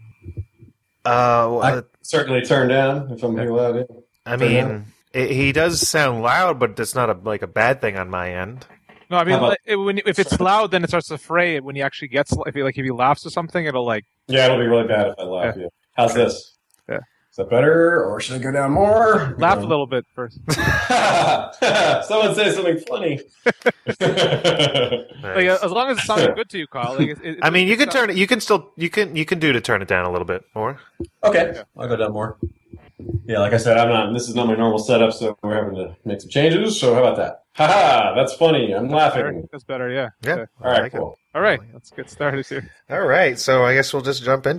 Uh, 1.06 1.46
well, 1.54 1.62
I 1.62 1.82
certainly 2.02 2.42
turn 2.42 2.70
down 2.70 3.12
if 3.12 3.22
I'm 3.22 3.36
too 3.38 3.56
loud. 3.56 3.76
yeah. 3.76 3.84
I 4.26 4.38
mean, 4.38 4.88
it, 5.14 5.30
he 5.30 5.52
does 5.52 5.88
sound 5.88 6.24
loud, 6.24 6.58
but 6.58 6.80
it's 6.80 6.96
not 6.96 7.12
a 7.12 7.14
like 7.14 7.44
a 7.44 7.48
bad 7.48 7.80
thing 7.80 7.96
on 7.96 8.10
my 8.10 8.34
end. 8.34 8.66
No, 9.12 9.18
I 9.18 9.24
mean, 9.24 9.36
about- 9.36 9.58
it, 9.66 9.76
when, 9.76 10.00
if 10.00 10.18
it's 10.18 10.40
loud, 10.40 10.72
then 10.72 10.84
it 10.84 10.88
starts 10.88 11.10
to 11.10 11.20
fray. 11.20 11.60
When 11.60 11.76
he 11.76 11.84
actually 11.84 12.08
gets, 12.08 12.34
if 12.48 12.56
he, 12.56 12.64
like, 12.64 12.76
if 12.80 12.84
he 12.84 12.90
laughs 12.90 13.24
or 13.24 13.30
something, 13.30 13.68
it'll 13.68 13.86
like. 13.86 14.06
Yeah, 14.26 14.46
it'll 14.46 14.58
be 14.58 14.66
really 14.66 14.88
bad 14.88 15.10
if 15.10 15.20
I 15.20 15.24
laugh. 15.26 15.56
Yeah. 15.60 15.68
How's 15.96 16.16
this? 16.16 16.57
Yeah. 17.38 17.44
Is 17.44 17.50
that 17.50 17.56
better, 17.56 18.04
or 18.06 18.20
should 18.20 18.36
I 18.36 18.44
go 18.44 18.52
down 18.52 18.72
more? 18.72 19.36
Laugh 19.38 19.60
a 19.60 19.62
little 19.62 19.86
bit 19.88 20.06
first. 20.16 20.40
Someone 22.08 22.34
say 22.36 22.52
something 22.52 22.80
funny. 22.80 23.20
Like, 25.28 25.46
as 25.48 25.72
long 25.72 25.90
as 25.90 25.98
it 26.00 26.02
sounded 26.06 26.36
good 26.36 26.50
to 26.50 26.58
you, 26.58 26.68
Kyle. 26.68 26.96
Like, 26.98 27.10
it, 27.10 27.18
it, 27.24 27.38
I 27.42 27.50
mean, 27.50 27.68
you 27.68 27.76
can 27.76 27.92
sound- 27.92 28.08
turn 28.08 28.10
it. 28.12 28.18
You 28.18 28.28
can 28.28 28.40
still. 28.40 28.72
You 28.76 28.90
can. 28.90 29.16
You 29.16 29.26
can 29.26 29.40
do 29.40 29.52
to 29.52 29.60
turn 29.62 29.82
it 29.82 29.88
down 29.88 30.06
a 30.06 30.12
little 30.12 30.26
bit 30.26 30.44
more. 30.56 30.80
okay, 31.24 31.62
I'll 31.78 31.88
go 31.88 31.96
down 31.96 32.14
more. 32.14 32.38
Yeah, 33.26 33.40
like 33.40 33.54
I 33.54 33.58
said, 33.58 33.78
I'm 33.78 33.90
not. 33.90 34.14
This 34.14 34.28
is 34.30 34.36
not 34.36 34.48
my 34.48 34.56
normal 34.56 34.80
setup, 34.80 35.14
so 35.14 35.38
we're 35.44 35.56
having 35.56 35.76
to 35.76 35.96
make 36.06 36.22
some 36.22 36.30
changes. 36.30 36.80
So 36.80 36.94
how 36.94 37.04
about 37.04 37.18
that? 37.18 37.44
Haha, 37.54 38.16
that's 38.16 38.34
funny. 38.34 38.74
I'm 38.74 38.88
Better. 38.88 38.96
laughing. 38.96 39.50
That's 39.52 39.64
better. 39.64 39.90
Yeah. 39.90 40.10
Yeah. 40.24 40.34
Okay. 40.34 40.46
All 40.64 40.72
right, 40.72 40.80
I 40.80 40.84
like 40.84 40.94
it. 40.94 40.98
cool. 40.98 41.18
All 41.36 41.42
right. 41.42 41.60
Let's 41.74 41.92
get 41.92 42.10
started 42.10 42.48
here. 42.48 42.72
All 42.90 43.06
right. 43.06 43.38
So 43.38 43.64
I 43.66 43.74
guess 43.74 43.94
we'll 43.94 44.02
just 44.02 44.24
jump 44.24 44.48
in. 44.48 44.56